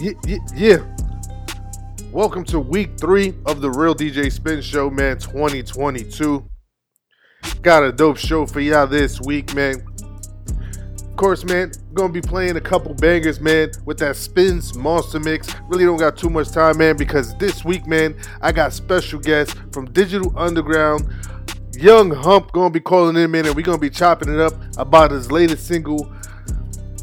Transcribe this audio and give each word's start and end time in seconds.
Yeah, 0.00 0.12
yeah, 0.24 0.38
yeah. 0.54 0.76
Welcome 2.12 2.44
to 2.44 2.60
week 2.60 2.96
three 3.00 3.34
of 3.46 3.60
the 3.60 3.68
Real 3.68 3.96
DJ 3.96 4.30
Spin 4.30 4.60
Show, 4.60 4.90
man, 4.90 5.18
2022. 5.18 6.48
Got 7.62 7.82
a 7.82 7.90
dope 7.90 8.16
show 8.16 8.46
for 8.46 8.60
y'all 8.60 8.86
this 8.86 9.20
week, 9.20 9.52
man. 9.56 9.82
Of 11.00 11.16
course, 11.16 11.42
man, 11.42 11.72
gonna 11.94 12.12
be 12.12 12.20
playing 12.20 12.56
a 12.56 12.60
couple 12.60 12.94
bangers, 12.94 13.40
man, 13.40 13.72
with 13.86 13.98
that 13.98 14.14
Spins 14.14 14.76
Monster 14.76 15.18
Mix. 15.18 15.52
Really 15.66 15.84
don't 15.84 15.98
got 15.98 16.16
too 16.16 16.30
much 16.30 16.52
time, 16.52 16.78
man, 16.78 16.96
because 16.96 17.36
this 17.38 17.64
week, 17.64 17.84
man, 17.88 18.16
I 18.40 18.52
got 18.52 18.72
special 18.72 19.18
guests 19.18 19.56
from 19.72 19.90
Digital 19.90 20.32
Underground. 20.38 21.12
Young 21.74 22.12
Hump 22.12 22.52
gonna 22.52 22.70
be 22.70 22.78
calling 22.78 23.16
in, 23.16 23.32
man, 23.32 23.46
and 23.46 23.56
we 23.56 23.64
gonna 23.64 23.78
be 23.78 23.90
chopping 23.90 24.32
it 24.32 24.38
up 24.38 24.54
about 24.76 25.10
his 25.10 25.32
latest 25.32 25.66
single, 25.66 26.08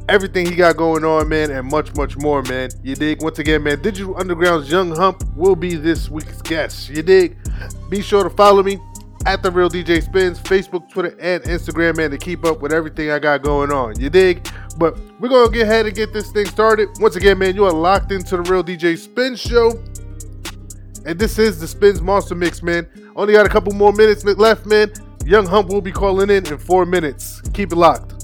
everything 0.10 0.46
he 0.46 0.56
got 0.56 0.78
going 0.78 1.04
on, 1.04 1.28
man, 1.30 1.52
and 1.52 1.68
much, 1.70 1.96
much 1.96 2.18
more, 2.18 2.42
man. 2.44 2.70
You 2.84 2.96
dig? 2.96 3.22
Once 3.22 3.40
again, 3.40 3.64
man, 3.64 3.82
Digital 3.82 4.16
Underground's 4.18 4.72
Young 4.72 4.96
Hump 4.96 5.24
will 5.36 5.56
be 5.56 5.76
this 5.76 6.10
week's 6.10 6.42
guest. 6.42 6.90
You 6.90 7.02
dig? 7.02 7.38
Be 7.90 8.02
sure 8.02 8.24
to 8.24 8.30
follow 8.30 8.64
me 8.64 8.80
at 9.26 9.42
the 9.42 9.52
Real 9.52 9.70
DJ 9.70 10.04
Spins, 10.04 10.40
Facebook, 10.40 10.90
Twitter, 10.90 11.16
and 11.20 11.44
Instagram, 11.44 11.98
man, 11.98 12.12
to 12.12 12.18
keep 12.18 12.46
up 12.46 12.62
with 12.62 12.72
everything 12.72 13.10
I 13.10 13.20
got 13.20 13.42
going 13.42 13.72
on. 13.72 14.00
You 14.00 14.10
dig? 14.10 14.48
But 14.78 14.98
we're 15.20 15.30
gonna 15.30 15.52
get 15.52 15.64
ahead 15.64 15.86
and 15.86 15.96
get 15.96 16.14
this 16.14 16.32
thing 16.32 16.46
started. 16.46 16.90
Once 17.00 17.16
again, 17.16 17.40
man, 17.40 17.56
you 17.56 17.66
are 17.66 17.74
locked 17.74 18.12
into 18.12 18.38
the 18.38 18.44
Real 18.44 18.64
DJ 18.64 18.98
Spins 18.98 19.40
show. 19.40 19.72
And 21.06 21.20
this 21.20 21.38
is 21.38 21.60
the 21.60 21.68
Spins 21.68 22.02
Monster 22.02 22.36
Mix, 22.36 22.64
man. 22.64 22.88
Only 23.16 23.34
got 23.34 23.46
a 23.46 23.50
couple 23.50 23.74
more 23.74 23.94
minutes 23.94 24.26
left, 24.26 24.66
man. 24.66 24.92
Young 25.24 25.46
Hump 25.46 25.70
will 25.70 25.82
be 25.82 25.92
calling 25.92 26.30
in 26.30 26.46
in 26.46 26.58
four 26.58 26.86
minutes. 26.86 27.42
Keep 27.54 27.72
it 27.72 27.76
locked. 27.76 28.15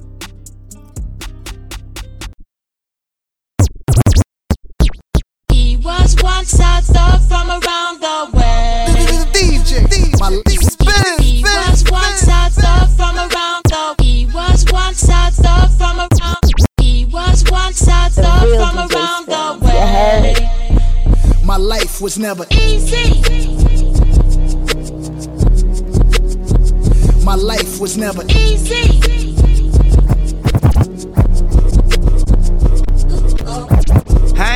The 8.02 8.30
way. 8.34 8.85
DJ, 9.32 9.85
DJ, 9.85 10.20
my 10.20 10.30
spin, 10.60 11.24
He 11.24 11.44
was 11.44 11.84
once 11.90 12.24
a 12.24 12.49
thug 12.49 12.90
from 12.98 13.16
around 13.18 13.63
the. 13.71 14.02
He 14.02 14.26
was 14.34 14.66
once 14.71 15.04
a 15.04 15.32
thug 15.32 15.70
from 15.77 15.99
around. 15.99 16.38
He 16.82 17.05
was 17.05 17.43
once 17.49 17.84
a 17.84 18.10
thug 18.10 18.41
from 18.60 18.77
around 18.77 19.26
the 19.27 19.60
Spins. 19.62 19.74
You 19.74 19.80
heard 19.80 20.26
way. 20.26 21.46
My 21.46 21.58
life 21.58 22.02
was 22.02 22.18
never, 22.18 22.46
Easy. 22.52 23.21
my 27.24 27.36
life 27.36 27.80
was 27.80 27.98
never. 27.98 28.24
Easy. 28.30 29.30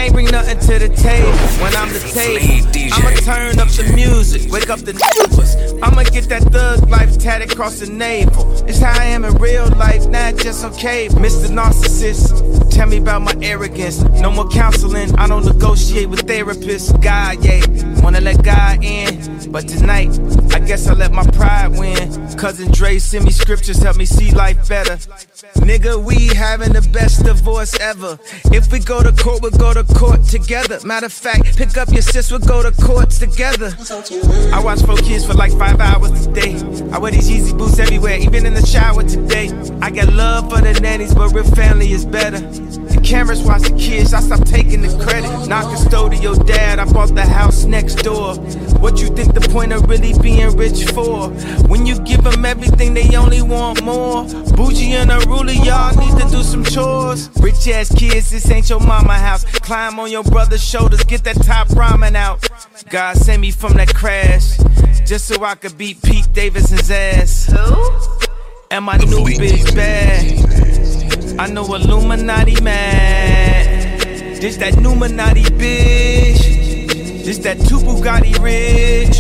Ain't 0.05 0.13
bring 0.13 0.27
nothing 0.27 0.59
to 0.59 0.79
the 0.79 0.89
table 0.89 1.31
when 1.61 1.75
I'm 1.75 1.91
the 1.91 1.99
table. 1.99 2.65
I'ma 2.93 3.09
turn 3.21 3.59
up 3.59 3.69
the 3.69 3.91
music, 3.95 4.51
wake 4.51 4.69
up 4.69 4.79
the 4.79 4.93
neighbors. 4.93 5.55
I'ma 5.81 6.03
get 6.03 6.29
that 6.29 6.43
thug 6.43 6.87
life 6.89 7.17
tatted 7.17 7.51
across 7.51 7.79
the 7.79 7.87
navel. 7.87 8.63
It's 8.67 8.79
how 8.79 8.91
I 8.99 9.05
am 9.05 9.25
in 9.25 9.33
real 9.35 9.67
life, 9.75 10.07
not 10.07 10.37
just 10.37 10.63
on 10.63 10.73
cable. 10.75 11.15
Mr. 11.15 11.47
Narcissist, 11.49 12.71
tell 12.71 12.87
me 12.87 12.97
about 12.97 13.23
my 13.23 13.33
arrogance. 13.41 14.01
No 14.21 14.31
more 14.31 14.47
counseling, 14.49 15.13
I 15.15 15.27
don't 15.27 15.45
negotiate 15.45 16.09
with 16.09 16.25
therapists. 16.27 16.91
God, 17.01 17.43
yeah, 17.43 17.61
wanna 18.01 18.21
let 18.21 18.43
God 18.43 18.83
in. 18.83 19.51
But 19.51 19.67
tonight, 19.67 20.19
I 20.53 20.59
guess 20.59 20.87
I 20.87 20.93
let 20.93 21.11
my 21.13 21.25
pride 21.31 21.79
win. 21.79 21.97
Cousin 22.37 22.71
Dre 22.71 22.99
send 22.99 23.25
me 23.25 23.31
scriptures, 23.31 23.81
help 23.81 23.97
me 23.97 24.05
see 24.05 24.31
life 24.31 24.67
better. 24.69 24.97
Nigga, 25.65 26.03
we 26.03 26.27
having 26.27 26.73
the 26.73 26.81
best 26.93 27.23
divorce 27.23 27.79
ever. 27.79 28.19
If 28.51 28.71
we 28.71 28.79
go 28.79 29.01
to 29.01 29.11
court, 29.11 29.41
we'll 29.41 29.51
go 29.51 29.73
to 29.73 29.83
court 29.95 30.23
together. 30.25 30.79
Matter 30.83 31.07
of 31.07 31.13
fact, 31.13 31.57
pick 31.57 31.77
up 31.77 31.89
your 31.91 32.01
sis, 32.01 32.29
we'll 32.29 32.39
go 32.39 32.61
to 32.61 32.71
courts 32.83 33.19
together. 33.19 33.73
I 34.53 34.61
watch 34.63 34.81
four 34.81 34.97
kids 34.97 35.25
for 35.25 35.33
like 35.33 35.51
five 35.53 35.79
hours 35.79 36.27
a 36.27 36.31
day. 36.33 36.55
I 36.91 36.99
wear 36.99 37.11
these 37.11 37.29
Yeezy 37.29 37.57
boots 37.57 37.79
everywhere, 37.79 38.17
even 38.17 38.45
in 38.45 38.53
the 38.53 38.65
shower 38.65 39.03
today. 39.03 39.49
I 39.81 39.89
got 39.91 40.13
love 40.13 40.49
for 40.49 40.61
the 40.61 40.79
nannies, 40.81 41.13
but 41.13 41.33
real 41.33 41.43
family 41.43 41.91
is 41.91 42.05
better. 42.05 42.39
Cameras 43.05 43.43
watch 43.43 43.61
the 43.61 43.77
kids, 43.77 44.15
I 44.15 44.19
stop 44.19 44.43
taking 44.47 44.81
the 44.81 44.89
credit. 45.03 45.47
Not 45.47 45.65
custodial 45.65 46.43
dad, 46.45 46.79
I 46.79 46.91
bought 46.91 47.13
the 47.13 47.23
house 47.23 47.63
next 47.65 47.95
door. 47.95 48.35
What 48.79 48.99
you 48.99 49.09
think 49.09 49.35
the 49.35 49.47
point 49.51 49.73
of 49.73 49.87
really 49.87 50.17
being 50.19 50.57
rich 50.57 50.85
for? 50.85 51.29
When 51.67 51.85
you 51.85 51.99
give 51.99 52.23
them 52.23 52.43
everything, 52.43 52.95
they 52.95 53.15
only 53.15 53.43
want 53.43 53.83
more. 53.83 54.23
Bougie 54.55 54.93
and 54.93 55.11
a 55.11 55.19
ruler, 55.27 55.51
y'all 55.51 55.95
need 55.95 56.19
to 56.19 56.27
do 56.31 56.41
some 56.41 56.63
chores. 56.63 57.29
Rich 57.39 57.67
ass 57.67 57.93
kids, 57.93 58.31
this 58.31 58.49
ain't 58.49 58.71
your 58.71 58.79
mama 58.79 59.13
house. 59.13 59.45
Climb 59.45 59.99
on 59.99 60.09
your 60.09 60.23
brother's 60.23 60.63
shoulders, 60.63 61.03
get 61.03 61.23
that 61.25 61.35
top 61.43 61.67
ramen 61.69 62.15
out. 62.15 62.47
God 62.89 63.17
sent 63.17 63.39
me 63.39 63.51
from 63.51 63.73
that 63.73 63.93
crash, 63.93 64.57
just 65.05 65.27
so 65.27 65.43
I 65.43 65.53
could 65.53 65.77
beat 65.77 66.01
Pete 66.01 66.33
Davidson's 66.33 66.89
ass. 66.89 67.45
Who? 67.51 68.25
And 68.71 68.83
my 68.83 68.97
new 68.97 69.05
bitch 69.05 69.75
bad. 69.75 70.84
I 71.37 71.47
know 71.47 71.65
Illuminati 71.75 72.61
man. 72.61 73.99
This 74.39 74.57
that 74.57 74.73
Numinati 74.75 75.43
bitch. 75.43 77.25
This 77.25 77.39
that 77.39 77.57
two 77.67 77.79
Bugatti 77.79 78.37
rich. 78.41 79.17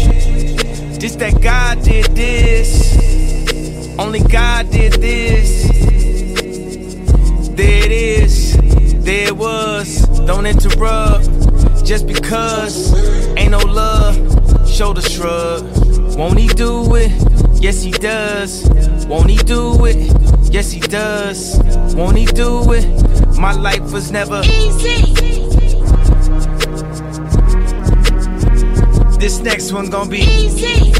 This 0.99 1.15
that 1.15 1.41
God 1.41 1.81
did 1.83 2.05
this. 2.15 2.95
Only 3.97 4.19
God 4.19 4.69
did 4.69 4.93
this. 4.93 5.67
There 7.49 7.85
it 7.85 7.91
is. 7.91 8.55
There 9.03 9.27
it 9.27 9.35
was. 9.37 10.07
Don't 10.25 10.45
interrupt. 10.45 11.25
Just 11.85 12.07
because 12.07 12.93
ain't 13.37 13.51
no 13.51 13.59
love. 13.59 14.15
Shoulder 14.69 15.01
shrug. 15.01 15.63
Won't 16.15 16.39
he 16.39 16.47
do 16.47 16.95
it? 16.95 17.11
Yes, 17.61 17.81
he 17.81 17.91
does. 17.91 18.67
Won't 19.07 19.29
he 19.29 19.37
do 19.37 19.85
it? 19.85 20.34
Yes, 20.55 20.71
he 20.71 20.79
does. 20.79 21.59
Won't 21.95 22.17
he 22.17 22.25
do 22.27 22.71
it? 22.71 22.87
My 23.37 23.51
life 23.51 23.91
was 23.91 24.09
never. 24.09 24.41
Easy. 24.45 25.01
This 29.19 29.39
next 29.39 29.73
one 29.73 29.89
gonna 29.89 30.09
be. 30.09 30.19
Easy. 30.19 30.93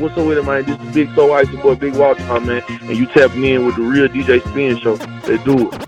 What's 0.00 0.18
up 0.18 0.26
with 0.26 0.38
it, 0.38 0.44
man? 0.44 0.64
This 0.64 0.80
is 0.80 0.92
Big 0.92 1.14
So 1.14 1.32
Ice, 1.34 1.48
your 1.52 1.62
boy 1.62 1.76
Big 1.76 1.94
Walter, 1.94 2.24
my 2.24 2.40
man. 2.40 2.64
And 2.68 2.96
you 2.96 3.06
tapping 3.06 3.44
in 3.44 3.64
with 3.64 3.76
the 3.76 3.82
real 3.82 4.08
DJ 4.08 4.40
Spin 4.50 4.80
Show. 4.80 4.94
Let's 5.28 5.44
do 5.44 5.68
it. 5.68 5.80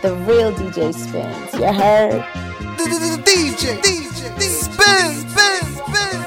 The 0.00 0.14
real 0.26 0.50
DJ 0.54 0.94
spins. 0.94 1.52
You 1.52 1.72
heard? 1.74 2.24
DJ, 2.78 3.22
DJ, 3.22 4.09
spin, 4.20 5.28
spin, 5.28 5.64
spin. 5.76 6.20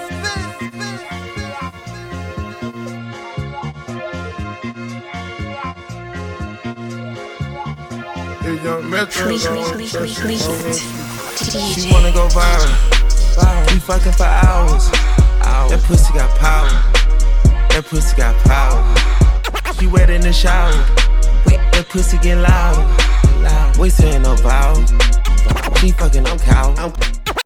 She 11.74 11.92
wanna 11.92 12.12
go 12.12 12.28
viral. 12.30 13.72
We 13.72 13.80
fucking 13.80 14.14
for 14.14 14.24
hours. 14.26 14.90
That 15.70 15.82
pussy 15.84 16.14
got 16.14 16.30
power. 16.38 16.70
That 17.70 17.86
pussy 17.86 18.16
got 18.16 18.36
power. 18.46 18.84
She 19.80 19.88
wet 19.88 20.10
in 20.10 20.22
the 20.22 20.34
shower. 20.34 20.72
That 21.46 21.86
pussy 21.90 22.18
get 22.20 22.38
loud. 22.38 23.78
Wasting 23.78 24.22
no 24.22 24.36
vow. 24.36 24.74
She 25.78 25.92
fucking 25.92 26.26
on 26.28 26.40
cow. 26.40 26.94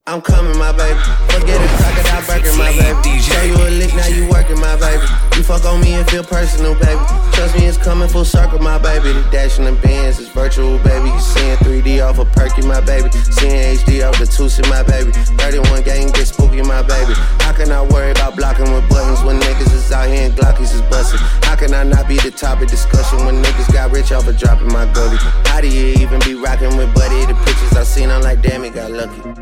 I'm, 0.07 0.21
coming, 0.21 0.57
my 0.57 0.71
baby. 0.71 0.95
Forget 1.35 1.59
it, 1.59 1.67
crocodile 1.75 2.23
burger, 2.31 2.55
my 2.55 2.71
baby. 2.71 3.19
Show 3.19 3.43
you 3.43 3.55
a 3.59 3.67
lick, 3.75 3.93
now 3.93 4.07
you 4.07 4.23
working, 4.29 4.57
my 4.57 4.79
baby. 4.79 5.03
You 5.35 5.43
fuck 5.43 5.65
on 5.65 5.81
me 5.81 5.95
and 5.95 6.09
feel 6.09 6.23
personal, 6.23 6.75
baby. 6.75 7.03
Trust 7.35 7.59
me, 7.59 7.65
it's 7.67 7.77
coming 7.77 8.07
full 8.07 8.23
circle, 8.23 8.57
my 8.59 8.77
baby. 8.77 9.11
The 9.11 9.27
dash 9.31 9.59
in 9.59 9.65
the 9.65 9.73
bands 9.73 10.17
is 10.19 10.29
virtual, 10.29 10.77
baby. 10.79 11.09
You 11.09 11.19
seeing 11.19 11.57
3D 11.57 11.99
off 11.99 12.19
a 12.19 12.25
perky, 12.25 12.61
my 12.61 12.79
baby. 12.79 13.11
Seeing 13.11 13.75
HD 13.75 14.07
off 14.07 14.17
the 14.17 14.23
Tusi, 14.23 14.63
my 14.69 14.81
baby. 14.81 15.11
31 15.11 15.83
gang 15.83 16.07
get 16.11 16.25
spooky, 16.25 16.61
my 16.61 16.81
baby. 16.83 17.11
How 17.43 17.51
can 17.51 17.69
I 17.69 17.81
worry 17.83 18.11
about 18.11 18.37
blocking 18.37 18.71
with 18.71 18.87
buttons 18.87 19.21
when 19.27 19.41
niggas 19.41 19.73
is 19.73 19.91
out 19.91 20.07
here 20.07 20.31
and 20.31 20.33
Glockies 20.33 20.73
is 20.73 20.81
busting? 20.83 21.19
How 21.43 21.57
can 21.57 21.73
I 21.73 21.83
not 21.83 22.07
be 22.07 22.15
the 22.15 22.31
topic 22.31 22.69
discussion 22.69 23.25
when 23.25 23.43
niggas 23.43 23.73
got 23.73 23.91
rich 23.91 24.13
off 24.13 24.25
of 24.25 24.37
dropping 24.37 24.71
my 24.71 24.85
gully? 24.93 25.17
How 25.51 25.59
do 25.59 25.67
you 25.67 25.99
even 25.99 26.21
be 26.21 26.33
rocking 26.33 26.77
with 26.77 26.95
Buddy? 26.95 27.25
The 27.25 27.35
pictures 27.43 27.73
I 27.75 27.83
seen, 27.83 28.09
I'm 28.09 28.21
like, 28.21 28.41
damn, 28.41 28.63
it 28.63 28.73
got 28.73 28.89
lucky. 28.89 29.36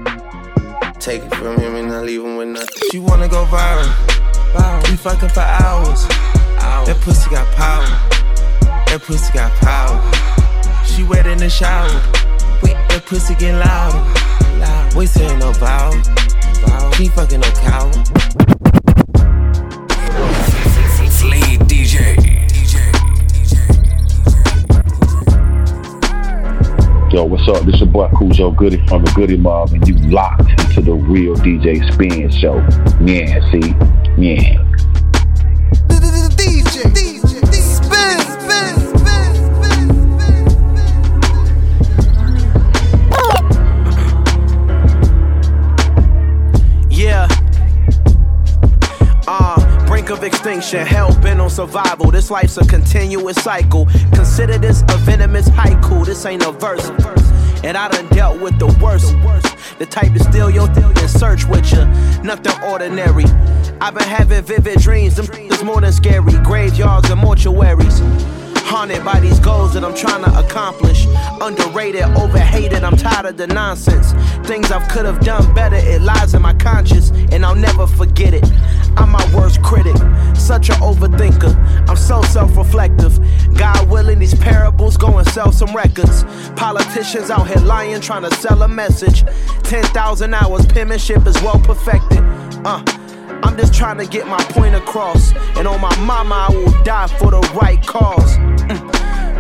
Take 1.05 1.21
it 1.21 1.35
from 1.35 1.59
him 1.59 1.75
and 1.75 1.91
I 1.91 2.01
leave 2.01 2.23
him 2.23 2.35
with 2.35 2.47
nothing. 2.47 2.89
She 2.91 2.97
wanna 2.97 3.27
go 3.27 3.45
viral. 3.45 4.89
We 4.89 4.97
fucking 4.97 5.29
for 5.29 5.41
hours. 5.41 6.03
That 6.87 6.97
pussy 7.01 7.29
got 7.29 7.45
power. 7.53 7.85
That 8.87 9.03
pussy 9.03 9.31
got 9.31 9.51
power. 9.61 10.01
She 10.83 11.03
wet 11.03 11.27
in 11.27 11.37
the 11.37 11.47
shower. 11.47 11.89
That 12.63 13.03
pussy 13.05 13.35
get 13.35 13.53
louder. 13.53 14.97
Wasting 14.97 15.37
no 15.37 15.51
vow. 15.51 15.91
She 16.97 17.07
fucking 17.09 17.41
no 17.41 17.51
cow. 17.51 18.54
Yo, 27.15 27.23
what's 27.23 27.47
up? 27.47 27.63
This 27.63 27.75
is 27.75 27.79
your 27.79 27.89
boy 27.89 28.07
Khujo 28.07 28.53
Goodie 28.57 28.85
from 28.87 29.05
the 29.05 29.11
Goodie 29.11 29.37
Mob, 29.37 29.71
and 29.71 29.87
you 29.87 29.95
locked 30.09 30.49
into 30.49 30.81
the 30.81 30.91
real 30.91 31.33
DJ 31.37 31.81
Spin 31.93 32.29
Show. 32.29 32.57
Yeah, 32.99 33.39
see? 33.51 33.73
Yeah. 34.21 34.61
DJ, 36.35 36.91
spin, 37.63 38.19
spin, 38.19 38.75
spin, 38.99 39.31
Yeah. 46.91 47.29
Uh, 49.25 49.87
brink 49.87 50.09
of 50.09 50.21
extinction, 50.25 50.85
hell 50.85 51.17
bent 51.21 51.39
on 51.39 51.49
survival. 51.49 52.11
This 52.11 52.29
life's 52.29 52.57
a 52.57 52.65
continuous 52.65 53.41
cycle. 53.41 53.87
Consider 54.35 54.57
this 54.57 54.81
a 54.89 54.97
venomous 54.97 55.47
haiku. 55.47 56.05
This 56.05 56.25
ain't 56.25 56.45
a 56.45 56.51
verse. 56.51 56.89
And 57.63 57.77
I 57.77 57.87
done 57.87 58.05
dealt 58.09 58.41
with 58.41 58.59
the 58.59 58.67
worst. 58.83 59.15
The 59.79 59.85
type 59.85 60.11
to 60.11 60.19
steal 60.19 60.49
your 60.49 60.67
and 60.67 61.09
search 61.09 61.45
with 61.45 61.71
you. 61.71 61.85
Nothing 62.21 62.61
ordinary. 62.63 63.23
I've 63.79 63.93
been 63.93 64.03
having 64.03 64.43
vivid 64.43 64.79
dreams. 64.81 65.15
Them 65.15 65.33
is 65.33 65.63
more 65.63 65.79
than 65.79 65.93
scary. 65.93 66.33
Graveyards 66.43 67.09
and 67.09 67.21
mortuaries. 67.21 68.01
Haunted 68.65 69.05
by 69.05 69.21
these 69.21 69.39
goals 69.39 69.73
that 69.73 69.85
I'm 69.85 69.95
trying 69.95 70.25
to 70.25 70.37
accomplish. 70.37 71.05
Underrated, 71.39 72.03
overhated, 72.17 72.83
I'm 72.83 72.97
tired 72.97 73.27
of 73.27 73.37
the 73.37 73.47
nonsense. 73.47 74.11
Things 74.45 74.69
I 74.69 74.85
could 74.89 75.05
have 75.05 75.21
done 75.21 75.53
better, 75.53 75.77
it 75.77 76.01
lies 76.01 76.33
in 76.33 76.41
my 76.41 76.55
conscience, 76.55 77.11
and 77.31 77.45
I'll 77.45 77.55
never 77.55 77.87
forget 77.87 78.33
it. 78.33 78.43
I'm 78.97 79.11
my 79.11 79.35
worst 79.35 79.61
critic, 79.61 79.95
such 80.35 80.69
an 80.69 80.75
overthinker. 80.75 81.53
I'm 81.89 81.97
so 81.97 82.21
self 82.23 82.55
reflective. 82.57 83.19
God 83.55 83.89
willing, 83.89 84.19
these 84.19 84.35
parables 84.35 84.97
go 84.97 85.17
and 85.17 85.27
sell 85.29 85.51
some 85.51 85.75
records. 85.75 86.23
Politicians 86.55 87.29
out 87.29 87.47
here 87.47 87.63
lying, 87.63 88.01
trying 88.01 88.23
to 88.23 88.35
sell 88.35 88.61
a 88.63 88.67
message. 88.67 89.23
10,000 89.63 90.33
hours, 90.33 90.65
penmanship 90.65 91.25
is 91.25 91.35
well 91.41 91.59
perfected. 91.59 92.19
Uh, 92.65 92.83
I'm 93.43 93.57
just 93.57 93.73
trying 93.73 93.97
to 93.97 94.07
get 94.07 94.27
my 94.27 94.43
point 94.49 94.75
across. 94.75 95.33
And 95.57 95.67
on 95.67 95.79
my 95.81 95.95
mama, 95.99 96.47
I 96.49 96.53
will 96.53 96.83
die 96.83 97.07
for 97.07 97.31
the 97.31 97.41
right 97.61 97.81
cause. 97.85 98.37
Mm. 98.37 98.84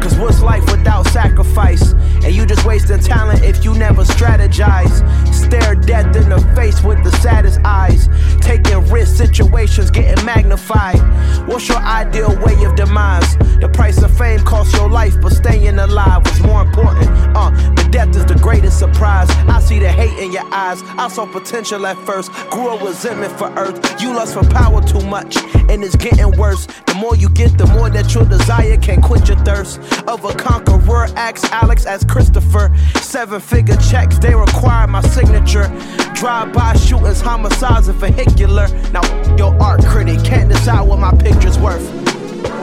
Cause 0.05 0.19
what's 0.19 0.41
life 0.43 0.63
without 0.69 1.07
sacrifice? 1.07 1.93
And 2.23 2.35
you 2.35 2.45
just 2.45 2.63
wasting 2.63 2.99
talent 2.99 3.41
if 3.43 3.65
you 3.65 3.73
never 3.73 4.03
strategize. 4.03 4.93
Stare 5.33 5.73
death 5.73 6.15
in 6.15 6.29
the 6.29 6.39
face 6.55 6.83
with 6.83 7.03
the 7.03 7.09
saddest 7.17 7.59
eyes. 7.65 8.07
Taking 8.39 8.87
risk 8.91 9.15
situations 9.17 9.89
getting 9.89 10.23
magnified. 10.23 10.99
What's 11.47 11.67
your 11.67 11.79
ideal 11.79 12.39
way 12.45 12.63
of 12.65 12.75
demise? 12.75 13.35
The 13.59 13.67
price 13.73 13.99
of 14.03 14.15
fame 14.15 14.41
costs 14.41 14.75
your 14.75 14.89
life, 14.89 15.19
but 15.21 15.31
staying 15.31 15.79
alive 15.79 16.23
was 16.23 16.39
more 16.41 16.61
important. 16.61 17.09
Uh, 17.35 17.49
the 17.73 17.87
death 17.89 18.15
is 18.15 18.25
the 18.25 18.35
greatest 18.35 18.77
surprise. 18.77 19.29
I 19.47 19.59
see 19.59 19.79
the 19.79 19.91
hate 19.91 20.19
in 20.23 20.31
your 20.31 20.45
eyes. 20.53 20.83
I 20.83 21.07
saw 21.07 21.25
potential 21.25 21.83
at 21.87 21.97
first, 22.05 22.31
grew 22.51 22.69
a 22.69 22.85
resentment 22.85 23.35
for 23.39 23.51
earth. 23.57 23.99
You 23.99 24.13
lust 24.13 24.35
for 24.35 24.43
power 24.43 24.83
too 24.83 25.03
much, 25.07 25.37
and 25.69 25.83
it's 25.83 25.95
getting 25.95 26.29
worse. 26.37 26.67
The 26.85 26.95
more 26.95 27.15
you 27.15 27.29
get, 27.29 27.57
the 27.57 27.65
more 27.67 27.89
that 27.89 28.13
your 28.13 28.25
desire 28.25 28.77
can 28.77 29.01
quench 29.01 29.29
your 29.29 29.39
thirst. 29.39 29.79
Of 30.07 30.23
a 30.23 30.33
conqueror, 30.33 31.07
ask 31.15 31.51
Alex 31.51 31.85
as 31.85 32.03
Christopher. 32.05 32.71
Seven 33.01 33.39
figure 33.39 33.75
checks, 33.77 34.17
they 34.19 34.35
require 34.35 34.87
my 34.87 35.01
signature. 35.01 35.67
Drive 36.13 36.53
by 36.53 36.75
shootings, 36.75 37.21
homicides, 37.21 37.87
and 37.87 37.99
vehicular. 37.99 38.67
Now, 38.91 39.01
your 39.35 39.59
art 39.61 39.83
critic 39.85 40.23
can't 40.23 40.49
decide 40.49 40.87
what 40.87 40.99
my 40.99 41.11
picture's 41.11 41.57
worth. 41.57 41.83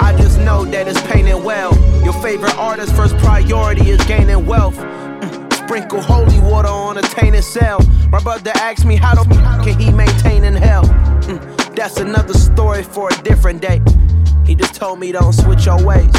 I 0.01 0.17
just 0.17 0.39
know 0.39 0.65
that 0.67 0.87
it's 0.89 1.01
painted 1.03 1.43
well. 1.43 1.75
Your 2.05 2.13
favorite 2.15 2.57
artist's 2.57 2.95
first 2.97 3.17
priority 3.19 3.91
is 3.91 4.03
gaining 4.07 4.47
wealth. 4.47 4.77
Mm, 4.77 5.53
Sprinkle 5.65 6.01
holy 6.01 6.39
water 6.41 6.69
on 6.69 6.97
a 6.99 7.03
tainted 7.03 7.45
cell. 7.45 7.81
My 8.11 8.21
brother 8.23 8.53
asked 8.57 8.85
me 8.85 8.97
how 8.97 9.15
the 9.15 9.25
can 9.65 9.79
he 9.79 9.91
maintain 9.91 10.45
in 10.45 10.55
hell. 10.55 10.85
Mm, 10.85 11.75
That's 11.75 11.99
another 11.99 12.35
story 12.35 12.83
for 12.85 13.09
a 13.09 13.23
different 13.23 13.61
day. 13.61 13.81
He 14.47 14.55
just 14.55 14.75
told 14.75 14.99
me 15.01 15.13
don't 15.13 15.33
switch 15.33 15.67
your 15.67 15.83
ways. 15.85 16.13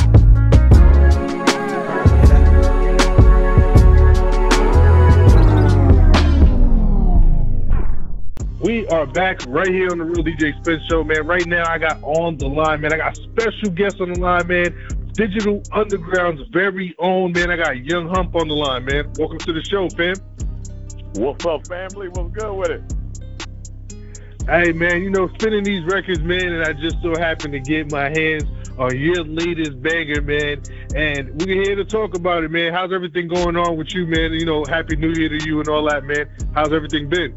We 8.63 8.87
are 8.87 9.05
back 9.05 9.41
right 9.49 9.67
here 9.67 9.89
on 9.91 9.97
the 9.97 10.05
Real 10.05 10.23
DJ 10.23 10.57
Spin 10.61 10.79
Show, 10.89 11.03
man. 11.03 11.27
Right 11.27 11.45
now, 11.45 11.69
I 11.69 11.77
got 11.77 12.01
on 12.01 12.37
the 12.37 12.47
line, 12.47 12.79
man. 12.79 12.93
I 12.93 12.97
got 12.97 13.17
special 13.17 13.69
guests 13.71 13.99
on 13.99 14.13
the 14.13 14.19
line, 14.21 14.47
man. 14.47 15.11
Digital 15.11 15.61
Underground's 15.73 16.47
very 16.53 16.95
own, 16.97 17.33
man. 17.33 17.51
I 17.51 17.57
got 17.57 17.75
Young 17.83 18.07
Hump 18.07 18.33
on 18.37 18.47
the 18.47 18.53
line, 18.53 18.85
man. 18.85 19.11
Welcome 19.19 19.39
to 19.39 19.51
the 19.51 19.61
show, 19.65 19.89
fam. 19.89 20.15
What's 21.15 21.45
up, 21.45 21.67
family? 21.67 22.07
What's 22.07 22.31
good 22.37 22.53
with 22.53 22.69
it? 22.69 22.93
Hey, 24.47 24.71
man, 24.71 25.03
you 25.03 25.09
know, 25.09 25.27
spinning 25.39 25.65
these 25.65 25.83
records, 25.83 26.21
man, 26.21 26.47
and 26.47 26.63
I 26.63 26.71
just 26.71 27.01
so 27.03 27.19
happened 27.19 27.51
to 27.51 27.59
get 27.59 27.91
my 27.91 28.13
hands 28.15 28.45
on 28.79 28.97
your 28.97 29.25
latest 29.25 29.81
banger, 29.81 30.21
man. 30.21 30.63
And 30.95 31.41
we're 31.41 31.63
here 31.63 31.75
to 31.75 31.83
talk 31.83 32.15
about 32.15 32.45
it, 32.45 32.49
man. 32.49 32.71
How's 32.71 32.93
everything 32.93 33.27
going 33.27 33.57
on 33.57 33.75
with 33.75 33.93
you, 33.93 34.07
man? 34.07 34.31
You 34.31 34.45
know, 34.45 34.63
Happy 34.63 34.95
New 34.95 35.11
Year 35.11 35.37
to 35.37 35.45
you 35.45 35.59
and 35.59 35.67
all 35.67 35.89
that, 35.89 36.05
man. 36.05 36.29
How's 36.55 36.71
everything 36.71 37.09
been? 37.09 37.35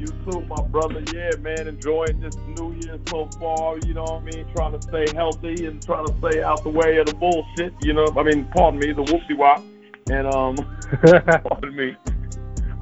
You 0.00 0.06
too, 0.06 0.40
my 0.48 0.62
brother. 0.68 1.04
Yeah, 1.12 1.36
man, 1.40 1.68
enjoying 1.68 2.20
this 2.20 2.34
new 2.56 2.72
year 2.72 2.98
so 3.08 3.28
far. 3.38 3.76
You 3.84 3.92
know 3.92 4.04
what 4.04 4.22
I 4.22 4.24
mean? 4.24 4.46
Trying 4.56 4.72
to 4.72 4.80
stay 4.80 5.04
healthy 5.14 5.66
and 5.66 5.84
trying 5.84 6.06
to 6.06 6.14
stay 6.20 6.42
out 6.42 6.62
the 6.64 6.70
way 6.70 6.96
of 6.96 7.06
the 7.06 7.14
bullshit. 7.14 7.74
You 7.82 7.92
know, 7.92 8.06
I 8.16 8.22
mean, 8.22 8.48
pardon 8.56 8.80
me, 8.80 8.94
the 8.94 9.02
whoopsie 9.02 9.36
wop. 9.36 9.62
And 10.10 10.26
um, 10.26 10.56
pardon 11.50 11.76
me. 11.76 11.94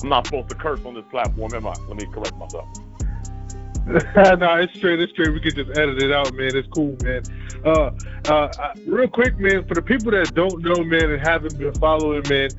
I'm 0.00 0.08
not 0.08 0.26
supposed 0.26 0.48
to 0.50 0.54
curse 0.54 0.78
on 0.84 0.94
this 0.94 1.04
platform, 1.10 1.52
am 1.54 1.66
I? 1.66 1.74
Let 1.88 1.96
me 1.96 2.06
correct 2.06 2.36
myself. 2.36 2.68
no, 4.38 4.56
it's 4.58 4.74
straight. 4.74 5.00
It's 5.00 5.12
straight. 5.12 5.32
We 5.32 5.40
can 5.40 5.54
just 5.54 5.70
edit 5.78 6.02
it 6.02 6.12
out, 6.12 6.34
man. 6.34 6.54
It's 6.54 6.68
cool, 6.74 6.94
man. 7.02 7.22
Uh, 7.64 7.90
uh, 8.28 8.32
uh, 8.34 8.74
real 8.86 9.08
quick, 9.08 9.38
man. 9.38 9.66
For 9.66 9.72
the 9.72 9.80
people 9.80 10.10
that 10.10 10.34
don't 10.34 10.60
know, 10.62 10.84
man, 10.84 11.10
and 11.10 11.26
haven't 11.26 11.58
been 11.58 11.72
following, 11.72 12.22
man, 12.28 12.50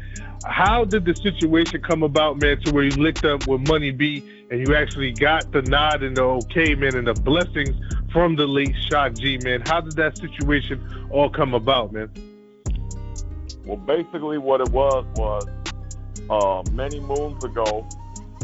how 0.46 0.86
did 0.86 1.06
the 1.06 1.14
situation 1.14 1.84
come 1.84 2.02
about, 2.02 2.42
man, 2.42 2.60
to 2.62 2.74
where 2.74 2.84
you 2.84 2.92
linked 2.92 3.24
up 3.26 3.46
with 3.46 3.68
Money 3.68 3.92
B 3.92 4.24
and 4.50 4.68
you 4.68 4.74
actually 4.74 5.12
got 5.12 5.52
the 5.52 5.62
nod 5.62 6.02
and 6.02 6.18
the 6.18 6.24
okay, 6.24 6.74
man, 6.74 6.96
and 6.96 7.06
the 7.06 7.14
blessings 7.14 7.76
from 8.12 8.36
the 8.36 8.48
late 8.48 8.76
Shock 8.90 9.14
G, 9.14 9.38
man? 9.44 9.62
How 9.68 9.82
did 9.82 9.98
that 9.98 10.18
situation 10.18 10.84
all 11.12 11.30
come 11.30 11.54
about, 11.54 11.94
man? 11.94 12.10
Well, 13.66 13.78
basically, 13.78 14.40
what 14.40 14.62
it 14.62 14.70
was 14.70 15.06
was 15.16 15.48
uh, 16.28 16.64
many 16.72 17.00
moons 17.00 17.44
ago. 17.44 17.88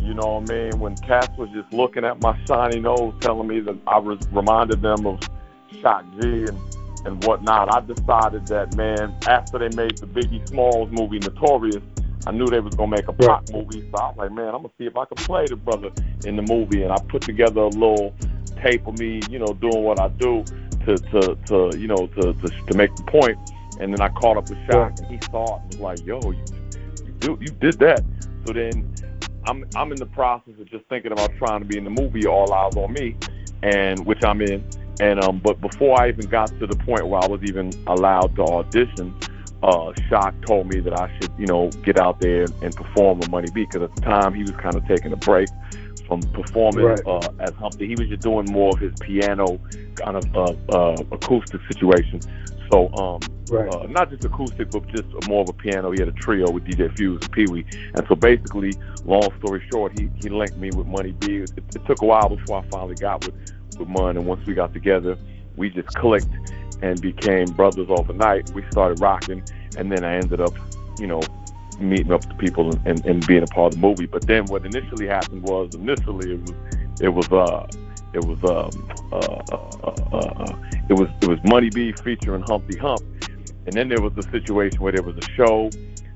You 0.05 0.13
know 0.13 0.39
what 0.39 0.51
I 0.51 0.53
mean? 0.53 0.79
When 0.79 0.95
Cass 0.95 1.29
was 1.37 1.49
just 1.49 1.73
looking 1.73 2.05
at 2.05 2.21
my 2.21 2.39
shiny 2.45 2.79
nose, 2.79 3.13
telling 3.21 3.47
me 3.47 3.59
that 3.61 3.77
I 3.87 3.97
was 3.97 4.19
reminded 4.31 4.81
them 4.81 5.05
of 5.07 5.19
Shock 5.81 6.05
G 6.21 6.45
and 6.45 6.59
and 7.05 7.23
whatnot. 7.23 7.73
I 7.73 7.81
decided 7.81 8.47
that 8.47 8.75
man, 8.75 9.15
after 9.27 9.59
they 9.59 9.69
made 9.75 9.97
the 9.97 10.07
Biggie 10.07 10.47
Smalls 10.49 10.89
movie 10.91 11.19
Notorious, 11.19 11.81
I 12.27 12.31
knew 12.31 12.47
they 12.47 12.59
was 12.59 12.75
gonna 12.75 12.91
make 12.91 13.07
a 13.07 13.13
pop 13.13 13.49
movie. 13.51 13.81
So 13.91 13.97
I 13.97 14.07
was 14.09 14.15
like, 14.17 14.31
man, 14.31 14.47
I'm 14.47 14.63
gonna 14.63 14.71
see 14.77 14.85
if 14.85 14.97
I 14.97 15.05
can 15.05 15.17
play 15.17 15.45
the 15.47 15.55
brother 15.55 15.91
in 16.25 16.35
the 16.35 16.41
movie. 16.41 16.83
And 16.83 16.91
I 16.91 16.97
put 17.09 17.21
together 17.21 17.61
a 17.61 17.69
little 17.69 18.13
tape 18.61 18.87
of 18.87 18.97
me, 18.99 19.21
you 19.29 19.39
know, 19.39 19.53
doing 19.53 19.83
what 19.83 19.99
I 19.99 20.09
do 20.09 20.43
to 20.85 20.97
to, 20.97 21.35
to 21.47 21.77
you 21.77 21.87
know 21.87 22.07
to, 22.07 22.33
to 22.33 22.47
to 22.47 22.77
make 22.77 22.95
the 22.95 23.03
point. 23.03 23.37
And 23.79 23.93
then 23.93 24.01
I 24.01 24.09
caught 24.09 24.37
up 24.37 24.49
with 24.49 24.57
Shock, 24.71 24.99
and 24.99 25.07
he 25.07 25.19
saw 25.29 25.57
it 25.57 25.61
and 25.61 25.67
was 25.67 25.79
like, 25.79 26.05
yo, 26.05 26.19
you 26.31 26.43
you, 27.05 27.11
do, 27.19 27.37
you 27.41 27.49
did 27.49 27.77
that. 27.79 28.03
So 28.45 28.53
then 28.53 28.94
I'm 29.47 29.65
I'm 29.75 29.91
in 29.91 29.97
the 29.97 30.05
process 30.07 30.53
of 30.59 30.69
just 30.69 30.85
thinking 30.85 31.11
about 31.11 31.31
trying 31.37 31.61
to 31.61 31.65
be 31.65 31.77
in 31.77 31.83
the 31.83 31.89
movie 31.89 32.25
All 32.25 32.47
Eyez 32.47 32.77
on 32.77 32.93
Me, 32.93 33.15
and 33.63 34.05
which 34.05 34.23
I'm 34.23 34.41
in. 34.41 34.67
And 34.99 35.23
um, 35.23 35.39
but 35.43 35.59
before 35.61 35.99
I 36.01 36.09
even 36.09 36.27
got 36.27 36.47
to 36.59 36.67
the 36.67 36.77
point 36.77 37.07
where 37.07 37.21
I 37.23 37.27
was 37.27 37.41
even 37.43 37.71
allowed 37.87 38.35
to 38.37 38.43
audition, 38.43 39.13
uh, 39.63 39.91
Shock 40.09 40.35
told 40.45 40.67
me 40.67 40.79
that 40.79 40.99
I 40.99 41.11
should, 41.19 41.31
you 41.37 41.47
know, 41.47 41.69
get 41.83 41.99
out 41.99 42.19
there 42.21 42.45
and 42.61 42.75
perform 42.75 43.19
with 43.19 43.29
Money 43.29 43.49
B 43.53 43.65
because 43.65 43.89
at 43.89 43.95
the 43.95 44.01
time 44.01 44.33
he 44.33 44.41
was 44.41 44.51
kind 44.51 44.75
of 44.75 44.85
taking 44.87 45.11
a 45.11 45.17
break 45.17 45.49
from 46.07 46.21
performing 46.21 46.85
Right. 46.85 47.01
uh, 47.05 47.29
as 47.39 47.53
Humpty. 47.55 47.87
He 47.87 47.95
was 47.95 48.07
just 48.07 48.21
doing 48.21 48.45
more 48.51 48.71
of 48.73 48.79
his 48.79 48.93
piano 49.01 49.59
kind 49.95 50.17
of 50.17 50.35
uh, 50.35 50.75
uh, 50.75 50.95
acoustic 51.11 51.61
situation. 51.71 52.21
So 52.71 52.89
um, 52.93 53.19
Right. 53.49 53.73
uh, 53.73 53.87
not 53.87 54.09
just 54.09 54.25
acoustic, 54.25 54.71
but 54.71 54.87
just 54.87 55.05
more 55.27 55.41
of 55.41 55.49
a 55.49 55.53
piano. 55.53 55.91
He 55.91 55.99
had 55.99 56.07
a 56.07 56.13
trio 56.13 56.49
with 56.49 56.65
DJ 56.65 56.95
Fuze 56.97 57.21
and 57.21 57.31
Pee 57.31 57.45
Wee. 57.47 57.65
And 57.93 58.05
so 58.07 58.15
basically, 58.15 58.73
long 59.05 59.29
story 59.39 59.63
short, 59.71 59.97
he, 59.99 60.09
he 60.21 60.29
linked 60.29 60.57
me 60.57 60.71
with 60.75 60.87
Money 60.87 61.11
B. 61.11 61.37
It, 61.37 61.51
it 61.57 61.85
took 61.85 62.01
a 62.01 62.05
while 62.05 62.29
before 62.29 62.59
I 62.59 62.69
finally 62.69 62.95
got 62.95 63.25
with, 63.25 63.35
with 63.77 63.87
Mon. 63.87 64.17
And 64.17 64.25
once 64.25 64.45
we 64.47 64.53
got 64.53 64.73
together, 64.73 65.17
we 65.55 65.69
just 65.69 65.89
clicked 65.89 66.33
and 66.81 66.99
became 66.99 67.45
brothers 67.47 67.87
overnight. 67.89 68.49
We 68.51 68.63
started 68.71 68.99
rocking. 68.99 69.43
And 69.77 69.91
then 69.91 70.03
I 70.03 70.15
ended 70.15 70.41
up, 70.41 70.53
you 70.99 71.07
know, 71.07 71.21
meeting 71.79 72.11
up 72.11 72.25
with 72.27 72.37
people 72.37 72.71
and, 72.71 72.87
and, 72.87 73.05
and 73.05 73.27
being 73.27 73.43
a 73.43 73.47
part 73.47 73.73
of 73.73 73.81
the 73.81 73.87
movie. 73.87 74.05
But 74.05 74.27
then 74.27 74.45
what 74.45 74.65
initially 74.65 75.07
happened 75.07 75.43
was 75.43 75.75
initially 75.75 76.33
it 76.33 76.41
was 76.41 76.53
it 77.01 77.09
was 77.09 77.31
uh 77.31 77.67
it 78.13 78.23
was 78.23 78.39
um 78.43 78.89
uh, 79.11 79.17
uh, 79.17 79.91
uh, 80.13 80.17
uh, 80.17 80.55
it 80.89 80.93
was 80.93 81.09
it 81.21 81.27
was 81.27 81.39
Money 81.43 81.69
B 81.69 81.91
featuring 82.03 82.43
Humpty 82.43 82.77
Hump, 82.77 83.01
and 83.65 83.73
then 83.75 83.89
there 83.89 84.01
was 84.01 84.13
a 84.17 84.23
situation 84.31 84.81
where 84.81 84.91
there 84.93 85.03
was 85.03 85.15
a 85.17 85.31
show 85.35 85.69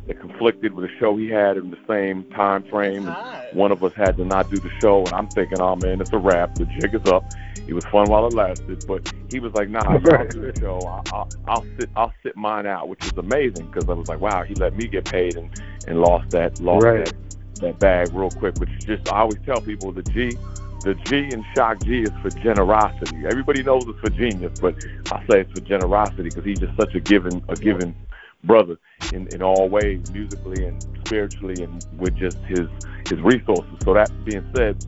it 0.10 0.20
conflicted 0.20 0.74
with 0.74 0.86
a 0.86 1.00
show 1.00 1.16
he 1.18 1.30
had 1.30 1.56
in 1.56 1.70
the 1.70 1.78
same 1.88 2.24
time 2.32 2.64
frame. 2.64 3.06
One 3.54 3.72
of 3.72 3.84
us 3.84 3.94
had 3.96 4.18
to 4.18 4.26
not 4.26 4.50
do 4.50 4.58
the 4.58 4.72
show, 4.82 5.04
and 5.06 5.14
I'm 5.14 5.28
thinking, 5.28 5.62
oh 5.62 5.76
man, 5.76 6.02
it's 6.02 6.12
a 6.12 6.18
wrap. 6.18 6.56
The 6.56 6.66
jig 6.66 6.96
is 6.96 7.12
up. 7.12 7.24
It 7.68 7.74
was 7.74 7.86
fun 7.86 8.10
while 8.10 8.26
it 8.26 8.34
lasted, 8.34 8.84
but 8.88 9.12
he 9.30 9.40
was 9.40 9.54
like, 9.54 9.70
nah, 9.70 9.82
I'll 9.86 10.00
do 10.00 10.52
the 10.52 10.54
show. 10.60 10.80
I'll, 10.80 11.04
I'll, 11.14 11.30
I'll 11.48 11.66
sit, 11.78 11.90
I'll 11.96 12.14
sit 12.24 12.36
mine 12.36 12.66
out, 12.66 12.90
which 12.90 13.04
was 13.04 13.14
amazing 13.18 13.68
because 13.68 13.88
I 13.88 13.94
was 13.94 14.08
like, 14.08 14.20
wow, 14.20 14.42
he 14.42 14.56
let 14.56 14.76
me 14.76 14.88
get 14.88 15.06
paid 15.06 15.38
and 15.38 15.52
and 15.88 16.02
lost 16.02 16.32
that, 16.32 16.60
lost 16.60 16.86
Right. 16.86 17.06
that 17.06 17.14
that 17.62 17.78
bag 17.78 18.12
real 18.12 18.32
quick. 18.32 18.56
Which 18.60 18.72
is 18.72 18.86
just, 18.86 19.14
I 19.14 19.20
always 19.20 19.38
tell 19.46 19.62
people 19.62 19.92
the 19.92 20.02
G. 20.02 20.36
The 20.82 20.96
G 21.06 21.30
in 21.34 21.44
Shock 21.56 21.84
G 21.84 22.02
is 22.02 22.12
for 22.22 22.30
generosity. 22.30 23.26
Everybody 23.30 23.64
knows 23.64 23.84
it's 23.86 24.00
for 24.00 24.10
genius, 24.10 24.60
but 24.60 24.76
I 25.12 25.20
say 25.30 25.42
it's 25.42 25.52
for 25.52 25.66
generosity 25.66 26.24
because 26.24 26.46
he's 26.46 26.60
just 26.60 26.76
such 26.78 26.96
a 26.96 27.00
given, 27.00 27.44
a 27.50 27.56
given 27.56 27.96
brother 28.44 28.78
in, 29.12 29.28
in 29.34 29.42
all 29.42 29.68
ways, 29.68 30.10
musically 30.12 30.66
and 30.66 30.82
spiritually, 31.06 31.62
and 31.64 31.86
with 31.98 32.16
just 32.16 32.38
his 32.40 32.68
his 33.10 33.20
resources. 33.20 33.74
So 33.84 33.94
that 33.94 34.10
being 34.24 34.50
said, 34.56 34.86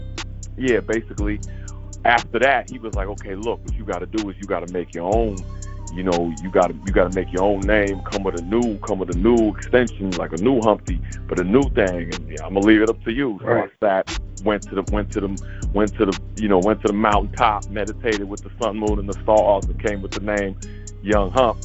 yeah, 0.57 0.79
basically, 0.79 1.41
after 2.05 2.39
that, 2.39 2.69
he 2.69 2.79
was 2.79 2.93
like, 2.95 3.07
okay, 3.07 3.35
look, 3.35 3.59
what 3.63 3.73
you 3.73 3.83
got 3.83 3.99
to 3.99 4.05
do 4.05 4.29
is 4.29 4.35
you 4.37 4.47
got 4.47 4.65
to 4.65 4.73
make 4.73 4.95
your 4.95 5.13
own. 5.13 5.35
You 5.93 6.03
know, 6.03 6.33
you 6.41 6.49
got 6.49 6.67
to 6.67 6.75
you 6.85 6.91
got 6.91 7.09
to 7.11 7.15
make 7.15 7.31
your 7.33 7.43
own 7.43 7.61
name. 7.61 8.01
Come 8.01 8.23
with 8.23 8.35
a 8.39 8.41
new, 8.41 8.77
come 8.79 8.99
with 8.99 9.09
a 9.09 9.17
new 9.17 9.49
extension, 9.55 10.11
like 10.11 10.33
a 10.33 10.37
new 10.37 10.61
Humpty, 10.61 11.01
but 11.27 11.39
a 11.39 11.43
new 11.43 11.63
thing. 11.71 12.13
And 12.13 12.29
yeah, 12.29 12.45
I'm 12.45 12.53
gonna 12.53 12.65
leave 12.65 12.81
it 12.81 12.89
up 12.89 13.01
to 13.03 13.11
you. 13.11 13.39
So 13.47 13.47
Right. 13.47 13.69
I 13.81 13.85
sat, 13.85 14.07
went 14.43 14.63
to 14.69 14.75
the, 14.75 14.83
went 14.91 15.11
to 15.11 15.21
the, 15.21 15.37
went 15.73 15.95
to 15.97 16.05
the, 16.05 16.17
you 16.37 16.47
know, 16.47 16.59
went 16.59 16.81
to 16.81 16.87
the 16.87 16.93
mountaintop, 16.93 17.69
meditated 17.69 18.27
with 18.29 18.41
the 18.41 18.51
sun, 18.61 18.77
moon, 18.77 18.99
and 18.99 19.09
the 19.09 19.19
stars, 19.21 19.65
and 19.65 19.79
came 19.79 20.01
with 20.01 20.11
the 20.13 20.21
name 20.21 20.55
Young 21.01 21.31
Hump 21.31 21.59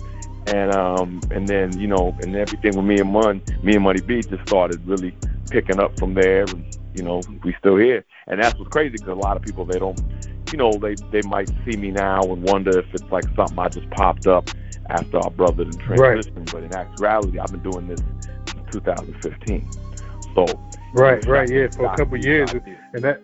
and 0.47 0.73
um 0.75 1.21
and 1.31 1.49
then 1.49 1.79
you 1.79 1.87
know 1.87 2.17
and 2.21 2.35
everything 2.37 2.77
with 2.77 2.85
me 2.85 2.99
and 2.99 3.11
Mun, 3.11 3.43
me 3.63 3.75
and 3.75 3.85
Money 3.85 4.01
B 4.01 4.23
just 4.23 4.43
started 4.43 4.81
really 4.87 5.17
picking 5.51 5.81
up 5.81 5.99
from 5.99 6.15
there, 6.15 6.45
and 6.45 6.65
you 6.95 7.03
know 7.03 7.23
we 7.43 7.55
still 7.59 7.77
here, 7.77 8.05
and 8.27 8.41
that's 8.41 8.59
what's 8.59 8.71
crazy 8.71 8.93
because 8.93 9.09
a 9.09 9.15
lot 9.15 9.37
of 9.37 9.43
people 9.43 9.65
they 9.65 9.79
don't, 9.79 10.01
you 10.53 10.59
know 10.59 10.73
they 10.79 10.95
they 11.11 11.23
might 11.23 11.51
see 11.65 11.77
me 11.77 11.91
now 11.91 12.21
and 12.23 12.43
wonder 12.43 12.79
if 12.79 12.87
it's 12.95 13.11
like 13.11 13.25
something 13.35 13.59
I 13.59 13.69
just 13.69 13.91
popped 13.91 14.27
up 14.27 14.49
after 14.89 15.19
our 15.19 15.31
brother 15.31 15.63
and 15.63 15.89
Right. 15.89 16.19
transitioned, 16.19 16.51
but 16.51 16.63
in 16.63 16.73
actuality 16.73 17.39
I've 17.39 17.51
been 17.51 17.63
doing 17.63 17.89
this 17.89 18.01
since 18.53 18.73
2015, 18.73 19.69
so 20.35 20.47
Right, 20.93 21.27
right, 21.27 21.51
yeah, 21.51 21.69
for 21.69 21.93
a 21.93 21.97
couple 21.97 22.17
years, 22.17 22.51
and 22.95 23.05
that. 23.05 23.21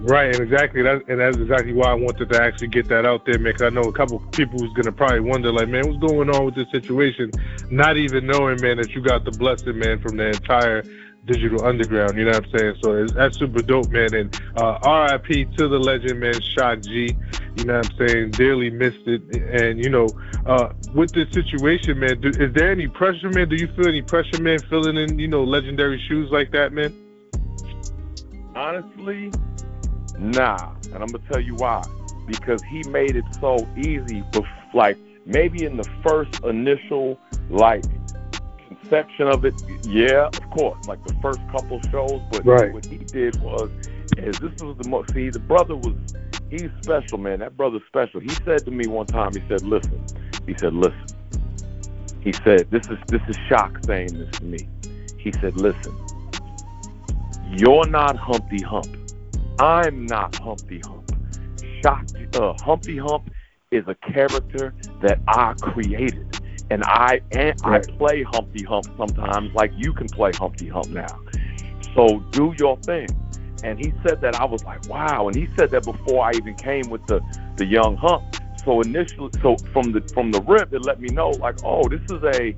Right, 0.00 0.34
and 0.34 0.42
exactly 0.42 0.82
that, 0.82 1.02
and 1.06 1.20
that's 1.20 1.36
exactly 1.36 1.72
why 1.72 1.90
I 1.90 1.94
wanted 1.94 2.28
to 2.30 2.42
actually 2.42 2.68
get 2.68 2.88
that 2.88 3.06
out 3.06 3.24
there, 3.24 3.38
man. 3.38 3.52
Because 3.52 3.66
I 3.66 3.70
know 3.70 3.82
a 3.82 3.92
couple 3.92 4.18
people 4.32 4.58
who's 4.58 4.72
gonna 4.72 4.90
probably 4.90 5.20
wonder, 5.20 5.52
like, 5.52 5.68
man, 5.68 5.86
what's 5.86 6.00
going 6.00 6.28
on 6.28 6.44
with 6.44 6.56
this 6.56 6.68
situation? 6.72 7.30
Not 7.70 7.96
even 7.96 8.26
knowing, 8.26 8.60
man, 8.60 8.78
that 8.78 8.90
you 8.96 9.00
got 9.00 9.24
the 9.24 9.30
blessing, 9.30 9.78
man, 9.78 10.00
from 10.00 10.16
the 10.16 10.30
entire 10.30 10.82
digital 11.24 11.64
underground. 11.64 12.16
You 12.16 12.24
know 12.24 12.32
what 12.32 12.44
I'm 12.44 12.58
saying? 12.58 12.74
So 12.82 12.92
it's, 13.02 13.12
that's 13.12 13.38
super 13.38 13.62
dope, 13.62 13.90
man. 13.90 14.14
And 14.14 14.40
uh, 14.56 14.78
R.I.P. 14.82 15.46
to 15.56 15.68
the 15.68 15.78
legend, 15.78 16.20
man, 16.20 16.40
Shock 16.40 16.80
G. 16.82 17.16
You 17.56 17.64
know 17.64 17.78
what 17.78 17.90
I'm 17.90 18.08
saying? 18.08 18.30
Dearly 18.32 18.70
missed 18.70 19.06
it. 19.06 19.22
And 19.36 19.82
you 19.82 19.90
know, 19.90 20.08
uh, 20.46 20.72
with 20.94 21.12
this 21.12 21.32
situation, 21.32 21.98
man, 21.98 22.20
do, 22.20 22.28
is 22.28 22.52
there 22.54 22.70
any 22.70 22.88
pressure, 22.88 23.30
man? 23.30 23.48
Do 23.48 23.56
you 23.56 23.68
feel 23.76 23.88
any 23.88 24.02
pressure, 24.02 24.42
man, 24.42 24.58
filling 24.70 24.96
in, 24.96 25.18
you 25.18 25.28
know, 25.28 25.44
legendary 25.44 26.02
shoes 26.08 26.30
like 26.30 26.50
that, 26.52 26.72
man? 26.72 26.94
Honestly, 28.54 29.32
nah. 30.18 30.74
And 30.92 31.02
I'm 31.02 31.06
gonna 31.06 31.24
tell 31.30 31.40
you 31.40 31.54
why. 31.54 31.82
Because 32.26 32.62
he 32.70 32.82
made 32.88 33.16
it 33.16 33.24
so 33.40 33.56
easy. 33.76 34.22
Bef- 34.32 34.74
like 34.74 34.96
maybe 35.26 35.64
in 35.64 35.76
the 35.76 35.88
first 36.06 36.42
initial 36.44 37.18
like 37.50 37.84
conception 38.92 39.28
of 39.28 39.44
it, 39.44 39.54
yeah, 39.84 40.26
of 40.26 40.50
course. 40.50 40.86
Like 40.86 41.02
the 41.06 41.14
first 41.22 41.40
couple 41.50 41.80
shows, 41.90 42.20
but 42.30 42.44
Right. 42.44 42.72
what 42.72 42.84
he 42.84 42.98
did 42.98 43.40
was, 43.40 43.70
is 44.18 44.38
this 44.38 44.62
was 44.62 44.76
the 44.78 44.88
most. 44.88 45.14
See, 45.14 45.30
the 45.30 45.38
brother 45.38 45.74
was. 45.76 45.94
He's 46.50 46.68
special, 46.82 47.16
man. 47.16 47.38
That 47.38 47.56
brother's 47.56 47.82
special. 47.86 48.20
He 48.20 48.28
said 48.28 48.64
to 48.66 48.70
me 48.70 48.86
one 48.86 49.06
time. 49.06 49.32
He 49.32 49.42
said, 49.48 49.62
"Listen." 49.62 50.04
He 50.46 50.54
said, 50.58 50.74
"Listen." 50.74 51.06
He 52.20 52.32
said, 52.32 52.70
"This 52.70 52.86
is 52.88 52.98
this 53.06 53.22
is 53.28 53.36
shock 53.48 53.78
saying 53.84 54.18
this 54.18 54.30
to 54.38 54.44
me." 54.44 54.68
He 55.18 55.32
said, 55.32 55.56
"Listen." 55.56 55.94
You're 57.56 57.86
not 57.86 58.16
Humpty 58.16 58.62
Hump. 58.62 58.86
I'm 59.58 60.06
not 60.06 60.36
Humpty 60.36 60.80
Hump. 60.84 61.10
Shock, 61.82 62.06
uh, 62.34 62.54
Humpty 62.62 62.98
Hump 62.98 63.30
is 63.70 63.84
a 63.88 63.94
character 63.94 64.74
that 65.02 65.20
I 65.28 65.54
created, 65.54 66.40
and 66.70 66.82
I 66.84 67.20
and 67.32 67.60
Right. 67.64 67.86
I 67.88 67.96
play 67.98 68.22
Humpty 68.22 68.64
Hump 68.64 68.86
sometimes, 68.96 69.52
like 69.54 69.72
you 69.76 69.92
can 69.92 70.06
play 70.08 70.32
Humpty 70.34 70.68
Hump 70.68 70.88
now. 70.88 71.20
So 71.94 72.20
do 72.30 72.54
your 72.58 72.76
thing. 72.78 73.08
And 73.64 73.78
he 73.78 73.92
said 74.06 74.20
that 74.22 74.34
I 74.40 74.44
was 74.44 74.64
like, 74.64 74.88
wow. 74.88 75.28
And 75.28 75.36
he 75.36 75.48
said 75.56 75.70
that 75.70 75.84
before 75.84 76.24
I 76.24 76.32
even 76.32 76.54
came 76.54 76.88
with 76.90 77.06
the 77.06 77.20
the 77.56 77.64
young 77.66 77.96
hump. 77.96 78.24
So 78.64 78.80
initially, 78.80 79.30
so 79.42 79.56
from 79.72 79.92
the 79.92 80.00
from 80.14 80.30
the 80.32 80.40
rip, 80.42 80.72
it 80.72 80.82
let 80.84 81.00
me 81.00 81.08
know 81.08 81.30
like, 81.30 81.56
oh, 81.64 81.88
this 81.88 82.00
is 82.10 82.22
a 82.24 82.54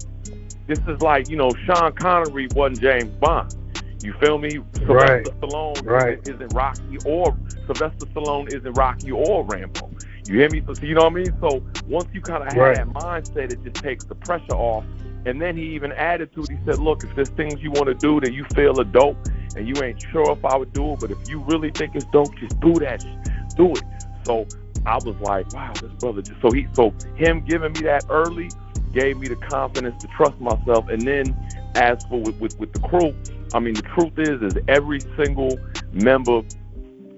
this 0.66 0.78
is 0.88 1.00
like 1.00 1.28
you 1.28 1.36
know 1.36 1.50
Sean 1.66 1.92
Connery 1.92 2.48
wasn't 2.54 2.80
James 2.80 3.10
Bond. 3.20 3.54
You 4.02 4.12
feel 4.20 4.38
me? 4.38 4.50
Sylvester 4.50 4.92
Right. 4.92 5.24
Stallone 5.40 5.86
Right. 5.86 6.18
isn't, 6.24 6.34
isn't 6.42 6.54
Rocky 6.54 6.98
or 7.06 7.36
Sylvester 7.66 8.06
Stallone 8.06 8.48
isn't 8.52 8.72
Rocky 8.74 9.10
or 9.10 9.44
Rambo. 9.44 9.90
You 10.26 10.38
hear 10.38 10.50
me? 10.50 10.62
So, 10.66 10.74
so 10.74 10.86
you 10.86 10.94
know 10.94 11.04
what 11.04 11.12
I 11.12 11.16
mean? 11.16 11.34
So 11.40 11.62
once 11.86 12.08
you 12.12 12.20
kind 12.22 12.42
of 12.46 12.54
have 12.54 12.56
Right. 12.56 12.74
that 12.74 12.88
mindset, 12.88 13.50
it 13.52 13.62
just 13.64 13.76
takes 13.82 14.04
the 14.06 14.14
pressure 14.14 14.52
off. 14.54 14.84
And 15.26 15.40
then 15.40 15.56
he 15.56 15.64
even 15.74 15.92
added 15.92 16.32
to 16.34 16.44
it. 16.44 16.50
He 16.50 16.58
said, 16.66 16.78
"Look, 16.78 17.04
if 17.04 17.14
there's 17.14 17.30
things 17.30 17.60
you 17.62 17.70
want 17.72 17.86
to 17.86 17.94
do 17.94 18.20
that 18.20 18.32
you 18.32 18.44
feel 18.54 18.80
are 18.80 18.84
dope, 18.84 19.18
and 19.56 19.66
you 19.68 19.82
ain't 19.82 20.00
sure 20.12 20.32
if 20.32 20.44
I 20.44 20.56
would 20.56 20.72
do 20.72 20.92
it, 20.94 21.00
but 21.00 21.10
if 21.10 21.18
you 21.28 21.42
really 21.44 21.70
think 21.70 21.94
it's 21.94 22.06
dope, 22.06 22.34
just 22.38 22.58
do 22.60 22.74
that. 22.80 23.02
sh- 23.02 23.30
Do 23.56 23.76
it." 23.76 23.84
So 24.24 24.46
I 24.86 24.98
was 24.98 25.16
like, 25.20 25.52
"Wow, 25.52 25.72
this 25.80 25.92
brother." 25.94 26.22
Just 26.22 26.40
so 26.40 26.50
he, 26.50 26.68
so 26.74 26.94
him 27.16 27.44
giving 27.46 27.72
me 27.72 27.82
that 27.82 28.04
early 28.10 28.54
gave 28.92 29.18
me 29.18 29.28
the 29.28 29.36
confidence 29.36 29.96
to 30.02 30.08
trust 30.08 30.38
myself. 30.40 30.88
And 30.88 31.06
then 31.06 31.36
as 31.74 32.04
for 32.08 32.20
with 32.20 32.36
with, 32.36 32.58
with 32.58 32.72
the 32.72 32.78
crew, 32.80 33.14
I 33.54 33.60
mean, 33.60 33.74
the 33.74 33.82
truth 33.82 34.18
is, 34.18 34.42
is 34.42 34.62
every 34.68 35.00
single 35.16 35.58
member 35.92 36.42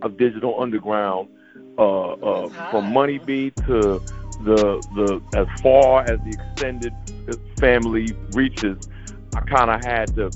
of 0.03 0.17
Digital 0.17 0.61
Underground, 0.61 1.29
uh, 1.79 2.13
uh, 2.13 2.49
from 2.71 2.93
Money 2.93 3.19
B 3.19 3.51
to 3.67 4.01
the 4.45 4.83
the 4.95 5.21
as 5.37 5.47
far 5.63 6.03
as 6.03 6.19
the 6.21 6.31
extended 6.31 6.93
family 7.59 8.17
reaches, 8.33 8.77
I 9.35 9.41
kind 9.41 9.71
of 9.71 9.85
had 9.85 10.15
to 10.17 10.31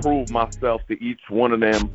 prove 0.00 0.30
myself 0.30 0.82
to 0.88 1.02
each 1.02 1.20
one 1.28 1.52
of 1.52 1.60
them 1.60 1.90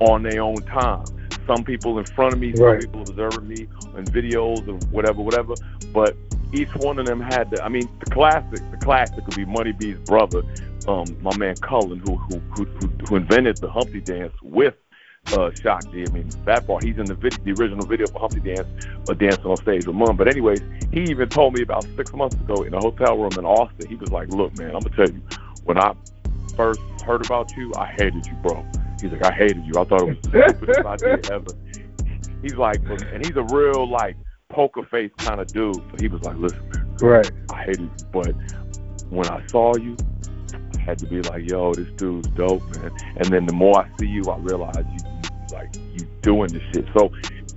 on 0.00 0.22
their 0.22 0.42
own 0.42 0.62
time. 0.62 1.04
Some 1.46 1.64
people 1.64 1.98
in 1.98 2.04
front 2.04 2.32
of 2.32 2.38
me, 2.38 2.54
some 2.54 2.64
Right. 2.64 2.80
people 2.80 3.02
observing 3.02 3.48
me 3.48 3.68
in 3.96 4.04
videos 4.04 4.68
and 4.68 4.82
whatever, 4.92 5.20
whatever. 5.20 5.54
But 5.92 6.16
each 6.52 6.74
one 6.76 6.98
of 6.98 7.06
them 7.06 7.20
had 7.20 7.50
to. 7.50 7.62
I 7.62 7.68
mean, 7.68 7.88
the 7.98 8.10
classic, 8.10 8.60
the 8.70 8.76
classic 8.78 9.26
would 9.26 9.36
be 9.36 9.44
Money 9.44 9.72
B's 9.72 9.98
brother, 10.06 10.42
um, 10.86 11.16
my 11.20 11.36
man 11.36 11.56
Cullen, 11.56 12.00
who 12.04 12.16
who 12.16 12.40
who, 12.50 12.64
who, 12.78 12.88
who 13.08 13.16
invented 13.16 13.58
the 13.58 13.70
Humpty 13.70 14.00
Dance 14.00 14.34
with 14.42 14.74
uh, 15.32 15.50
Shock 15.62 15.90
G. 15.92 16.04
I 16.06 16.12
mean, 16.12 16.28
that 16.44 16.66
part, 16.66 16.84
he's 16.84 16.98
in 16.98 17.04
the 17.06 17.14
vid- 17.14 17.44
the 17.44 17.52
original 17.52 17.86
video 17.86 18.06
for 18.06 18.20
Humpty 18.20 18.40
Dance, 18.40 18.66
uh, 19.08 19.14
dancing 19.14 19.44
on 19.44 19.56
stage 19.56 19.86
with 19.86 19.96
Mum. 19.96 20.16
But 20.16 20.28
anyways, 20.28 20.60
he 20.92 21.02
even 21.04 21.28
told 21.28 21.54
me 21.54 21.62
about 21.62 21.86
six 21.96 22.12
months 22.12 22.36
ago 22.36 22.62
in 22.62 22.74
a 22.74 22.78
hotel 22.78 23.18
room 23.18 23.32
in 23.38 23.44
Austin. 23.44 23.88
He 23.88 23.96
was 23.96 24.10
like, 24.10 24.28
"Look, 24.28 24.56
man, 24.58 24.74
I'm 24.74 24.80
gonna 24.80 24.96
tell 24.96 25.10
you, 25.10 25.22
when 25.64 25.78
I 25.78 25.94
first 26.56 26.80
heard 27.04 27.24
about 27.24 27.54
you, 27.56 27.72
I 27.76 27.86
hated 27.86 28.26
you, 28.26 28.34
bro." 28.42 28.64
He's 29.00 29.12
like, 29.12 29.24
"I 29.24 29.32
hated 29.32 29.64
you. 29.64 29.80
I 29.80 29.84
thought 29.84 30.02
it 30.02 30.08
was 30.08 30.18
the 30.22 30.48
stupidest 30.48 30.86
idea 30.86 31.20
ever." 31.32 31.46
He's 32.42 32.54
like, 32.54 32.80
and 32.88 33.24
he's 33.24 33.36
a 33.36 33.44
real 33.54 33.88
like 33.88 34.16
poker 34.48 34.82
face 34.84 35.10
kind 35.18 35.40
of 35.40 35.46
dude. 35.48 35.76
So 35.76 35.96
he 36.00 36.08
was 36.08 36.22
like, 36.22 36.36
"Listen, 36.36 36.68
man, 36.70 36.96
Right. 37.00 37.30
I 37.50 37.62
hated 37.64 37.80
you, 37.82 38.06
but 38.12 38.34
when 39.10 39.26
I 39.28 39.46
saw 39.46 39.76
you, 39.76 39.96
I 40.76 40.80
had 40.80 40.98
to 40.98 41.06
be 41.06 41.22
like, 41.22 41.48
yo, 41.48 41.74
this 41.74 41.88
dude's 41.96 42.28
dope, 42.28 42.62
man. 42.76 42.90
And 43.16 43.26
then 43.26 43.46
the 43.46 43.52
more 43.52 43.80
I 43.84 43.90
see 43.98 44.06
you, 44.06 44.24
I 44.24 44.38
realize 44.38 44.76
you 44.76 45.09
like 45.52 45.74
you 45.76 46.06
doing 46.22 46.52
this 46.52 46.62
shit. 46.72 46.86
So 46.96 47.10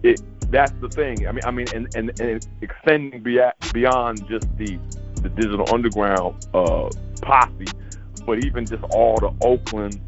it 0.03 0.21
that's 0.51 0.73
the 0.81 0.89
thing. 0.89 1.27
I 1.27 1.31
mean, 1.31 1.41
I 1.45 1.51
mean, 1.51 1.67
and 1.73 1.87
and, 1.95 2.19
and 2.19 2.47
extending 2.61 3.23
beyond 3.23 3.53
beyond 3.73 4.27
just 4.27 4.47
the 4.57 4.79
the 5.21 5.29
digital 5.29 5.65
underground 5.73 6.45
uh, 6.53 6.89
posse, 7.21 7.65
but 8.25 8.43
even 8.45 8.65
just 8.65 8.83
all 8.91 9.17
the 9.17 9.33
Oakland 9.45 9.99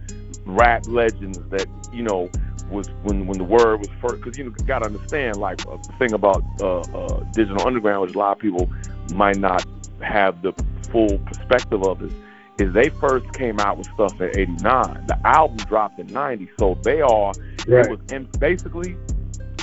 rap 0.46 0.84
legends 0.88 1.40
that 1.50 1.68
you 1.92 2.04
know 2.04 2.30
was 2.70 2.90
when 3.04 3.28
when 3.28 3.38
the 3.38 3.44
word 3.44 3.80
was 3.80 3.90
first 4.02 4.22
because 4.24 4.38
you 4.38 4.44
know 4.44 4.52
got 4.66 4.80
to 4.80 4.86
understand 4.86 5.38
like 5.38 5.60
uh, 5.68 5.78
the 5.78 5.94
thing 6.00 6.14
about 6.14 6.44
uh, 6.62 6.80
uh, 6.80 7.24
digital 7.32 7.66
underground 7.66 8.02
which 8.02 8.16
a 8.16 8.18
lot 8.18 8.36
of 8.36 8.40
people 8.40 8.70
might 9.14 9.38
not 9.38 9.66
have 10.02 10.42
the 10.42 10.52
full 10.92 11.18
perspective 11.20 11.84
of 11.84 12.02
it 12.02 12.12
is 12.60 12.74
they 12.74 12.90
first 12.90 13.32
came 13.34 13.60
out 13.60 13.78
with 13.78 13.88
stuff 13.94 14.20
in 14.22 14.30
89 14.38 15.06
the 15.08 15.18
album 15.28 15.58
dropped 15.58 16.00
in 16.00 16.08
90 16.08 16.50
so 16.60 16.78
they 16.84 17.02
are 17.02 17.34
Right. 17.68 17.86
it 17.86 17.90
was 17.90 18.00
M- 18.12 18.30
basically 18.40 18.96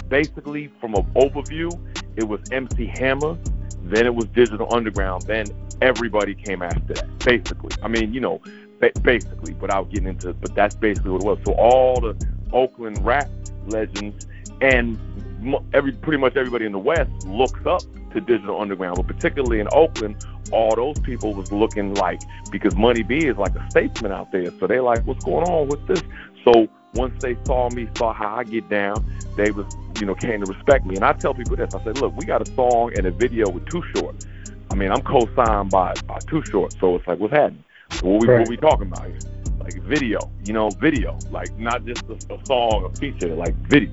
basically 0.09 0.71
from 0.81 0.95
an 0.95 1.05
overview 1.15 1.71
it 2.17 2.25
was 2.25 2.41
MC 2.51 2.87
Hammer 2.99 3.39
then 3.85 4.07
it 4.07 4.15
was 4.15 4.27
Digital 4.27 4.67
Underground 4.75 5.23
then 5.27 5.47
everybody 5.81 6.35
came 6.35 6.63
after 6.63 6.95
that 6.95 7.19
basically 7.21 7.71
I 7.83 7.89
mean 7.89 8.13
you 8.13 8.21
know 8.21 8.41
ba- 8.83 8.93
basically, 9.03 9.55
without 9.55 9.89
getting 9.91 10.09
into, 10.09 10.35
but 10.35 10.55
that's 10.55 10.75
basically 10.75 11.13
what 11.13 11.23
it 11.23 11.27
was. 11.27 11.39
So 11.47 11.53
all 11.55 12.01
the 12.01 12.15
Oakland 12.53 12.99
rap 13.05 13.31
legends 13.69 14.27
and 14.61 14.99
every 15.73 15.93
pretty 15.93 16.19
much 16.19 16.37
everybody 16.37 16.67
in 16.67 16.73
the 16.73 16.79
West 16.79 17.11
looks 17.27 17.65
up 17.65 17.81
to 18.13 18.21
Digital 18.21 18.61
Underground, 18.61 18.97
but 18.97 19.07
particularly 19.07 19.61
in 19.61 19.69
Oakland, 19.73 20.17
all 20.53 20.75
those 20.77 20.99
people 21.01 21.35
was 21.35 21.51
looking 21.51 21.95
like 21.95 22.21
because 22.51 22.77
Money 22.77 23.03
B 23.03 23.17
is 23.17 23.37
like 23.37 23.55
a 23.55 23.71
statesman 23.71 24.13
out 24.13 24.31
there, 24.33 24.51
so 24.61 24.67
they 24.67 24.81
like, 24.81 25.05
what's 25.05 25.25
going 25.25 25.45
on 25.45 25.69
with 25.69 25.87
this? 25.87 26.03
So 26.45 26.69
once 26.95 27.15
they 27.21 27.37
saw 27.45 27.71
me, 27.71 27.89
saw 27.97 28.13
how 28.13 28.37
I 28.37 28.45
get 28.45 28.69
down, 28.69 29.05
they 29.37 29.51
was 29.51 29.67
you 29.99 30.07
know 30.07 30.15
came 30.15 30.41
to 30.41 30.47
respect 30.47 30.87
me. 30.87 30.97
And 30.97 31.05
I 31.05 31.13
tell 31.15 31.35
people 31.35 31.57
this, 31.57 31.75
I 31.75 31.83
said, 31.85 31.99
look, 31.99 32.17
we 32.17 32.25
got 32.25 32.47
a 32.47 32.55
song 32.55 32.93
and 32.97 33.07
a 33.07 33.11
video 33.11 33.49
with 33.49 33.67
Too 33.67 33.83
Short. 33.95 34.25
I 34.71 34.75
mean, 34.75 34.91
I'm 34.91 35.03
co-signed 35.03 35.71
by 35.71 35.95
by 36.07 36.19
Too 36.29 36.43
Short, 36.51 36.75
so 36.81 36.97
it's 36.97 37.07
like, 37.07 37.19
what's 37.19 37.35
happening? 37.35 37.65
What 38.03 38.21
we 38.21 38.29
Right. 38.29 38.41
what 38.41 38.49
we 38.49 38.57
talking 38.57 38.89
about 38.89 39.07
here? 39.07 39.19
Like 39.61 39.75
video, 39.85 40.19
you 40.45 40.53
know, 40.53 40.71
video, 40.71 41.19
like 41.31 41.57
not 41.59 41.85
just 41.85 42.03
a, 42.09 42.35
a 42.35 42.47
song, 42.47 42.91
a 42.93 42.99
feature, 42.99 43.35
like 43.35 43.55
video. 43.69 43.93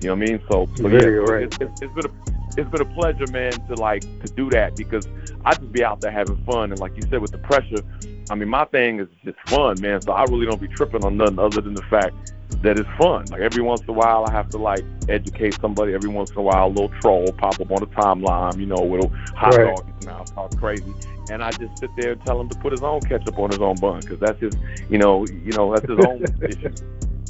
You 0.00 0.08
know 0.08 0.14
what 0.14 0.22
I 0.22 0.26
mean? 0.26 0.40
So, 0.48 0.68
so 0.76 0.88
yeah, 0.88 0.98
right. 0.98 1.42
it's, 1.44 1.56
it's, 1.60 1.82
it's 1.82 1.94
been 1.94 2.06
a 2.06 2.10
it's 2.56 2.70
been 2.70 2.80
a 2.80 2.94
pleasure, 2.94 3.26
man, 3.28 3.52
to 3.68 3.74
like 3.74 4.02
to 4.02 4.28
do 4.28 4.50
that 4.50 4.76
because 4.76 5.04
I 5.44 5.54
just 5.54 5.72
be 5.72 5.84
out 5.84 6.00
there 6.00 6.10
having 6.10 6.42
fun 6.44 6.72
and 6.72 6.80
like 6.80 6.96
you 6.96 7.06
said 7.10 7.20
with 7.20 7.32
the 7.32 7.38
pressure. 7.38 7.82
I 8.30 8.34
mean, 8.34 8.48
my 8.48 8.64
thing 8.66 9.00
is 9.00 9.08
just 9.24 9.38
fun, 9.48 9.80
man. 9.80 10.02
So 10.04 10.12
I 10.12 10.24
really 10.24 10.44
don't 10.46 10.60
be 10.60 10.68
tripping 10.68 11.04
on 11.04 11.16
nothing 11.16 11.38
other 11.38 11.60
than 11.60 11.74
the 11.74 11.82
fact 11.82 12.14
that 12.62 12.76
it's 12.76 12.88
fun. 12.98 13.26
Like 13.30 13.40
every 13.40 13.62
once 13.62 13.82
in 13.84 13.90
a 13.90 13.92
while, 13.92 14.24
I 14.24 14.32
have 14.32 14.50
to 14.50 14.58
like 14.58 14.84
educate 15.08 15.56
somebody. 15.60 15.94
Every 15.94 16.08
once 16.08 16.30
in 16.30 16.38
a 16.38 16.42
while, 16.42 16.66
a 16.66 16.68
little 16.68 16.90
troll 17.00 17.32
pop 17.32 17.60
up 17.60 17.70
on 17.70 17.80
the 17.80 17.86
timeline, 17.86 18.58
you 18.58 18.66
know, 18.66 18.82
with 18.82 19.04
a 19.04 19.08
hot 19.36 19.54
Right. 19.54 19.64
dog 19.64 19.86
in 19.88 19.94
his 19.94 20.06
mouth, 20.06 20.28
all 20.36 20.48
crazy. 20.48 20.94
And 21.30 21.42
I 21.42 21.52
just 21.52 21.78
sit 21.80 21.94
there 21.96 22.12
and 22.12 22.24
tell 22.24 22.40
him 22.40 22.48
to 22.48 22.54
put 22.56 22.72
his 22.72 22.82
own 22.82 23.00
ketchup 23.02 23.38
on 23.38 23.50
his 23.50 23.60
own 23.60 23.78
bun 23.78 24.00
because 24.00 24.18
that's 24.18 24.40
his, 24.40 24.52
you 24.88 24.98
know, 24.98 25.26
you 25.26 25.52
know, 25.52 25.72
that's 25.72 25.88
his 25.88 25.98
own 26.00 26.24
issue. 26.42 26.74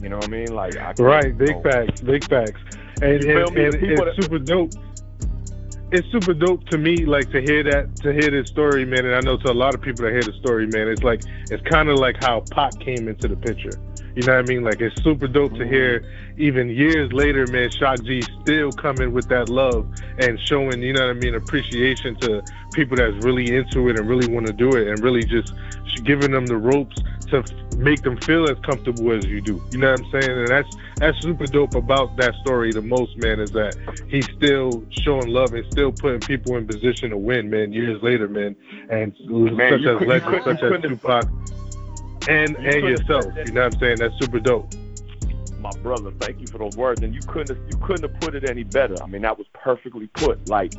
You 0.03 0.09
know 0.09 0.17
what 0.17 0.27
I 0.29 0.31
mean? 0.31 0.55
Like, 0.55 0.77
I 0.77 0.93
Right, 0.99 1.37
big 1.37 1.51
know, 1.57 1.63
facts, 1.63 2.01
big 2.01 2.25
facts, 2.29 2.61
and, 3.03 3.23
and, 3.25 3.57
and 3.57 3.75
it's 3.75 4.01
that- 4.01 4.23
super 4.23 4.39
dope. 4.39 4.73
It's 5.91 6.07
super 6.13 6.35
dope 6.35 6.67
to 6.67 6.77
me, 6.77 7.07
like 7.07 7.31
to 7.31 7.41
hear 7.41 7.63
that, 7.63 7.97
to 8.03 8.13
hear 8.13 8.31
this 8.31 8.49
story, 8.51 8.85
man. 8.85 9.07
And 9.07 9.15
I 9.15 9.21
know 9.21 9.39
to 9.39 9.51
a 9.51 9.55
lot 9.57 9.75
of 9.75 9.81
people 9.81 10.05
that 10.05 10.13
hear 10.13 10.23
the 10.23 10.35
story, 10.35 10.67
man, 10.67 10.87
it's 10.87 11.03
like 11.03 11.23
it's 11.51 11.67
kind 11.67 11.89
of 11.89 11.99
like 11.99 12.17
how 12.21 12.45
Pac 12.51 12.79
came 12.79 13.09
into 13.09 13.27
the 13.27 13.37
picture. 13.37 13.73
You 14.15 14.23
know 14.27 14.35
what 14.35 14.45
I 14.45 14.49
mean? 14.53 14.65
Like 14.65 14.83
it's 14.83 15.03
super 15.03 15.27
dope 15.29 15.55
to 15.55 15.67
hear, 15.67 16.05
even 16.37 16.69
years 16.69 17.11
later, 17.15 17.47
man. 17.47 17.71
Shock 17.71 18.03
G 18.05 18.21
still 18.43 18.71
coming 18.73 19.13
with 19.13 19.29
that 19.29 19.49
love 19.49 19.89
and 20.19 20.39
showing, 20.47 20.83
you 20.83 20.93
know 20.93 21.07
what 21.07 21.17
I 21.17 21.21
mean, 21.21 21.35
appreciation 21.35 22.17
to 22.21 22.43
people 22.75 22.97
that's 22.99 23.25
really 23.25 23.55
into 23.57 23.89
it 23.89 23.99
and 23.99 24.07
really 24.07 24.31
want 24.31 24.47
to 24.47 24.53
do 24.53 24.69
it, 24.77 24.89
and 24.89 25.03
really 25.03 25.25
just 25.25 25.55
giving 26.05 26.31
them 26.31 26.47
the 26.47 26.57
ropes 26.57 26.97
to 27.29 27.39
f- 27.39 27.77
make 27.77 28.03
them 28.03 28.17
feel 28.19 28.45
as 28.51 28.57
comfortable 28.61 29.13
as 29.13 29.25
you 29.27 29.41
do. 29.41 29.63
You 29.71 29.79
know 29.79 29.91
what 29.93 30.01
I'm 30.01 30.21
saying? 30.21 30.39
And 30.39 30.49
that's 30.49 30.77
that's 30.97 31.21
super 31.21 31.47
dope 31.47 31.75
about 31.75 32.17
that 32.17 32.35
story 32.45 32.73
the 32.73 32.83
most, 32.83 33.17
man, 33.19 33.41
is 33.41 33.51
that 33.53 33.77
he's 34.09 34.27
still 34.37 34.83
showing 34.91 35.29
love 35.29 35.53
and 35.55 35.65
still 35.71 35.93
putting 35.93 36.21
people 36.21 36.57
in 36.57 36.67
position 36.67 37.11
to 37.11 37.17
win, 37.17 37.51
man, 37.51 37.73
years 37.73 38.03
later, 38.03 38.29
man. 38.29 38.57
And 38.91 39.13
Man, 39.29 39.73
such 39.73 39.87
as 39.87 39.99
could- 39.99 40.09
legends 40.09 40.45
such 40.45 40.63
as 40.63 40.83
Tupac 40.83 41.25
and 42.29 42.51
You 42.51 42.69
and 42.71 42.83
yourself. 42.89 43.25
You 43.47 43.53
know 43.53 43.65
what 43.65 43.75
I'm 43.75 43.81
saying? 43.81 43.97
That's 43.99 44.15
super 44.21 44.41
dope. 44.41 44.73
my 45.61 45.71
brother, 45.83 46.13
thank 46.21 46.41
you 46.41 46.47
for 46.47 46.59
those 46.59 46.77
words. 46.77 47.03
And 47.03 47.15
you 47.15 47.21
couldn't 47.27 47.49
have, 47.57 47.67
you 47.71 47.77
couldn't 47.85 48.11
have 48.11 48.21
put 48.21 48.35
it 48.35 48.49
any 48.49 48.63
better. 48.65 48.95
I 49.03 49.07
mean, 49.07 49.23
that 49.23 49.37
was 49.39 49.47
perfectly 49.55 50.07
put. 50.09 50.49
Like 50.49 50.73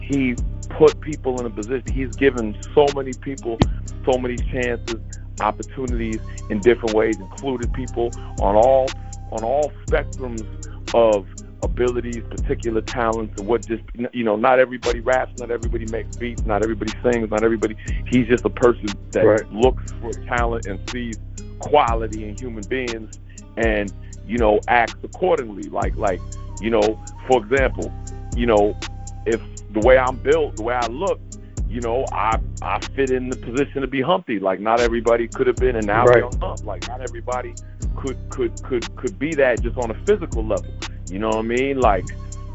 he 0.00 0.34
put 0.70 1.00
people 1.00 1.40
in 1.40 1.46
a 1.46 1.50
position. 1.50 1.92
He's 1.92 2.12
given 2.18 2.56
so 2.74 2.92
many 2.94 3.14
people 3.14 3.58
so 4.04 4.18
many 4.18 4.38
chances, 4.38 5.00
opportunities 5.40 6.20
in 6.50 6.62
different 6.62 6.94
ways, 6.94 7.16
included 7.18 7.72
people 7.72 8.14
on 8.38 8.54
all 8.56 8.94
on 9.32 9.42
all 9.44 9.72
spectrums 9.88 10.46
of 10.92 11.26
abilities, 11.62 12.22
particular 12.30 12.82
talents, 12.82 13.34
and 13.36 13.46
what 13.46 13.66
just 13.66 13.82
you 14.12 14.24
know, 14.24 14.36
not 14.36 14.58
everybody 14.58 15.00
raps, 15.00 15.32
not 15.38 15.50
everybody 15.50 15.86
makes 15.86 16.10
beats, 16.18 16.42
not 16.46 16.62
everybody 16.62 16.92
sings, 17.02 17.30
not 17.30 17.42
everybody. 17.42 17.76
He's 18.06 18.28
just 18.28 18.44
a 18.44 18.50
person 18.50 18.98
that 19.12 19.24
Right. 19.24 19.44
looks 19.50 19.84
for 20.00 20.14
talent 20.28 20.66
and 20.66 20.80
sees 20.92 21.16
quality 21.58 22.24
in 22.28 22.36
human 22.36 22.64
beings, 22.64 23.10
and 23.56 23.92
you 24.26 24.38
know 24.38 24.60
acts 24.68 25.00
accordingly. 25.02 25.68
Like 25.70 25.96
like 25.96 26.22
you 26.60 26.70
know, 26.70 27.00
for 27.26 27.42
example, 27.44 27.94
you 28.34 28.46
know, 28.46 28.78
if 29.26 29.40
the 29.74 29.80
way 29.80 29.98
I'm 29.98 30.16
built, 30.16 30.56
the 30.56 30.62
way 30.64 30.74
I 30.74 30.86
look. 30.88 31.20
You 31.68 31.80
know, 31.82 32.06
I 32.12 32.38
I 32.62 32.80
fit 32.96 33.10
in 33.10 33.30
the 33.30 33.36
position 33.36 33.82
to 33.82 33.88
be 33.88 34.00
Humpty. 34.02 34.40
Like 34.40 34.60
not 34.60 34.80
everybody 34.80 35.28
could 35.28 35.48
have 35.48 35.56
been, 35.56 35.76
and 35.76 35.86
now 35.86 36.04
Right. 36.06 36.22
on 36.22 36.32
Hump. 36.40 36.64
Like 36.64 36.88
not 36.88 37.02
everybody 37.02 37.54
could 37.96 38.18
could 38.30 38.62
could 38.62 38.94
could 38.96 39.18
be 39.18 39.34
that 39.36 39.62
just 39.62 39.76
on 39.78 39.90
a 39.90 39.94
physical 40.06 40.46
level. 40.46 40.70
You 41.10 41.18
know 41.20 41.28
what 41.30 41.38
I 41.38 41.42
mean? 41.42 41.80
Like, 41.80 42.06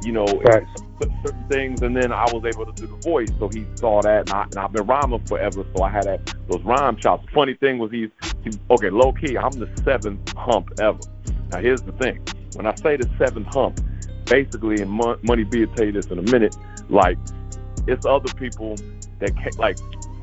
you 0.03 0.13
know, 0.13 0.25
cer- 1.01 1.11
certain 1.25 1.45
things, 1.49 1.81
and 1.81 1.95
then 1.95 2.11
I 2.13 2.25
was 2.33 2.43
able 2.45 2.65
to 2.65 2.73
do 2.73 2.87
the 2.87 2.97
voice, 2.97 3.29
so 3.39 3.49
he 3.49 3.67
saw 3.75 4.01
that, 4.01 4.29
and, 4.29 4.31
I, 4.31 4.43
and 4.43 4.57
I've 4.57 4.71
been 4.73 4.87
rhyming 4.87 5.25
forever, 5.25 5.65
so 5.75 5.83
I 5.83 5.89
had 5.91 6.05
that 6.05 6.33
those 6.49 6.63
rhyme 6.63 6.97
chops. 6.97 7.27
Funny 7.33 7.55
thing 7.55 7.77
was 7.79 7.91
he's 7.91 8.09
he, 8.43 8.51
okay, 8.71 8.89
low 8.89 9.11
key. 9.13 9.37
I'm 9.37 9.51
the 9.59 9.69
seventh 9.83 10.33
hump 10.37 10.69
ever. 10.79 10.99
Now 11.51 11.59
here's 11.59 11.81
the 11.81 11.91
thing: 11.93 12.21
when 12.55 12.65
I 12.67 12.75
say 12.75 12.97
the 12.97 13.09
seventh 13.17 13.47
hump, 13.47 13.79
basically, 14.29 14.81
and 14.81 14.89
Mon- 14.91 15.19
Money 15.23 15.43
B 15.43 15.65
will 15.65 15.75
tell 15.75 15.85
you 15.85 15.91
this 15.91 16.05
in 16.07 16.19
a 16.19 16.31
minute. 16.31 16.55
Like, 16.89 17.17
it's 17.87 18.05
other 18.05 18.31
people 18.35 18.75
that 19.19 19.35
ca 19.35 19.49
like. 19.57 19.77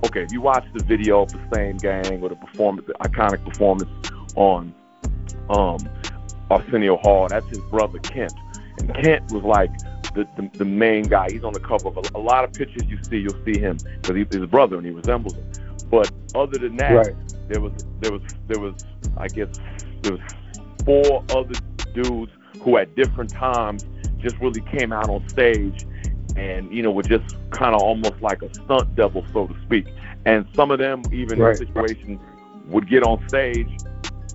Okay, 0.05 0.23
if 0.23 0.31
you 0.33 0.41
watch 0.43 0.65
the 0.75 0.85
video 0.85 1.23
of 1.23 1.33
the 1.33 1.41
same 1.55 1.79
gang 1.79 2.23
or 2.23 2.29
the 2.29 2.37
performance, 2.37 2.87
the 2.87 2.93
iconic 2.95 3.45
performance 3.45 3.91
on 4.37 4.73
um, 5.51 5.79
Arsenio 6.51 6.97
Hall. 6.99 7.29
That's 7.29 7.47
his 7.49 7.59
brother 7.71 7.99
Kent, 8.01 8.35
and 8.79 8.95
Kent 8.95 9.33
was 9.33 9.43
like 9.43 9.71
the 10.15 10.27
the, 10.37 10.49
the 10.59 10.65
main 10.65 11.05
guy. 11.05 11.29
He's 11.31 11.45
on 11.45 11.53
the 11.55 11.61
cover 11.61 11.89
of 11.89 11.97
a, 11.97 12.03
a 12.19 12.21
lot 12.21 12.45
of 12.45 12.53
pictures 12.53 12.83
you 12.87 12.99
see. 13.05 13.17
You'll 13.19 13.43
see 13.45 13.59
him 13.59 13.79
because 14.01 14.17
he's 14.17 14.33
his 14.33 14.47
brother 14.49 14.77
and 14.77 14.85
he 14.87 14.93
resembles 14.93 15.35
him. 15.35 15.51
But 15.91 16.11
other 16.35 16.59
than 16.59 16.77
that, 16.77 16.93
Right. 16.93 17.15
there 17.49 17.61
was 17.61 17.73
there 18.01 18.13
was 18.13 18.23
there 18.49 18.61
was 18.61 18.85
I 19.17 19.29
guess 19.29 19.49
there 20.03 20.13
was 20.13 20.21
four 20.85 21.25
other 21.31 21.55
dudes 21.95 22.33
who 22.61 22.77
at 22.77 22.95
different 22.97 23.31
times 23.31 23.85
just 24.19 24.39
really 24.41 24.61
came 24.63 24.93
out 24.93 25.09
on 25.09 25.27
stage 25.29 25.87
and 26.37 26.71
you 26.73 26.83
know 26.83 26.91
were 26.91 27.03
just 27.03 27.25
kind 27.51 27.75
of 27.75 27.81
almost 27.81 28.21
like 28.21 28.43
a 28.43 28.53
stunt 28.55 28.95
double 28.95 29.25
so 29.33 29.47
to 29.47 29.55
speak 29.65 29.87
and 30.27 30.47
some 30.55 30.71
of 30.71 30.79
them 30.79 31.03
even 31.13 31.39
Right. 31.39 31.59
in 31.59 31.67
situations 31.67 32.21
would 32.67 32.89
get 32.89 33.03
on 33.03 33.27
stage 33.29 33.69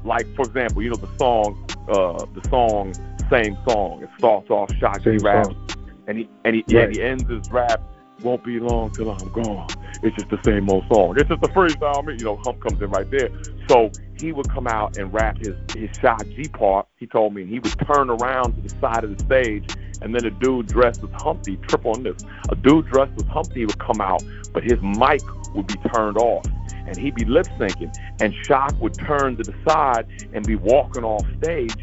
like 0.03 0.25
for 0.35 0.45
example 0.45 0.81
you 0.81 0.89
know 0.89 0.95
the 0.95 1.09
song 1.17 1.67
uh 1.89 2.25
the 2.33 2.47
song 2.49 2.93
same 3.29 3.57
song 3.67 4.01
it 4.03 4.09
starts 4.17 4.49
off 4.49 4.73
shock 4.75 5.01
Same 5.03 5.19
he 5.19 5.25
raps 5.25 5.49
song. 5.53 5.67
and 6.07 6.17
he 6.19 6.29
and 6.45 6.55
he, 6.55 6.63
yeah, 6.67 6.81
Right. 6.81 6.95
he 6.95 7.01
ends 7.01 7.29
his 7.29 7.49
rap 7.51 7.81
won't 8.23 8.43
be 8.43 8.59
long 8.59 8.91
till 8.91 9.09
I'm 9.11 9.31
gone. 9.31 9.67
It's 10.03 10.15
just 10.15 10.29
the 10.29 10.39
same 10.43 10.69
old 10.69 10.85
song. 10.91 11.15
It's 11.17 11.29
just 11.29 11.41
the 11.41 11.49
freestyle. 11.49 12.03
me- 12.05 12.15
You 12.19 12.25
know, 12.25 12.37
Hump 12.37 12.61
comes 12.61 12.81
in 12.81 12.89
right 12.89 13.09
there. 13.11 13.29
So 13.69 13.91
he 14.19 14.31
would 14.31 14.49
come 14.49 14.67
out 14.67 14.97
and 14.97 15.13
rap 15.13 15.37
his 15.37 15.55
his 15.75 15.89
Shock 15.99 16.25
G 16.35 16.47
part. 16.49 16.87
He 16.97 17.07
told 17.07 17.33
me 17.33 17.41
and 17.43 17.51
he 17.51 17.59
would 17.59 17.75
turn 17.93 18.09
around 18.09 18.55
to 18.55 18.61
the 18.61 18.69
side 18.81 19.03
of 19.03 19.17
the 19.17 19.23
stage, 19.23 19.75
and 20.01 20.13
then 20.15 20.25
a 20.25 20.31
dude 20.31 20.67
dressed 20.67 21.03
as 21.03 21.09
Humpty, 21.13 21.57
trip 21.67 21.85
on 21.85 22.03
this. 22.03 22.23
A 22.49 22.55
dude 22.55 22.87
dressed 22.87 23.13
as 23.17 23.27
Humpty 23.27 23.65
would 23.65 23.79
come 23.79 24.01
out, 24.01 24.23
but 24.53 24.63
his 24.63 24.81
mic 24.81 25.21
would 25.55 25.67
be 25.67 25.75
turned 25.93 26.17
off, 26.17 26.45
and 26.87 26.97
he'd 26.97 27.15
be 27.15 27.25
lip 27.25 27.47
syncing, 27.59 27.93
and 28.19 28.33
Shock 28.45 28.75
would 28.81 28.93
turn 28.95 29.37
to 29.37 29.43
the 29.43 29.53
side 29.67 30.07
and 30.33 30.45
be 30.45 30.55
walking 30.55 31.03
off 31.03 31.25
stage 31.41 31.75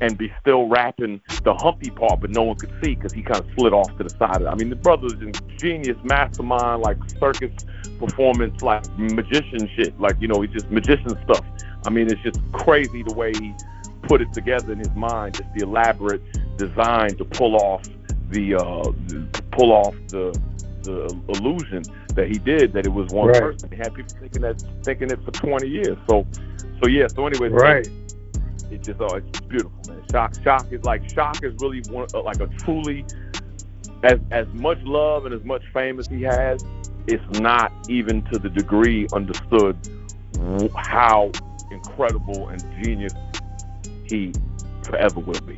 and 0.00 0.18
be 0.18 0.32
still 0.40 0.68
rapping 0.68 1.20
the 1.44 1.54
humpy 1.54 1.90
part, 1.90 2.20
but 2.20 2.30
no 2.30 2.42
one 2.42 2.56
could 2.56 2.72
see 2.82 2.94
because 2.94 3.12
he 3.12 3.22
kind 3.22 3.40
of 3.40 3.46
slid 3.54 3.72
off 3.72 3.96
to 3.98 4.04
the 4.04 4.10
side. 4.10 4.36
Of 4.36 4.42
it. 4.42 4.46
I 4.46 4.54
mean, 4.54 4.70
the 4.70 4.76
brother's 4.76 5.14
a 5.14 5.32
genius, 5.58 5.96
mastermind, 6.04 6.82
like 6.82 6.98
circus 7.18 7.50
performance, 7.98 8.60
like 8.62 8.86
magician 8.98 9.68
shit. 9.76 9.98
Like 10.00 10.16
you 10.20 10.28
know, 10.28 10.40
he's 10.40 10.50
just 10.52 10.70
magician 10.70 11.16
stuff. 11.24 11.44
I 11.84 11.90
mean, 11.90 12.10
it's 12.10 12.20
just 12.22 12.40
crazy 12.52 13.02
the 13.02 13.14
way 13.14 13.32
he 13.32 13.54
put 14.02 14.20
it 14.20 14.32
together 14.32 14.72
in 14.72 14.78
his 14.78 14.94
mind, 14.94 15.34
just 15.34 15.52
the 15.54 15.62
elaborate 15.62 16.22
design 16.58 17.16
to 17.16 17.24
pull 17.24 17.56
off 17.56 17.82
the 18.30 18.54
uh, 18.54 18.92
pull 19.52 19.72
off 19.72 19.94
the 20.08 20.38
the 20.82 21.20
illusion 21.28 21.82
that 22.14 22.28
he 22.28 22.38
did 22.38 22.72
that 22.72 22.86
it 22.86 22.92
was 22.92 23.08
one 23.10 23.28
Right. 23.28 23.40
person. 23.40 23.70
He 23.70 23.76
had 23.76 23.92
people 23.94 24.14
thinking 24.20 24.42
that 24.42 24.62
thinking 24.84 25.10
it 25.10 25.18
for 25.24 25.32
20 25.32 25.66
years. 25.66 25.98
So, 26.08 26.26
so 26.80 26.88
yeah. 26.88 27.08
So 27.08 27.26
anyway, 27.26 27.48
Right. 27.48 27.88
It 28.70 28.82
just 28.82 29.00
oh, 29.00 29.16
it's 29.16 29.40
beautiful, 29.40 29.80
man. 29.88 30.02
Shock, 30.10 30.34
shock 30.42 30.72
is 30.72 30.84
like 30.84 31.08
shock 31.10 31.42
is 31.42 31.54
really 31.60 31.82
one 31.90 32.06
uh, 32.14 32.22
like 32.22 32.40
a 32.40 32.46
truly 32.58 33.04
as 34.02 34.18
as 34.30 34.46
much 34.54 34.78
love 34.82 35.26
and 35.26 35.34
as 35.34 35.44
much 35.44 35.62
fame 35.72 35.98
as 35.98 36.06
he 36.08 36.22
has. 36.22 36.64
It's 37.06 37.38
not 37.38 37.72
even 37.88 38.22
to 38.32 38.38
the 38.38 38.48
degree 38.48 39.06
understood 39.12 39.76
how 40.76 41.30
incredible 41.70 42.48
and 42.48 42.60
genius 42.82 43.14
he 44.06 44.32
forever 44.82 45.20
will 45.20 45.40
be. 45.40 45.56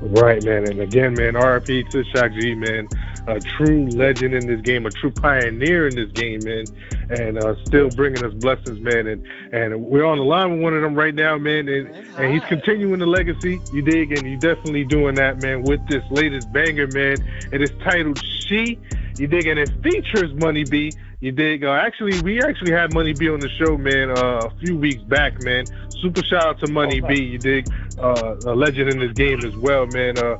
Right, 0.00 0.42
man. 0.44 0.68
And 0.68 0.80
again, 0.80 1.14
man, 1.14 1.34
RIP 1.34 1.88
to 1.90 2.04
Shock 2.14 2.32
G, 2.38 2.54
man. 2.54 2.88
a 3.28 3.40
true 3.40 3.86
legend 3.88 4.34
in 4.34 4.46
this 4.46 4.60
game, 4.62 4.86
a 4.86 4.90
true 4.90 5.10
pioneer 5.10 5.86
in 5.88 5.94
this 5.94 6.10
game, 6.12 6.40
man, 6.44 6.64
and 7.10 7.38
uh, 7.38 7.54
still 7.64 7.90
bringing 7.90 8.24
us 8.24 8.32
blessings, 8.34 8.80
man. 8.80 9.06
And 9.06 9.26
and 9.52 9.84
we're 9.84 10.04
on 10.04 10.18
the 10.18 10.24
line 10.24 10.52
with 10.52 10.62
one 10.62 10.74
of 10.74 10.82
them 10.82 10.94
right 10.94 11.14
now, 11.14 11.36
man, 11.36 11.68
and 11.68 11.88
and 12.16 12.32
he's 12.32 12.44
continuing 12.48 13.00
the 13.00 13.06
legacy. 13.06 13.60
You 13.72 13.82
dig, 13.82 14.12
and 14.12 14.28
you 14.28 14.38
definitely 14.38 14.84
doing 14.84 15.14
that, 15.16 15.42
man, 15.42 15.62
with 15.62 15.86
this 15.88 16.02
latest 16.10 16.50
banger, 16.52 16.86
man. 16.88 17.16
It 17.52 17.60
is 17.60 17.70
titled 17.84 18.18
"She." 18.24 18.78
You 19.18 19.26
dig, 19.26 19.46
and 19.48 19.58
it 19.58 19.70
features 19.82 20.32
Money 20.34 20.64
B. 20.64 20.92
You 21.20 21.32
dig? 21.32 21.64
Uh, 21.64 21.72
actually, 21.72 22.20
we 22.22 22.40
actually 22.40 22.70
had 22.70 22.94
Money 22.94 23.12
B 23.12 23.28
on 23.28 23.40
the 23.40 23.48
show, 23.48 23.76
man, 23.76 24.10
uh, 24.10 24.46
a 24.46 24.50
few 24.60 24.78
weeks 24.78 25.02
back, 25.02 25.42
man. 25.42 25.64
Super 26.00 26.22
shout 26.24 26.46
out 26.46 26.60
to 26.60 26.72
Money 26.72 27.00
B. 27.00 27.22
You 27.22 27.38
dig? 27.38 27.66
Uh, 27.98 28.36
a 28.46 28.54
legend 28.54 28.90
in 28.90 29.00
this 29.00 29.12
game 29.12 29.44
as 29.44 29.56
well, 29.56 29.86
man. 29.86 30.18
Uh, 30.18 30.38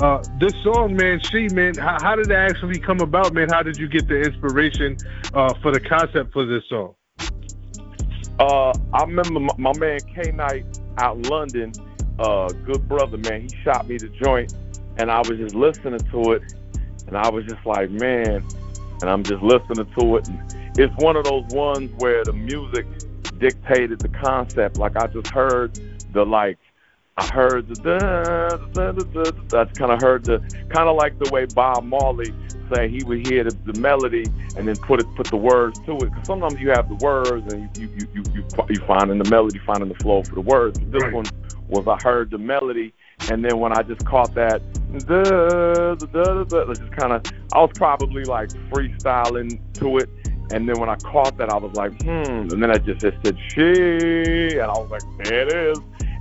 uh, 0.00 0.22
this 0.38 0.52
song, 0.62 0.94
man, 0.94 1.20
she, 1.20 1.48
man, 1.48 1.74
how, 1.74 1.96
how 2.02 2.16
did 2.16 2.30
it 2.30 2.34
actually 2.34 2.78
come 2.78 3.00
about, 3.00 3.32
man? 3.32 3.48
How 3.48 3.62
did 3.62 3.78
you 3.78 3.88
get 3.88 4.06
the 4.08 4.20
inspiration 4.20 4.96
uh, 5.32 5.54
for 5.62 5.72
the 5.72 5.80
concept 5.80 6.32
for 6.32 6.44
this 6.44 6.62
song? 6.68 6.94
Uh, 8.38 8.72
I 8.92 9.04
remember 9.04 9.40
my, 9.40 9.54
my 9.56 9.78
man 9.78 9.98
K 10.14 10.32
Knight 10.32 10.66
out 10.98 11.16
in 11.16 11.22
London, 11.22 11.72
uh, 12.18 12.48
good 12.66 12.86
brother, 12.88 13.16
man. 13.16 13.42
He 13.42 13.48
shot 13.64 13.88
me 13.88 13.96
the 13.96 14.08
joint, 14.22 14.52
and 14.98 15.10
I 15.10 15.18
was 15.20 15.38
just 15.38 15.54
listening 15.54 16.00
to 16.00 16.32
it, 16.32 16.42
and 17.06 17.16
I 17.16 17.30
was 17.30 17.46
just 17.46 17.64
like, 17.64 17.90
man, 17.90 18.46
and 19.00 19.10
I'm 19.10 19.22
just 19.22 19.42
listening 19.42 19.90
to 19.98 20.16
it. 20.16 20.28
And 20.28 20.78
it's 20.78 20.94
one 21.02 21.16
of 21.16 21.24
those 21.24 21.46
ones 21.54 21.90
where 21.96 22.22
the 22.22 22.34
music 22.34 22.86
dictated 23.38 24.00
the 24.00 24.08
concept. 24.08 24.78
Like 24.78 24.96
I 24.96 25.06
just 25.06 25.28
heard 25.28 25.78
the 26.12 26.24
like, 26.24 26.58
I 27.16 27.26
heard 27.26 27.68
the 27.68 27.74
da, 27.76 28.56
da, 28.56 28.92
da, 28.92 29.02
da, 29.02 29.30
da, 29.48 29.60
I 29.62 29.64
kind 29.66 29.92
of 29.92 30.00
heard 30.00 30.24
the 30.24 30.38
kind 30.68 30.88
of 30.88 30.96
like 30.96 31.18
the 31.18 31.30
way 31.30 31.46
Bob 31.46 31.84
Marley 31.84 32.32
say 32.72 32.88
he 32.88 33.02
would 33.04 33.26
hear 33.26 33.44
the, 33.44 33.56
the 33.64 33.78
melody 33.80 34.24
and 34.56 34.68
then 34.68 34.76
put 34.76 35.00
it 35.00 35.06
put 35.16 35.26
the 35.28 35.36
words 35.36 35.78
to 35.80 35.96
it. 35.96 36.10
Because 36.10 36.26
sometimes 36.26 36.60
you 36.60 36.70
have 36.70 36.88
the 36.88 36.96
words 36.96 37.52
and 37.52 37.70
you 37.76 37.88
you 37.96 38.08
you 38.14 38.24
you 38.34 38.44
you 38.68 38.80
find 38.86 39.10
in 39.10 39.18
the 39.18 39.30
melody, 39.30 39.60
finding 39.64 39.88
the 39.88 39.94
flow 39.96 40.22
for 40.22 40.34
the 40.34 40.40
words. 40.40 40.78
But 40.78 40.92
this 40.92 41.02
Right. 41.02 41.12
one 41.12 41.24
was 41.68 41.86
I 41.88 41.96
heard 42.02 42.30
the 42.30 42.38
melody 42.38 42.92
and 43.28 43.44
then 43.44 43.58
when 43.58 43.72
I 43.72 43.82
just 43.82 44.04
caught 44.04 44.34
that, 44.34 44.62
da, 45.06 45.22
da, 45.22 45.94
da, 45.94 46.44
da, 46.44 46.64
da, 46.64 46.74
just 46.74 46.92
kind 46.92 47.12
of, 47.12 47.22
I 47.52 47.60
was 47.60 47.70
probably 47.74 48.24
like 48.24 48.50
freestyling 48.70 49.58
to 49.74 49.98
it. 49.98 50.08
And 50.52 50.68
then 50.68 50.78
when 50.78 50.88
I 50.88 50.96
caught 50.96 51.36
that, 51.38 51.50
I 51.50 51.56
was 51.56 51.74
like, 51.74 52.00
hmm. 52.02 52.08
And 52.52 52.62
then 52.62 52.70
I 52.70 52.78
just 52.78 53.04
it 53.04 53.14
said 53.24 53.36
she, 53.48 54.58
and 54.58 54.62
I 54.70 54.78
was 54.78 54.90
like, 54.90 55.02
there 55.24 55.46
it 55.48 55.52
is. 55.72 55.78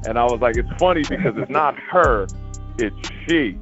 And 0.07 0.17
I 0.17 0.23
was 0.23 0.39
like, 0.41 0.57
it's 0.57 0.69
funny 0.79 1.03
because 1.07 1.35
it's 1.37 1.49
not 1.51 1.77
her, 1.79 2.27
it's 2.77 3.09
she. 3.27 3.57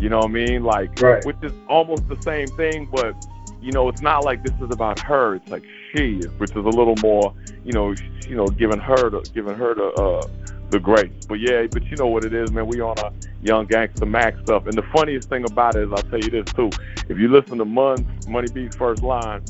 You 0.00 0.08
know 0.08 0.18
what 0.18 0.30
I 0.30 0.32
mean? 0.32 0.64
Like, 0.64 1.00
Right. 1.00 1.24
which 1.24 1.36
is 1.42 1.52
almost 1.68 2.08
the 2.08 2.20
same 2.22 2.48
thing, 2.48 2.88
but 2.92 3.14
you 3.60 3.72
know, 3.72 3.88
it's 3.88 4.02
not 4.02 4.24
like 4.24 4.44
this 4.44 4.54
is 4.60 4.72
about 4.72 4.98
her. 5.00 5.34
It's 5.36 5.48
like 5.50 5.64
she, 5.92 6.20
which 6.38 6.50
is 6.50 6.56
a 6.56 6.60
little 6.60 6.94
more, 7.02 7.34
you 7.64 7.72
know, 7.72 7.94
you 8.28 8.36
know, 8.36 8.46
giving 8.46 8.78
her 8.78 9.10
the 9.10 9.20
giving 9.34 9.54
her 9.54 9.74
the 9.74 9.86
uh, 9.94 10.26
the 10.70 10.78
grace. 10.78 11.10
But 11.28 11.40
yeah, 11.40 11.66
but 11.70 11.84
you 11.84 11.96
know 11.96 12.06
what 12.06 12.24
it 12.24 12.32
is, 12.34 12.52
man. 12.52 12.66
We 12.66 12.80
on 12.80 12.98
a 12.98 13.12
young 13.42 13.66
gangster 13.66 14.06
Mac 14.06 14.36
stuff, 14.44 14.66
and 14.66 14.74
the 14.74 14.82
funniest 14.94 15.28
thing 15.28 15.44
about 15.44 15.74
it 15.76 15.84
is, 15.84 15.90
I'll 15.92 16.02
tell 16.02 16.20
you 16.20 16.30
this 16.30 16.52
too. 16.54 16.70
If 17.08 17.18
you 17.18 17.28
listen 17.28 17.58
to 17.58 17.64
Mun 17.64 18.06
Money 18.28 18.48
B's 18.52 18.76
first 18.76 19.02
line, 19.02 19.42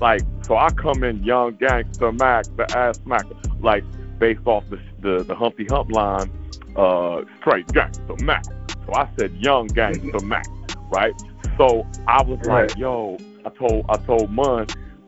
like, 0.00 0.22
so 0.46 0.56
I 0.56 0.70
come 0.70 1.04
in 1.04 1.22
young 1.22 1.54
gangster 1.54 2.12
Mac, 2.12 2.44
the 2.56 2.66
ass 2.76 2.98
smacker, 2.98 3.36
like 3.62 3.84
based 4.18 4.40
off 4.46 4.64
the 4.70 4.78
the, 5.00 5.24
the 5.24 5.34
Humpty 5.34 5.66
Hump 5.70 5.90
line, 5.92 6.30
uh, 6.76 7.22
straight 7.40 7.66
gangster 7.72 8.16
Mac. 8.22 8.44
So 8.86 8.94
I 8.94 9.08
said 9.18 9.32
young 9.36 9.66
gangster 9.68 10.20
Mac, 10.20 10.46
right? 10.90 11.14
So 11.58 11.86
I 12.06 12.22
was 12.22 12.38
Right. 12.44 12.68
like, 12.70 12.76
yo, 12.78 13.18
I 13.44 13.50
told 13.50 13.84
I 13.88 13.96
told 13.98 14.30
Mun, 14.30 14.66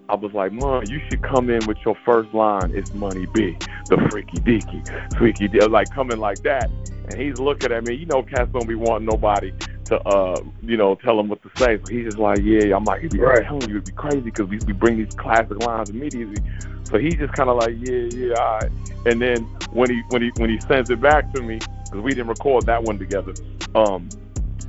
I 0.08 0.14
was 0.16 0.32
like, 0.32 0.52
Mun, 0.52 0.88
you 0.88 1.00
should 1.08 1.22
come 1.22 1.50
in 1.50 1.66
with 1.66 1.78
your 1.84 1.96
first 2.04 2.32
line. 2.34 2.72
It's 2.74 2.92
Money 2.94 3.26
B, 3.34 3.56
the 3.88 3.96
freaky 4.10 4.38
deaky, 4.38 4.82
freaky 5.16 5.48
de-" 5.48 5.68
like 5.68 5.90
coming 5.90 6.18
like 6.18 6.42
that. 6.42 6.70
And 7.08 7.20
he's 7.20 7.38
looking 7.38 7.72
at 7.72 7.84
me. 7.84 7.94
You 7.94 8.06
know, 8.06 8.22
cats 8.22 8.50
don't 8.52 8.68
be 8.68 8.74
wanting 8.74 9.06
nobody 9.06 9.52
to, 9.92 10.00
uh, 10.08 10.40
you 10.62 10.76
know, 10.76 10.94
tell 10.96 11.18
him 11.20 11.28
what 11.28 11.42
to 11.42 11.50
say. 11.58 11.78
So 11.78 11.86
he's 11.88 12.06
just 12.06 12.18
like, 12.18 12.40
yeah. 12.42 12.74
I'm 12.74 12.84
like, 12.84 13.02
I'm 13.02 13.20
Right. 13.20 13.44
telling 13.44 13.68
you, 13.68 13.76
it'd 13.76 13.84
be 13.84 13.92
crazy 13.92 14.20
because 14.20 14.48
we, 14.48 14.58
we 14.66 14.72
bring 14.72 14.96
these 14.98 15.14
classic 15.14 15.62
lines 15.62 15.90
immediately. 15.90 16.42
So 16.84 16.98
he's 16.98 17.14
just 17.14 17.32
kind 17.34 17.48
of 17.48 17.56
like, 17.56 17.74
yeah, 17.78 18.08
yeah, 18.12 18.34
all 18.34 18.58
right. 18.58 18.70
And 19.06 19.20
then 19.20 19.44
when 19.72 19.90
he 19.90 20.02
when 20.10 20.22
he 20.22 20.30
when 20.36 20.50
he 20.50 20.60
sends 20.60 20.90
it 20.90 21.00
back 21.00 21.32
to 21.34 21.42
me, 21.42 21.58
because 21.84 22.00
we 22.02 22.10
didn't 22.10 22.28
record 22.28 22.66
that 22.66 22.82
one 22.82 22.98
together. 22.98 23.32
Um, 23.74 24.08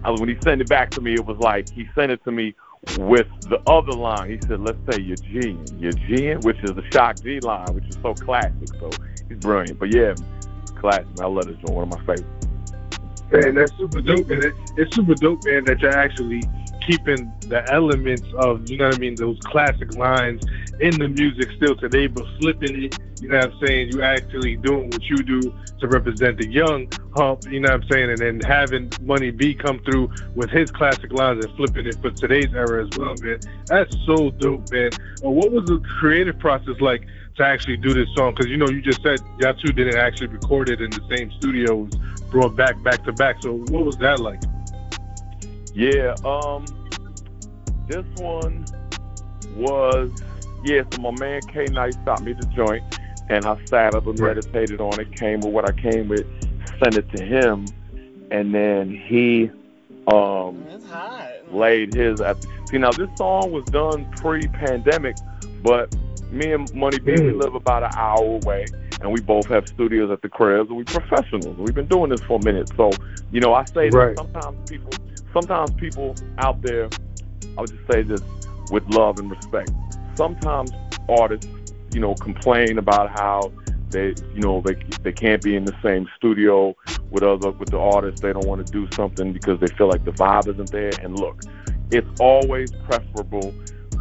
I, 0.03 0.11
when 0.11 0.29
he 0.29 0.35
sent 0.43 0.61
it 0.61 0.69
back 0.69 0.91
to 0.91 1.01
me, 1.01 1.13
it 1.13 1.25
was 1.25 1.37
like 1.39 1.69
he 1.69 1.87
sent 1.95 2.11
it 2.11 2.23
to 2.25 2.31
me 2.31 2.55
with 2.99 3.27
the 3.49 3.61
other 3.67 3.93
line. 3.93 4.29
He 4.29 4.39
said, 4.47 4.59
"Let's 4.59 4.77
say 4.91 5.01
you're 5.01 5.17
G, 5.17 5.57
you're 5.77 5.91
G, 5.91 6.33
which 6.41 6.57
is 6.63 6.71
the 6.75 6.83
Shock 6.91 7.21
G 7.21 7.39
line, 7.39 7.73
which 7.73 7.85
is 7.89 7.97
so 8.01 8.13
classic. 8.13 8.69
So 8.79 8.89
he's 9.29 9.37
brilliant. 9.39 9.79
But 9.79 9.93
yeah, 9.93 10.13
classic. 10.79 11.07
I 11.19 11.25
love 11.25 11.45
this 11.45 11.57
one. 11.63 11.75
One 11.75 11.83
of 11.91 11.99
my 11.99 11.99
favorites. 12.05 12.47
Man, 13.31 13.55
that's 13.55 13.71
super 13.77 14.01
dope, 14.01 14.27
man. 14.27 14.45
It, 14.45 14.53
it's 14.77 14.95
super 14.95 15.15
dope, 15.15 15.43
man, 15.45 15.65
that 15.65 15.79
you're 15.79 15.97
actually 15.97 16.43
keeping 16.85 17.31
the 17.47 17.63
elements 17.71 18.27
of, 18.37 18.69
you 18.69 18.77
know 18.77 18.85
what 18.85 18.95
I 18.95 18.99
mean, 18.99 19.15
those 19.15 19.39
classic 19.45 19.95
lines 19.95 20.43
in 20.79 20.97
the 20.99 21.07
music 21.07 21.49
still 21.55 21.75
today, 21.75 22.07
but 22.07 22.25
flipping 22.39 22.83
it, 22.83 22.97
you 23.21 23.29
know 23.29 23.37
what 23.37 23.53
I'm 23.53 23.65
saying? 23.65 23.91
You 23.93 24.01
actually 24.01 24.57
doing 24.57 24.89
what 24.89 25.03
you 25.03 25.17
do 25.17 25.41
to 25.79 25.87
represent 25.87 26.37
the 26.37 26.47
young 26.47 26.89
hump, 27.15 27.45
you 27.49 27.59
know 27.59 27.71
what 27.71 27.83
I'm 27.83 27.89
saying? 27.89 28.09
And 28.09 28.17
then 28.17 28.41
having 28.41 28.91
Money 29.01 29.31
B 29.31 29.53
come 29.53 29.79
through 29.85 30.11
with 30.35 30.49
his 30.49 30.71
classic 30.71 31.11
lines 31.13 31.43
and 31.45 31.55
flipping 31.55 31.87
it 31.87 31.95
for 32.01 32.11
today's 32.11 32.53
era 32.53 32.85
as 32.85 32.97
well, 32.97 33.15
man. 33.21 33.39
That's 33.65 33.95
so 34.05 34.31
dope, 34.31 34.71
man. 34.71 34.91
What 35.21 35.51
was 35.51 35.65
the 35.65 35.79
creative 35.99 36.37
process 36.39 36.79
like 36.81 37.07
to 37.35 37.43
actually 37.45 37.77
do 37.77 37.93
this 37.93 38.07
song? 38.15 38.33
Because, 38.33 38.49
you 38.49 38.57
know, 38.57 38.67
you 38.69 38.81
just 38.81 39.01
said 39.01 39.19
y'all 39.39 39.53
two 39.53 39.71
didn't 39.71 39.97
actually 39.97 40.27
record 40.27 40.69
it 40.69 40.81
in 40.81 40.89
the 40.91 41.01
same 41.15 41.31
studio. 41.39 41.81
It 41.83 41.85
was 41.85 42.21
brought 42.31 42.55
back 42.55 42.81
back 42.83 43.03
to 43.05 43.13
back. 43.13 43.41
So 43.41 43.53
what 43.53 43.85
was 43.85 43.97
that 43.97 44.19
like? 44.19 44.41
Yeah. 45.73 46.15
Um, 46.23 46.65
this 47.87 48.05
one 48.17 48.65
was 49.55 50.11
yeah. 50.63 50.83
So 50.91 51.01
my 51.01 51.11
man 51.19 51.41
K 51.41 51.65
Knight 51.65 51.93
stopped 51.93 52.21
me 52.23 52.33
the 52.33 52.45
joint, 52.55 52.83
and 53.29 53.45
I 53.45 53.63
sat 53.65 53.95
up 53.95 54.05
and 54.07 54.19
Right. 54.19 54.35
meditated 54.35 54.79
on 54.81 54.99
it. 54.99 55.11
Came 55.15 55.39
with 55.41 55.53
what 55.53 55.67
I 55.67 55.73
came 55.73 56.07
with, 56.07 56.25
sent 56.83 56.97
it 56.97 57.09
to 57.15 57.23
him, 57.23 57.65
and 58.31 58.53
then 58.53 58.89
he 58.89 59.49
um 60.11 60.63
laid 61.51 61.93
his. 61.93 62.21
At 62.21 62.45
see 62.67 62.77
now 62.77 62.91
this 62.91 63.09
song 63.17 63.51
was 63.51 63.63
done 63.65 64.09
pre-pandemic, 64.17 65.17
but 65.63 65.95
me 66.33 66.53
and 66.53 66.73
Money 66.73 66.99
B 66.99 67.17
we 67.19 67.31
Mm. 67.31 67.39
live 67.39 67.55
about 67.55 67.83
an 67.83 67.91
hour 67.95 68.39
away, 68.43 68.65
and 69.01 69.11
we 69.11 69.21
both 69.21 69.47
have 69.47 69.65
studios 69.73 70.11
at 70.11 70.21
the 70.21 70.29
cribs, 70.29 70.69
and 70.69 70.77
we 70.77 70.83
professionals. 70.83 71.57
We've 71.57 71.75
been 71.75 71.87
doing 71.87 72.09
this 72.09 72.21
for 72.27 72.39
a 72.39 72.43
minute, 72.43 72.69
so 72.75 72.91
you 73.31 73.39
know 73.39 73.53
I 73.53 73.65
say 73.73 73.89
Right. 73.89 74.15
that 74.15 74.25
sometimes 74.33 74.57
people, 74.67 74.91
sometimes 75.33 75.71
people 75.77 76.15
out 76.39 76.61
there, 76.63 76.89
I 77.57 77.61
would 77.61 77.71
just 77.71 77.83
say 77.89 78.03
this 78.03 78.21
with 78.71 78.83
love 78.87 79.19
and 79.19 79.29
respect. 79.29 79.71
Sometimes 80.17 80.71
artists, 81.09 81.47
you 81.93 81.99
know, 81.99 82.15
complain 82.15 82.77
about 82.77 83.09
how 83.09 83.53
they, 83.91 84.15
you 84.33 84.41
know, 84.41 84.61
they 84.65 84.75
they 85.03 85.11
can't 85.13 85.43
be 85.43 85.55
in 85.55 85.65
the 85.65 85.75
same 85.83 86.07
studio 86.17 86.75
with 87.11 87.23
other 87.23 87.51
with 87.51 87.69
the 87.69 87.79
artists. 87.79 88.19
They 88.21 88.33
don't 88.33 88.47
want 88.47 88.65
to 88.65 88.71
do 88.71 88.87
something 88.95 89.33
because 89.33 89.59
they 89.59 89.69
feel 89.69 89.87
like 89.87 90.03
the 90.05 90.11
vibe 90.11 90.47
isn't 90.47 90.71
there. 90.71 90.91
And 91.03 91.15
look, 91.15 91.43
it's 91.91 92.09
always 92.19 92.71
preferable, 92.83 93.53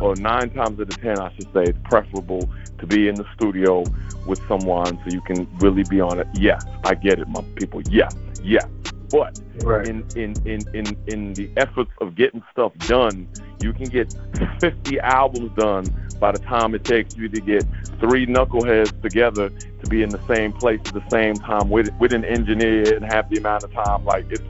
or 0.02 0.16
nine 0.16 0.50
times 0.50 0.80
out 0.80 0.88
of 0.88 1.00
ten, 1.00 1.18
I 1.18 1.32
should 1.34 1.52
say, 1.52 1.64
it's 1.64 1.78
preferable 1.84 2.48
to 2.78 2.86
be 2.86 3.08
in 3.08 3.14
the 3.14 3.24
studio 3.34 3.84
with 4.26 4.40
someone 4.48 4.98
so 5.04 5.10
you 5.10 5.20
can 5.22 5.48
really 5.58 5.84
be 5.84 6.00
on 6.00 6.18
it. 6.18 6.26
Yes, 6.34 6.64
I 6.84 6.94
get 6.94 7.18
it, 7.18 7.28
my 7.28 7.42
people. 7.56 7.82
Yes, 7.82 8.14
yes. 8.42 8.66
But 9.10 9.38
Right. 9.62 9.86
in, 9.86 10.04
in, 10.16 10.34
in, 10.46 10.60
in, 10.74 10.96
in 11.06 11.34
the 11.34 11.50
efforts 11.58 11.90
of 12.00 12.14
getting 12.14 12.42
stuff 12.50 12.72
done, 12.86 13.28
you 13.60 13.72
can 13.72 13.88
get 13.88 14.14
50 14.60 14.98
albums 15.00 15.52
done 15.56 15.84
by 16.18 16.32
the 16.32 16.38
time 16.38 16.74
it 16.74 16.84
takes 16.84 17.16
you 17.16 17.28
to 17.28 17.40
get 17.40 17.64
three 18.00 18.26
knuckleheads 18.26 19.00
together 19.02 19.50
to 19.50 19.86
be 19.88 20.02
in 20.02 20.08
the 20.08 20.20
same 20.26 20.52
place 20.52 20.80
at 20.86 20.94
the 20.94 21.04
same 21.10 21.34
time 21.34 21.68
with 21.68 21.90
with 21.98 22.12
an 22.12 22.24
engineer 22.24 22.94
and 22.96 23.04
have 23.04 23.28
the 23.28 23.36
amount 23.36 23.64
of 23.64 23.72
time. 23.72 24.04
Like 24.04 24.26
it's 24.30 24.42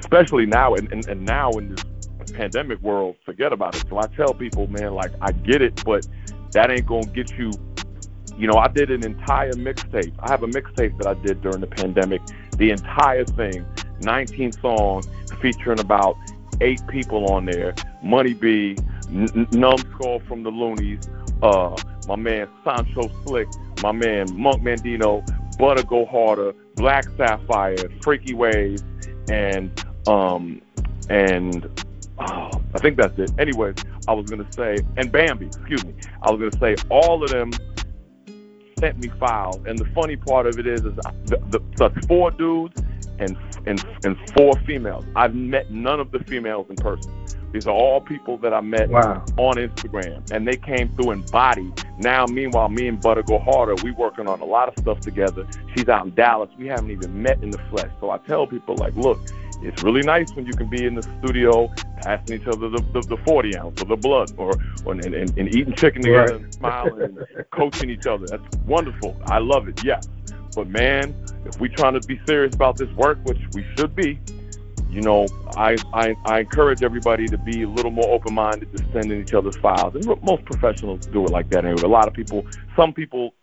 especially 0.00 0.46
now 0.46 0.74
and, 0.74 0.92
and, 0.92 1.06
and 1.08 1.24
now 1.24 1.50
in 1.52 1.74
this 1.74 1.84
pandemic 2.32 2.80
world, 2.82 3.16
forget 3.24 3.52
about 3.52 3.76
it. 3.76 3.84
So 3.88 3.98
I 3.98 4.06
tell 4.08 4.34
people, 4.34 4.66
man, 4.68 4.94
like 4.94 5.12
I 5.20 5.32
get 5.32 5.62
it, 5.62 5.84
but 5.84 6.06
that 6.52 6.70
ain't 6.70 6.86
gonna 6.86 7.06
get 7.06 7.30
you 7.38 7.52
you 8.36 8.48
know, 8.48 8.56
I 8.56 8.68
did 8.68 8.90
an 8.90 9.04
entire 9.04 9.52
mixtape. 9.52 10.12
I 10.18 10.28
have 10.28 10.42
a 10.42 10.48
mixtape 10.48 10.98
that 10.98 11.06
I 11.06 11.14
did 11.14 11.40
during 11.40 11.60
the 11.60 11.66
pandemic. 11.66 12.20
The 12.56 12.70
entire 12.70 13.24
thing, 13.24 13.64
19 14.00 14.52
songs, 14.52 15.06
featuring 15.40 15.78
about 15.78 16.16
eight 16.60 16.84
people 16.88 17.32
on 17.32 17.46
there. 17.46 17.74
Money 18.02 18.34
B, 18.34 18.76
N- 19.08 19.46
Numskull 19.52 20.20
from 20.26 20.42
the 20.42 20.50
Luniz, 20.50 21.06
uh, 21.42 21.76
my 22.08 22.16
man 22.16 22.48
Sancho 22.64 23.10
Slick, 23.24 23.48
my 23.82 23.92
man 23.92 24.26
Monk 24.36 24.62
Mandino, 24.62 25.24
Butter 25.56 25.84
Go 25.84 26.04
Harder, 26.04 26.52
Black 26.74 27.04
Sapphire, 27.16 27.76
Freaky 28.02 28.34
Waves, 28.34 28.82
and 29.28 29.70
um 30.08 30.60
and 31.08 31.83
oh 32.18 32.50
I 32.74 32.78
think 32.80 32.96
that's 32.96 33.18
it. 33.18 33.32
Anyways, 33.38 33.76
I 34.08 34.12
was 34.12 34.26
gonna 34.30 34.50
say, 34.52 34.78
and 34.96 35.10
Bambi, 35.12 35.46
excuse 35.46 35.84
me. 35.84 35.94
I 36.22 36.30
was 36.30 36.40
gonna 36.40 36.58
say 36.60 36.76
all 36.90 37.22
of 37.22 37.30
them 37.30 37.52
sent 38.80 38.98
me 38.98 39.08
files, 39.20 39.60
and 39.66 39.78
the 39.78 39.86
funny 39.94 40.16
part 40.16 40.46
of 40.46 40.58
it 40.58 40.66
is, 40.66 40.84
is 40.84 40.94
the, 41.26 41.38
the, 41.50 41.60
so 41.76 41.90
four 42.08 42.30
dudes 42.30 42.80
and 43.18 43.36
and 43.66 43.84
and 44.04 44.16
four 44.36 44.52
females. 44.66 45.04
I've 45.16 45.34
met 45.34 45.70
none 45.70 46.00
of 46.00 46.10
the 46.10 46.18
females 46.20 46.66
in 46.70 46.76
person. 46.76 47.12
These 47.52 47.68
are 47.68 47.74
all 47.74 48.00
people 48.00 48.36
that 48.38 48.52
I 48.52 48.60
met 48.60 48.90
Wow. 48.90 49.24
on 49.36 49.54
Instagram, 49.56 50.24
and 50.32 50.46
they 50.46 50.56
came 50.56 50.88
through 50.96 51.12
in 51.12 51.22
body. 51.30 51.72
Now, 51.98 52.26
meanwhile, 52.26 52.68
me 52.68 52.88
and 52.88 53.00
Butter 53.00 53.22
go 53.22 53.38
harder. 53.38 53.76
We 53.84 53.92
working 53.92 54.26
on 54.26 54.40
a 54.40 54.44
lot 54.44 54.68
of 54.68 54.74
stuff 54.76 54.98
together. 54.98 55.46
She's 55.76 55.88
out 55.88 56.04
in 56.04 56.14
Dallas. 56.16 56.50
We 56.58 56.66
haven't 56.66 56.90
even 56.90 57.22
met 57.22 57.42
in 57.44 57.50
the 57.50 57.58
flesh. 57.70 57.90
So 58.00 58.10
I 58.10 58.18
tell 58.18 58.48
people 58.48 58.74
like, 58.74 58.96
look, 58.96 59.20
it's 59.64 59.82
really 59.82 60.02
nice 60.02 60.32
when 60.34 60.46
you 60.46 60.52
can 60.52 60.68
be 60.68 60.84
in 60.86 60.94
the 60.94 61.02
studio 61.20 61.72
passing 62.02 62.40
each 62.40 62.46
other 62.46 62.68
the, 62.68 62.82
the, 62.92 63.00
the 63.08 63.16
40 63.24 63.56
ounce 63.56 63.82
or 63.82 63.86
the 63.86 63.96
blood 63.96 64.32
or, 64.36 64.52
or 64.84 64.92
and, 64.92 65.04
and, 65.04 65.38
and 65.38 65.54
eating 65.54 65.74
chicken 65.74 66.02
together 66.02 66.34
Right. 66.34 66.42
and 66.42 66.54
smiling 66.54 67.02
and 67.02 67.50
coaching 67.50 67.90
each 67.90 68.06
other. 68.06 68.26
That's 68.26 68.56
wonderful. 68.66 69.16
I 69.26 69.38
love 69.38 69.68
it. 69.68 69.82
Yes. 69.84 70.06
But 70.54 70.68
man, 70.68 71.14
if 71.46 71.58
we're 71.60 71.74
trying 71.74 71.98
to 72.00 72.06
be 72.06 72.20
serious 72.26 72.54
about 72.54 72.76
this 72.76 72.90
work, 72.94 73.18
which 73.24 73.40
we 73.54 73.64
should 73.76 73.94
be, 73.96 74.20
you 74.88 75.00
know, 75.02 75.26
I, 75.56 75.76
I, 75.92 76.14
I 76.24 76.40
encourage 76.40 76.82
everybody 76.82 77.26
to 77.26 77.36
be 77.38 77.62
a 77.64 77.68
little 77.68 77.90
more 77.90 78.08
open 78.12 78.34
minded 78.34 78.76
to 78.76 78.84
sending 78.92 79.20
each 79.20 79.34
other's 79.34 79.56
files. 79.56 79.94
And 79.96 80.06
most 80.22 80.44
professionals 80.44 81.06
do 81.06 81.24
it 81.24 81.30
like 81.30 81.50
that 81.50 81.64
anyway. 81.64 81.82
A 81.82 81.88
lot 81.88 82.06
of 82.06 82.14
people, 82.14 82.46
some 82.76 82.92
people 82.92 83.34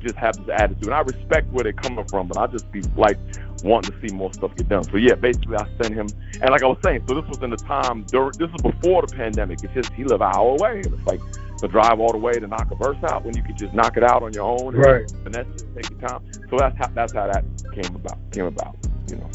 just 0.00 0.16
have 0.16 0.36
this 0.36 0.48
attitude. 0.54 0.84
And 0.84 0.94
I 0.94 1.00
respect 1.00 1.50
where 1.52 1.64
they're 1.64 1.72
coming 1.72 2.04
from, 2.08 2.28
but 2.28 2.38
I 2.38 2.46
just 2.46 2.70
be 2.72 2.82
like 2.96 3.18
wanting 3.62 3.92
to 3.92 4.00
see 4.08 4.14
more 4.14 4.32
stuff 4.32 4.54
get 4.56 4.68
done. 4.68 4.84
So 4.84 4.96
yeah, 4.96 5.14
basically 5.14 5.56
I 5.56 5.66
sent 5.80 5.94
him, 5.94 6.08
and 6.40 6.50
like 6.50 6.62
I 6.62 6.66
was 6.66 6.78
saying, 6.84 7.04
so 7.08 7.14
this 7.20 7.28
was 7.28 7.42
in 7.42 7.50
the 7.50 7.56
time 7.56 8.04
during, 8.04 8.32
this 8.38 8.48
is 8.50 8.62
before 8.62 9.02
the 9.06 9.14
pandemic. 9.14 9.62
It's 9.62 9.74
just 9.74 9.92
he 9.92 10.04
lived 10.04 10.22
an 10.22 10.30
hour 10.34 10.56
away, 10.56 10.82
and 10.84 10.86
it's 10.86 11.06
like 11.06 11.20
to 11.58 11.68
drive 11.68 12.00
all 12.00 12.12
the 12.12 12.18
way 12.18 12.32
to 12.32 12.46
knock 12.46 12.70
a 12.70 12.74
verse 12.74 12.96
out 13.04 13.24
when 13.24 13.36
you 13.36 13.42
could 13.42 13.56
just 13.56 13.74
knock 13.74 13.96
it 13.96 14.02
out 14.02 14.22
on 14.22 14.32
your 14.32 14.44
own. 14.44 14.74
and 14.74 14.84
Right. 14.84 15.12
finesse 15.24 15.46
it, 15.56 15.64
take 15.74 15.90
your 15.90 16.08
time. 16.08 16.22
So 16.48 16.56
that's 16.58 16.76
how 16.78 16.88
that's 16.94 17.12
how 17.12 17.26
that 17.26 17.44
came 17.74 17.94
about. 17.94 18.18
Came 18.32 18.46
about. 18.46 18.76
You 19.08 19.16
know. 19.16 19.30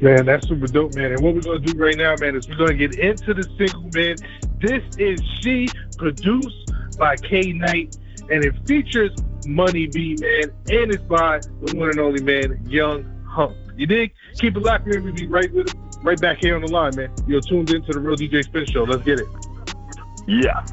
Man, 0.00 0.26
that's 0.26 0.48
super 0.48 0.66
dope, 0.66 0.94
man. 0.96 1.12
And 1.12 1.22
what 1.22 1.34
we're 1.34 1.40
gonna 1.40 1.60
do 1.60 1.78
right 1.78 1.96
now, 1.96 2.14
man, 2.20 2.34
is 2.36 2.48
we're 2.48 2.56
gonna 2.56 2.74
get 2.74 2.98
into 2.98 3.32
the 3.34 3.44
single, 3.56 3.88
man. 3.94 4.16
This 4.60 4.82
is 4.98 5.20
She, 5.40 5.68
produced 5.98 6.72
by 6.98 7.16
K 7.16 7.52
Knight, 7.52 7.96
and 8.30 8.44
it 8.44 8.54
features 8.66 9.10
Money 9.46 9.86
B, 9.86 10.16
man, 10.20 10.50
and 10.68 10.92
it's 10.92 11.02
by 11.02 11.40
the 11.62 11.76
one 11.76 11.90
and 11.90 12.00
only 12.00 12.22
man, 12.22 12.64
Young 12.68 13.04
Hump. 13.28 13.56
You 13.76 13.86
dig? 13.86 14.12
Keep 14.38 14.56
it 14.56 14.62
locked, 14.62 14.86
man. 14.86 15.02
We'll 15.04 15.14
be 15.14 15.26
right 15.26 15.52
with 15.52 15.68
it, 15.68 15.74
right 16.02 16.20
back 16.20 16.38
here 16.40 16.54
on 16.56 16.62
the 16.62 16.70
line, 16.70 16.94
man. 16.96 17.12
You're 17.26 17.40
tuned 17.40 17.70
in 17.70 17.82
to 17.84 17.92
the 17.92 18.00
Real 18.00 18.16
DJ 18.16 18.44
Spin 18.44 18.66
Show. 18.66 18.84
Let's 18.84 19.02
get 19.02 19.20
it. 19.20 19.26
Yeah, 20.26 20.64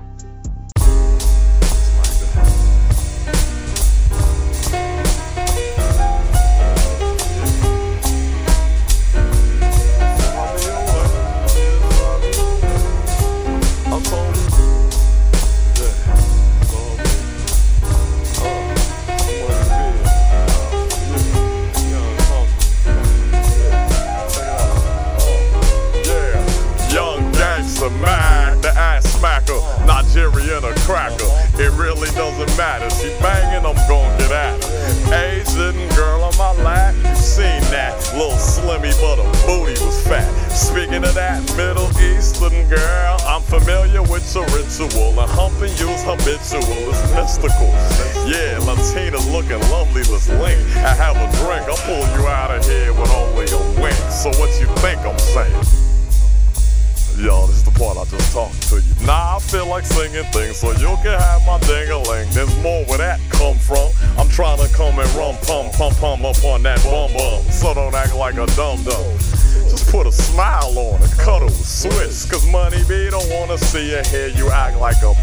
ritual. 44.81 45.19
And 45.19 45.29
humping 45.31 45.73
you's 45.77 46.03
habitual, 46.03 46.89
it's 46.89 47.01
mystical. 47.13 47.67
Yeah, 48.27 48.57
Latina's 48.65 49.27
looking 49.29 49.59
lovely, 49.69 50.03
let's 50.03 50.29
link. 50.29 50.59
I 50.77 50.93
have 50.93 51.15
a 51.17 51.27
drink, 51.37 51.67
I'll 51.69 51.77
pull 51.85 52.05
you 52.17 52.27
out 52.27 52.51
of 52.51 52.65
here 52.65 52.93
with 52.93 53.11
only 53.11 53.45
a 53.51 53.81
wink. 53.81 53.95
So 54.09 54.29
what 54.39 54.49
you 54.59 54.67
think 54.77 54.99
I'm 55.01 55.17
saying? 55.17 55.65
Yo, 57.17 57.45
this 57.47 57.57
is 57.57 57.63
the 57.63 57.71
part 57.71 57.97
I 57.97 58.05
just 58.05 58.31
talked 58.33 58.69
to 58.69 58.75
you. 58.75 59.05
Nah, 59.05 59.35
I 59.35 59.39
feel 59.39 59.67
like 59.67 59.85
singing 59.85 60.23
things, 60.31 60.57
so 60.57 60.71
you 60.71 60.95
can 61.03 61.19
have 61.19 61.45
my 61.45 61.59
ding-a-ling. 61.59 62.29
There's 62.31 62.55
more 62.63 62.83
where 62.85 62.97
that 62.97 63.19
come 63.29 63.57
from. 63.57 63.91
I'm 64.17 64.29
trying 64.29 64.57
to 64.57 64.73
come 64.73 64.97
and 64.97 65.09
rum 65.13 65.35
pum 65.43 65.69
pum 65.71 65.93
pum 65.95 66.25
up 66.25 66.43
on 66.43 66.63
that 66.63 66.81
bum 66.83 67.11
bum. 67.13 67.43
So 67.51 67.73
don't 67.73 67.93
act 67.93 68.15
like 68.15 68.35
a 68.35 68.47
dum 68.55 68.81
dum. 68.83 69.05
Put 69.91 70.07
a 70.07 70.11
smile 70.11 70.79
on 70.79 71.03
it, 71.03 71.11
cuddle, 71.17 71.49
switch. 71.49 72.31
Cause 72.31 72.49
money 72.49 72.81
be 72.87 73.09
don't 73.09 73.29
wanna 73.29 73.57
see 73.57 73.91
you 73.91 74.01
hear 74.05 74.29
you 74.29 74.49
act 74.49 74.77
like 74.77 74.95
a 75.03 75.13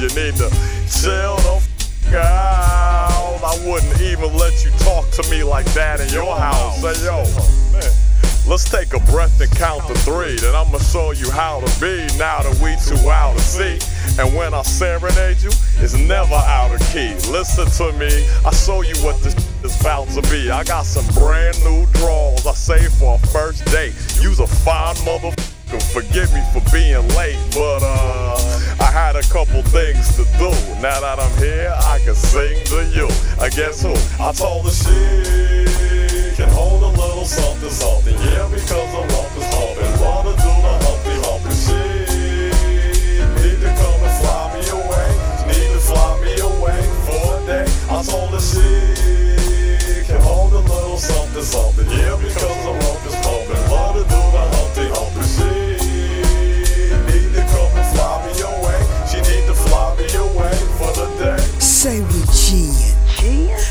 You 0.00 0.08
need 0.16 0.34
to 0.36 0.48
chill 0.88 1.36
the 1.44 1.60
f 1.60 2.14
out. 2.14 3.40
I 3.44 3.60
wouldn't 3.66 4.00
even 4.00 4.34
let 4.38 4.64
you 4.64 4.70
talk 4.78 5.10
to 5.10 5.30
me 5.30 5.44
like 5.44 5.66
that 5.74 6.00
in 6.00 6.08
your 6.08 6.34
house. 6.34 6.80
Say, 6.80 7.04
yo, 7.04 7.22
man. 7.72 8.03
Let's 8.46 8.68
take 8.68 8.92
a 8.92 9.00
breath 9.10 9.40
and 9.40 9.50
count 9.52 9.86
to 9.88 9.94
three. 10.00 10.36
Then 10.36 10.54
I'ma 10.54 10.76
show 10.78 11.12
you 11.12 11.30
how 11.30 11.60
to 11.60 11.80
be 11.80 12.06
now 12.18 12.42
that 12.42 12.52
we 12.60 12.76
two 12.84 13.08
out 13.08 13.34
of 13.34 13.40
sea. 13.40 13.78
And 14.20 14.36
when 14.36 14.52
I 14.52 14.60
serenade 14.60 15.40
you, 15.40 15.50
it's 15.80 15.94
never 15.94 16.34
out 16.34 16.74
of 16.74 16.80
key. 16.92 17.14
Listen 17.32 17.64
to 17.80 17.98
me, 17.98 18.28
I 18.44 18.52
show 18.52 18.82
you 18.82 18.94
what 19.02 19.18
this 19.22 19.34
is 19.64 19.80
about 19.80 20.08
to 20.08 20.22
be. 20.30 20.50
I 20.50 20.62
got 20.62 20.84
some 20.84 21.06
brand 21.14 21.56
new 21.64 21.86
draws 21.94 22.46
I 22.46 22.52
saved 22.52 22.92
for 22.94 23.14
a 23.14 23.26
first 23.28 23.64
date. 23.72 23.94
Use 24.20 24.40
a 24.40 24.46
fine 24.46 24.94
motherfucker. 24.96 25.50
Forgive 25.92 26.32
me 26.34 26.42
for 26.52 26.60
being 26.70 27.08
late, 27.16 27.40
but 27.54 27.80
uh, 27.82 28.36
I 28.78 28.90
had 28.92 29.16
a 29.16 29.22
couple 29.22 29.62
things 29.62 30.14
to 30.16 30.24
do. 30.38 30.50
Now 30.82 31.00
that 31.00 31.18
I'm 31.18 31.36
here, 31.38 31.74
I 31.74 31.98
can 32.04 32.14
sing 32.14 32.62
to 32.66 32.84
you. 32.94 33.08
I 33.40 33.48
guess 33.48 33.82
who? 33.82 33.94
I 34.22 34.32
told 34.32 34.66
the 34.66 34.70
she 34.70 36.03
can 36.34 36.50
hold 36.50 36.82
a 36.82 36.88
little 36.88 37.24
something, 37.24 37.70
something. 37.70 38.14
Yeah, 38.14 38.48
because 38.50 38.90
the 38.90 39.02
rump 39.06 39.30
is 39.38 39.46
humping. 39.54 39.92
Wanna 40.02 40.34
do 40.34 40.50
the 40.66 40.74
humpy 40.82 41.14
humpy 41.22 41.54
shit. 41.54 42.50
Need 43.38 43.62
to 43.62 43.70
come 43.78 44.00
and 44.02 44.14
fly 44.18 44.42
me 44.50 44.62
away. 44.74 45.08
Need 45.46 45.70
to 45.70 45.78
fly 45.78 46.10
me 46.26 46.34
away 46.42 46.80
for 47.06 47.38
a 47.38 47.46
day. 47.46 47.66
I 47.86 48.02
told 48.02 48.34
her 48.34 48.42
she 48.42 48.66
can 50.10 50.20
hold 50.22 50.52
a 50.54 50.58
little 50.58 50.98
something, 50.98 51.42
something. 51.42 51.86
Yeah, 51.86 52.18
because 52.18 52.58
the 52.66 52.72
rump 52.82 53.06
is 53.06 53.16
pumping. 53.22 53.62
Wanna 53.70 54.02
do 54.02 54.20
the 54.34 54.44
humpy 54.58 54.86
humpy 54.90 55.24
shit. 55.34 55.78
Need 57.14 57.30
to 57.30 57.42
come 57.46 57.72
and 57.78 57.88
fly 57.94 58.10
me 58.26 58.34
away. 58.42 58.80
She 59.06 59.18
need 59.22 59.46
to 59.46 59.54
fly 59.54 59.94
me 59.94 60.10
away 60.18 60.54
for 60.82 60.90
the 60.98 61.06
day. 61.22 61.38
Say 61.60 62.00
we 62.00 62.20
G'ing. 62.34 62.94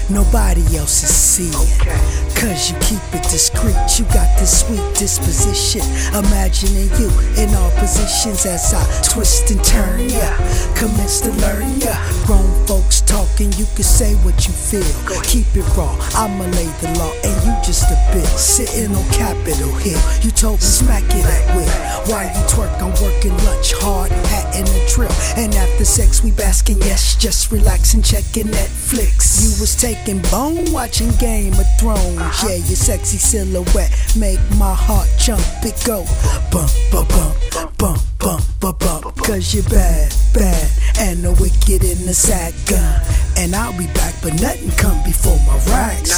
Nobody 0.10 0.78
else 0.78 1.04
is 1.04 1.15
seeing. 1.15 2.33
Cause 2.43 2.69
you 2.69 2.77
keep 2.79 2.99
it 3.15 3.23
discreet. 3.32 3.79
You 3.97 4.03
got 4.12 4.27
this 4.38 4.67
sweet 4.67 4.84
disposition. 4.99 5.79
Imagining 6.12 6.91
you 6.99 7.08
in 7.39 7.56
all 7.56 7.71
positions 7.79 8.45
as 8.45 8.73
I 8.73 8.84
twist 9.01 9.49
and 9.51 9.63
turn 9.63 10.10
yeah. 10.10 10.36
Commence 10.75 11.21
to 11.21 11.32
learn 11.39 11.79
ya. 11.79 11.95
Grown 12.27 12.51
folks 12.67 12.99
talking, 12.99 13.49
you 13.53 13.63
can 13.75 13.88
say 13.88 14.15
what 14.27 14.45
you 14.45 14.51
feel. 14.51 14.84
Keep 15.23 15.56
it 15.56 15.63
raw. 15.77 15.95
I'ma 16.19 16.43
lay 16.51 16.67
the 16.84 16.91
law 16.99 17.15
and 17.23 17.36
you 17.47 17.53
just 17.63 17.88
a 17.88 17.97
bit. 18.12 18.27
Sitting 18.36 18.93
on 18.93 19.08
Capitol 19.13 19.71
Hill. 19.79 20.01
You 20.19 20.32
told 20.32 20.60
me 20.60 20.67
smack 20.67 21.03
it 21.15 21.23
at 21.23 21.56
will. 21.56 21.71
While 22.12 22.27
you 22.27 22.43
twerk, 22.51 22.75
I'm 22.84 22.91
working 23.01 23.38
lunch 23.47 23.71
hard, 23.79 24.12
hat 24.12 24.53
in 24.60 24.67
a 24.67 24.88
drill. 24.89 25.15
And 25.38 25.56
after 25.56 25.86
sex, 25.86 26.21
we 26.21 26.32
basking, 26.32 26.79
yes, 26.79 27.15
just 27.15 27.53
relaxing, 27.53 28.01
checking 28.01 28.47
Netflix. 28.47 29.39
You 29.39 29.62
was 29.62 29.77
taking 29.77 30.21
bone, 30.23 30.73
watching 30.73 31.12
Game 31.15 31.53
of 31.53 31.67
Thrones. 31.79 32.33
Uh-huh. 32.34 32.50
Yeah, 32.50 32.56
your 32.65 32.76
sexy 32.76 33.17
silhouette 33.19 33.93
make 34.17 34.39
my 34.58 34.74
heart 34.74 35.08
jump. 35.19 35.46
It 35.62 35.78
go 35.86 36.02
bump, 36.50 36.72
bump, 36.91 37.10
bump, 37.10 37.78
bump, 37.78 38.02
bump, 38.17 38.41
bump, 38.60 38.80
bump. 38.80 39.15
Cause 39.17 39.54
you're 39.54 39.63
bad, 39.69 40.12
bad, 40.34 40.65
and 40.98 41.22
the 41.24 41.32
wicked 41.38 41.86
in 41.86 42.06
the 42.08 42.13
sack 42.13 42.54
gun. 42.65 43.02
And 43.38 43.56
I'll 43.56 43.78
be 43.78 43.86
back, 43.93 44.15
but 44.24 44.34
nothing 44.41 44.72
come 44.82 44.98
before 45.04 45.38
my 45.46 45.58
racks. 45.69 46.10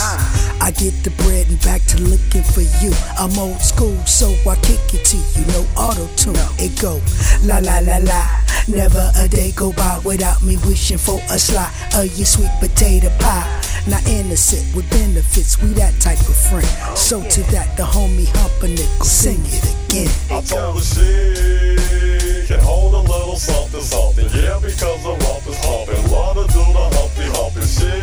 I 0.62 0.72
get 0.72 0.96
the 1.04 1.12
bread 1.24 1.48
and 1.50 1.60
back 1.62 1.84
to 1.92 2.02
looking 2.02 2.44
for 2.44 2.64
you. 2.80 2.96
I'm 3.20 3.38
old 3.38 3.60
school, 3.60 3.98
so 4.08 4.32
I 4.48 4.56
kick 4.64 4.80
it 4.96 5.04
to 5.12 5.18
you. 5.36 5.44
No 5.52 5.68
auto 5.76 6.08
tune, 6.16 6.40
it 6.58 6.80
go 6.82 7.02
la 7.44 7.60
la 7.60 7.80
la 7.80 8.00
la. 8.00 8.24
Never 8.68 9.12
a 9.20 9.28
day 9.28 9.52
go 9.52 9.74
by 9.74 10.00
without 10.06 10.42
me 10.42 10.58
wishing 10.66 10.98
for 10.98 11.20
a 11.30 11.38
slide 11.38 11.72
of 11.94 12.08
your 12.18 12.26
sweet 12.26 12.50
potato 12.60 13.10
pie. 13.20 13.46
Not 13.88 14.02
innocent 14.08 14.76
with 14.76 14.90
benefits, 14.90 15.62
we 15.62 15.70
that 15.78 15.94
type 16.02 16.20
of 16.22 16.36
friend. 16.36 16.66
So 16.98 17.22
to 17.22 17.42
that, 17.54 17.78
the 17.78 17.84
homie 17.84 18.26
Humpernickel, 18.34 19.06
sing 19.06 19.38
it 19.46 19.62
again. 19.62 20.10
I 20.34 20.42
told 20.42 20.78
the 20.78 20.82
she 20.82 22.48
can 22.48 22.60
hold 22.62 22.96
a 22.96 23.06
little 23.06 23.36
something, 23.36 23.82
something. 23.82 24.26
Yeah, 24.34 24.58
because 24.58 25.04
the 25.06 25.14
rump 25.14 25.46
is 25.46 25.58
humping. 25.62 26.02
Love 26.10 26.34
to 26.34 26.46
do 26.50 26.66
the 26.66 26.86
humpy 26.98 27.30
humping. 27.38 27.70
She 27.70 27.94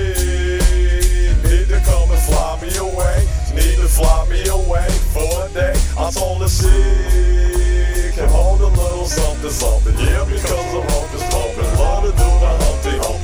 need 1.50 1.66
to 1.66 1.80
come 1.82 2.10
and 2.14 2.22
fly 2.30 2.62
me 2.62 2.70
away. 2.78 3.26
Need 3.50 3.82
to 3.82 3.90
fly 3.90 4.26
me 4.30 4.46
away 4.46 4.86
for 5.10 5.26
a 5.26 5.50
day. 5.50 5.74
I 5.98 6.10
told 6.14 6.42
her 6.42 6.48
she 6.48 8.14
can 8.14 8.28
hold 8.30 8.60
a 8.60 8.70
little 8.70 9.06
something, 9.06 9.50
something. 9.50 9.98
Yeah, 9.98 10.22
because 10.30 10.66
the 10.70 10.78
rump 10.78 11.10
is 11.10 11.26
humping. 11.26 11.70
Love 11.74 12.06
to 12.06 12.10
do 12.14 12.28
the 12.38 12.50
humpy 12.62 12.94
humping. 13.02 13.21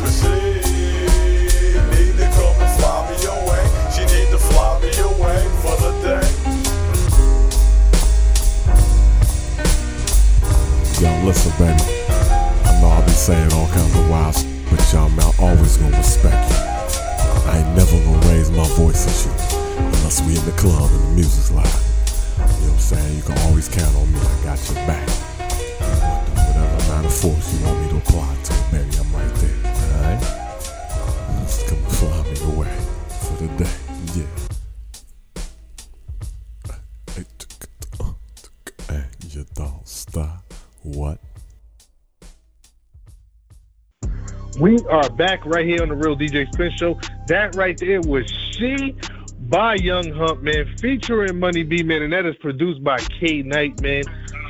Yo, 11.00 11.14
listen, 11.24 11.52
baby. 11.58 11.80
I 12.10 12.80
know 12.80 12.88
I'll 12.88 13.04
be 13.04 13.12
saying 13.12 13.52
all 13.52 13.68
kinds 13.68 13.94
of 13.94 14.10
wild 14.10 14.34
but 14.68 14.92
y'all 14.92 15.08
man, 15.10 15.30
I'm 15.38 15.44
always 15.44 15.76
gonna 15.76 15.96
respect 15.96 16.50
you. 16.50 16.56
I 17.46 17.58
ain't 17.58 17.76
never 17.76 18.02
gonna 18.02 18.26
raise 18.26 18.50
my 18.50 18.66
voice 18.74 19.06
at 19.06 19.16
you 19.24 19.32
unless 19.78 20.20
we 20.22 20.36
in 20.36 20.44
the 20.44 20.52
club 20.58 20.90
and 20.90 21.04
the 21.04 21.12
music's 21.14 21.52
loud. 21.52 21.64
You 21.64 22.42
know 22.42 22.50
what 22.50 22.72
I'm 22.72 22.78
saying? 22.78 23.16
You 23.16 23.22
can 23.22 23.38
always 23.46 23.68
count 23.68 23.94
on 23.94 24.12
me. 24.12 24.18
I 24.18 24.44
got 24.44 24.58
your 24.66 24.74
back. 24.90 25.08
Whatever 26.34 26.84
amount 26.84 27.06
of 27.06 27.14
force 27.14 27.54
you 27.54 27.64
want 27.64 27.80
me 27.80 27.88
to 27.90 27.96
apply 27.98 28.36
to 28.42 28.52
baby, 28.72 28.96
I'm 28.98 29.12
right 29.14 29.34
there. 29.38 29.58
Alright? 30.02 30.20
Just 31.46 31.68
come 31.68 31.78
fly 31.94 32.22
me 32.26 32.54
away 32.54 32.74
for 33.22 33.34
the 33.42 33.64
day. 33.64 33.87
We 44.60 44.76
are 44.90 45.08
back 45.10 45.46
right 45.46 45.64
here 45.64 45.82
on 45.82 45.88
the 45.88 45.94
Real 45.94 46.16
DJ 46.16 46.52
Spin 46.52 46.72
Show. 46.76 46.98
That 47.28 47.54
right 47.54 47.78
there 47.78 48.00
was 48.00 48.28
She 48.28 48.96
by 49.42 49.76
Young 49.76 50.12
Hump, 50.12 50.42
man, 50.42 50.66
featuring 50.80 51.38
Money 51.38 51.62
B, 51.62 51.84
man, 51.84 52.02
and 52.02 52.12
that 52.12 52.26
is 52.26 52.34
produced 52.38 52.82
by 52.82 52.98
K 52.98 53.42
Knight, 53.42 53.80
man. 53.82 54.02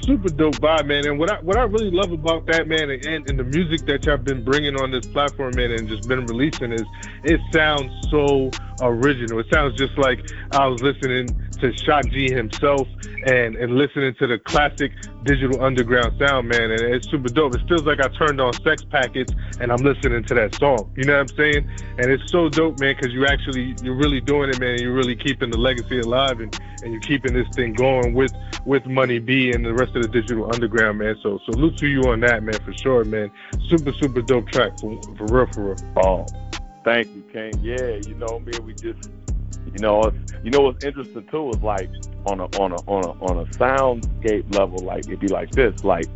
Super 0.05 0.31
dope 0.31 0.55
vibe, 0.57 0.87
man. 0.87 1.07
And 1.07 1.19
what 1.19 1.31
I 1.31 1.41
what 1.41 1.59
I 1.59 1.65
really 1.65 1.91
love 1.91 2.11
about 2.13 2.47
that, 2.47 2.67
man, 2.69 2.89
and, 2.89 3.29
and 3.29 3.39
the 3.39 3.45
music 3.45 3.85
that 3.87 4.07
y'all 4.07 4.17
been 4.17 4.43
bringing 4.43 4.81
on 4.81 4.91
this 4.91 5.05
platform, 5.07 5.53
man, 5.57 5.73
and 5.73 5.87
just 5.87 6.09
been 6.09 6.25
releasing 6.25 6.73
is 6.73 6.85
it 7.25 7.41
sounds 7.53 7.93
so 8.11 8.51
original. 8.81 9.41
It 9.41 9.47
sounds 9.53 9.77
just 9.77 9.99
like 9.99 10.21
I 10.53 10.69
was 10.69 10.81
listening 10.81 11.29
to 11.61 11.77
Shock 11.77 12.07
G 12.11 12.31
himself 12.33 12.89
and 13.27 13.57
and 13.57 13.77
listening 13.77 14.15
to 14.17 14.27
the 14.27 14.39
classic 14.39 14.93
digital 15.25 15.63
underground 15.63 16.19
sound, 16.19 16.49
man. 16.49 16.71
And 16.71 16.81
it's 16.81 17.09
super 17.11 17.29
dope. 17.29 17.55
It 17.55 17.67
feels 17.69 17.83
like 17.83 18.01
I 18.01 18.09
turned 18.09 18.41
on 18.41 18.53
Sex 18.53 18.85
Packets 18.85 19.33
and 19.61 19.73
I'm 19.73 19.83
listening 19.83 20.25
to 20.25 20.35
that 20.35 20.55
song. 20.55 20.93
You 20.97 21.05
know 21.05 21.15
what 21.15 21.31
I'm 21.31 21.37
saying? 21.37 21.71
And 21.99 22.11
it's 22.11 22.31
so 22.31 22.49
dope, 22.49 22.81
man, 22.81 22.95
because 22.97 23.13
you 23.13 23.27
actually 23.27 23.75
you're 23.83 23.97
really 23.97 24.21
doing 24.21 24.51
it, 24.51 24.61
man. 24.61 24.79
You're 24.81 24.95
really 24.95 25.17
keeping 25.17 25.51
the 25.51 25.59
legacy 25.59 26.01
alive 26.01 26.41
and 26.41 26.59
and 26.83 26.93
you're 26.93 27.03
keeping 27.03 27.35
this 27.35 27.49
thing 27.55 27.73
going 27.73 28.15
with 28.15 28.33
with 28.65 28.87
Money 28.87 29.19
B 29.19 29.53
and 29.53 29.65
the 29.65 29.75
rest 29.75 29.97
of 29.97 30.03
the 30.03 30.09
digital 30.09 30.53
underground, 30.53 30.99
man. 30.99 31.17
So 31.23 31.39
salute 31.51 31.77
to 31.79 31.87
you 31.87 32.03
on 32.03 32.21
that, 32.21 32.43
man, 32.43 32.59
for 32.65 32.73
sure, 32.73 33.05
man. 33.05 33.31
Super 33.69 33.93
super 33.93 34.23
dope 34.23 34.49
track 34.49 34.79
for 34.79 35.01
for 35.17 35.27
real, 35.27 35.47
for 35.53 35.75
real. 35.75 35.77
Oh, 35.97 36.27
thank 36.85 37.09
you, 37.15 37.23
King. 37.33 37.53
Yeah, 37.61 37.97
you 38.07 38.15
know, 38.15 38.39
man, 38.39 38.65
we 38.65 38.75
just, 38.75 39.11
you 39.73 39.81
know, 39.81 40.03
it's, 40.05 40.19
you 40.43 40.51
know 40.51 40.61
what's 40.61 40.83
interesting 40.83 41.27
too 41.31 41.51
is 41.51 41.63
like 41.63 41.91
on 42.27 42.41
a 42.41 42.45
on 42.59 42.73
a 42.73 42.77
on 42.87 43.05
a 43.05 43.11
on 43.25 43.39
a 43.39 43.47
soundscape 43.59 44.55
level, 44.55 44.79
like 44.85 45.07
it'd 45.07 45.21
be 45.21 45.29
like 45.29 45.51
this, 45.55 45.75
like 45.85 46.09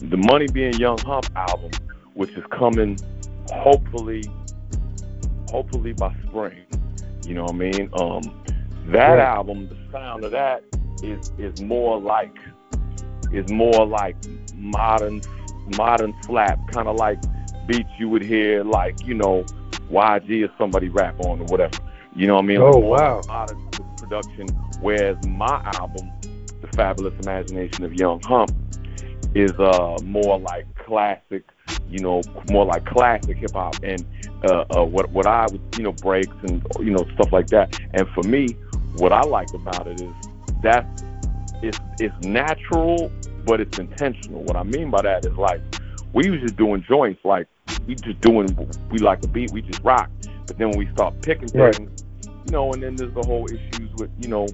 the 0.00 0.16
Money 0.16 0.46
B 0.48 0.64
and 0.64 0.78
Young 0.78 0.98
Hump 0.98 1.26
album, 1.36 1.70
which 2.14 2.30
is 2.36 2.44
coming, 2.50 2.98
hopefully, 3.50 4.34
hopefully 5.48 5.92
by 5.92 6.14
spring. 6.26 6.64
You 7.24 7.34
know 7.34 7.44
what 7.44 7.54
I 7.54 7.58
mean? 7.58 7.88
Um, 7.94 8.34
that 8.92 9.18
Right. 9.18 9.20
album, 9.20 9.68
the 9.68 9.76
sound 9.92 10.24
of 10.24 10.32
that 10.32 10.64
is 11.02 11.30
is 11.38 11.60
more 11.60 12.00
like 12.00 12.36
is 13.32 13.48
more 13.50 13.86
like 13.86 14.16
modern 14.54 15.20
modern 15.76 16.14
slap, 16.24 16.58
kind 16.72 16.88
of 16.88 16.96
like 16.96 17.18
beats 17.66 17.90
you 17.98 18.08
would 18.08 18.22
hear 18.22 18.64
like 18.64 18.96
you 19.04 19.14
know 19.14 19.44
YG 19.90 20.44
or 20.44 20.50
somebody 20.58 20.88
rap 20.88 21.16
on 21.20 21.40
or 21.40 21.44
whatever. 21.46 21.78
You 22.14 22.26
know 22.26 22.34
what 22.36 22.44
I 22.44 22.46
mean? 22.46 22.60
Oh, 22.60 22.78
Like 22.78 22.82
wow. 22.82 23.20
Modern 23.26 23.58
production. 23.96 24.48
Whereas 24.80 25.16
my 25.26 25.60
album, 25.74 26.10
The 26.60 26.68
Fabulous 26.76 27.14
Imagination 27.20 27.84
of 27.84 27.94
Young 27.94 28.20
Hump, 28.22 28.50
is 29.34 29.52
uh 29.58 29.98
more 30.02 30.38
like 30.38 30.66
classic. 30.84 31.44
You 31.88 32.00
know, 32.00 32.22
more 32.50 32.64
like 32.64 32.84
classic 32.86 33.38
hip 33.38 33.52
hop 33.54 33.76
and 33.82 34.04
uh, 34.44 34.64
uh, 34.76 34.84
what 34.84 35.10
what 35.10 35.26
I 35.26 35.46
would 35.50 35.60
you 35.76 35.84
know 35.84 35.92
breaks 35.92 36.34
and 36.42 36.62
you 36.80 36.90
know 36.90 37.04
stuff 37.14 37.32
like 37.32 37.48
that. 37.48 37.78
And 37.92 38.08
for 38.14 38.22
me, 38.22 38.48
what 38.96 39.12
I 39.12 39.22
like 39.22 39.52
about 39.54 39.86
it 39.86 40.00
is 40.00 40.14
that 40.62 40.86
it's 41.62 41.78
it's 41.98 42.14
natural, 42.26 43.10
but 43.44 43.60
it's 43.60 43.78
intentional. 43.78 44.42
What 44.44 44.56
I 44.56 44.62
mean 44.62 44.90
by 44.90 45.02
that 45.02 45.24
is 45.26 45.36
like 45.36 45.60
we 46.12 46.30
was 46.30 46.40
just 46.40 46.56
doing 46.56 46.84
joints, 46.88 47.20
like 47.24 47.48
we 47.86 47.94
just 47.94 48.20
doing 48.20 48.48
we 48.90 48.98
like 48.98 49.22
a 49.24 49.28
beat, 49.28 49.50
we 49.52 49.62
just 49.62 49.82
rock. 49.82 50.10
But 50.48 50.58
then 50.58 50.70
when 50.70 50.78
we 50.78 50.88
start 50.92 51.20
picking 51.22 51.48
Right. 51.54 51.76
things, 51.76 52.04
you 52.46 52.52
know, 52.52 52.72
and 52.72 52.82
then 52.82 52.96
there's 52.96 53.14
the 53.14 53.22
whole 53.22 53.46
issues 53.46 53.90
with 53.98 54.10
you 54.18 54.28
know 54.28 54.48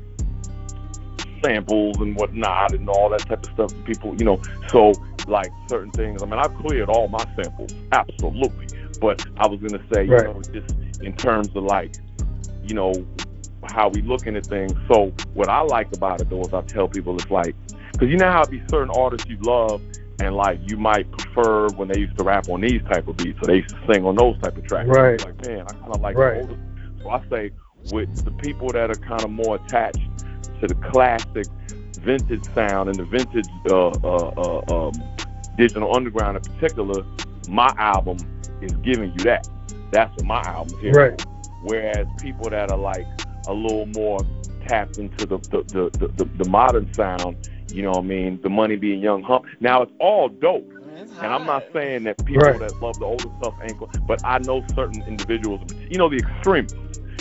samples 1.42 1.96
and 2.00 2.16
whatnot 2.16 2.74
and 2.74 2.88
all 2.88 3.08
that 3.10 3.20
type 3.20 3.44
of 3.44 3.50
stuff. 3.52 3.84
People, 3.84 4.14
you 4.18 4.24
know, 4.24 4.40
so 4.70 4.92
like 5.26 5.50
certain 5.68 5.90
things. 5.92 6.22
I 6.22 6.26
mean, 6.26 6.38
I've 6.38 6.54
cleared 6.56 6.88
all 6.88 7.08
my 7.08 7.24
samples, 7.36 7.72
absolutely. 7.92 8.66
But 9.00 9.24
I 9.38 9.46
was 9.46 9.60
gonna 9.60 9.82
say, 9.92 10.04
you 10.04 10.10
know, 10.10 10.42
just 10.52 10.74
in 11.00 11.14
terms 11.14 11.48
of 11.54 11.64
like, 11.64 11.94
you 12.62 12.74
know, 12.74 12.92
how 13.64 13.88
we 13.88 14.02
looking 14.02 14.36
at 14.36 14.46
things. 14.46 14.72
So 14.88 15.12
what 15.34 15.48
I 15.48 15.60
like 15.62 15.92
about 15.94 16.20
it 16.20 16.28
though 16.30 16.42
is 16.42 16.52
I 16.52 16.62
tell 16.62 16.88
people 16.88 17.14
it's 17.16 17.30
like, 17.30 17.54
because 17.92 18.08
you 18.08 18.16
know 18.16 18.30
how 18.30 18.42
it 18.42 18.50
be 18.50 18.62
certain 18.70 18.90
artists 18.90 19.28
you 19.28 19.38
love. 19.42 19.80
And 20.20 20.36
like 20.36 20.60
you 20.62 20.76
might 20.76 21.10
prefer 21.10 21.68
when 21.70 21.88
they 21.88 21.98
used 21.98 22.16
to 22.18 22.24
rap 22.24 22.48
on 22.48 22.60
these 22.60 22.82
type 22.82 23.08
of 23.08 23.16
beats, 23.16 23.38
or 23.42 23.48
they 23.48 23.56
used 23.56 23.70
to 23.70 23.92
sing 23.92 24.04
on 24.04 24.16
those 24.16 24.38
type 24.40 24.56
of 24.56 24.64
tracks. 24.64 24.88
Right. 24.88 25.22
Like 25.24 25.46
man, 25.46 25.64
I 25.68 25.72
kind 25.72 25.92
of 25.92 26.00
like 26.00 26.16
Right. 26.16 26.42
older. 26.42 26.56
So 27.02 27.10
I 27.10 27.22
say 27.28 27.50
with 27.92 28.24
the 28.24 28.30
people 28.32 28.68
that 28.72 28.90
are 28.90 28.94
kind 28.94 29.24
of 29.24 29.30
more 29.30 29.56
attached 29.56 29.98
to 30.60 30.66
the 30.66 30.74
classic 30.90 31.46
vintage 32.00 32.44
sound 32.54 32.88
and 32.88 32.98
the 32.98 33.04
vintage 33.04 33.46
uh, 33.68 33.88
uh, 33.88 34.62
uh, 34.68 34.88
um, 34.88 35.02
digital 35.56 35.94
underground 35.94 36.36
in 36.36 36.42
particular, 36.54 37.02
my 37.48 37.72
album 37.78 38.16
is 38.62 38.72
giving 38.82 39.12
you 39.12 39.24
that. 39.24 39.46
That's 39.90 40.14
what 40.16 40.26
my 40.26 40.42
album 40.42 40.74
is 40.76 40.80
here. 40.80 40.92
Right. 40.92 41.20
for. 41.20 41.28
Whereas 41.64 42.06
people 42.20 42.50
that 42.50 42.70
are 42.70 42.78
like 42.78 43.06
a 43.46 43.52
little 43.52 43.86
more 43.86 44.20
tapped 44.66 44.98
into 44.98 45.26
the, 45.26 45.38
the, 45.38 45.90
the, 45.98 46.08
the, 46.08 46.24
the 46.24 46.48
modern 46.48 46.92
sound, 46.94 47.36
you 47.74 47.82
know 47.82 47.92
what 47.92 48.04
I 48.04 48.08
mean, 48.08 48.40
the 48.42 48.48
Money 48.48 48.76
B 48.76 48.92
and 48.92 49.02
young 49.02 49.22
hump. 49.22 49.44
Now 49.60 49.82
it's 49.82 49.92
all 49.98 50.28
dope. 50.28 50.70
And 51.22 51.32
I'm 51.32 51.46
not 51.46 51.64
saying 51.72 52.04
that 52.04 52.24
people 52.24 52.42
Right. 52.42 52.58
that 52.60 52.80
love 52.82 52.98
the 52.98 53.04
older 53.04 53.28
stuff 53.38 53.54
ain't, 53.62 53.78
go- 53.78 53.88
but 54.06 54.20
I 54.24 54.38
know 54.38 54.62
certain 54.74 55.02
individuals, 55.06 55.60
you 55.88 55.98
know, 55.98 56.08
the 56.08 56.16
extremists. 56.18 56.74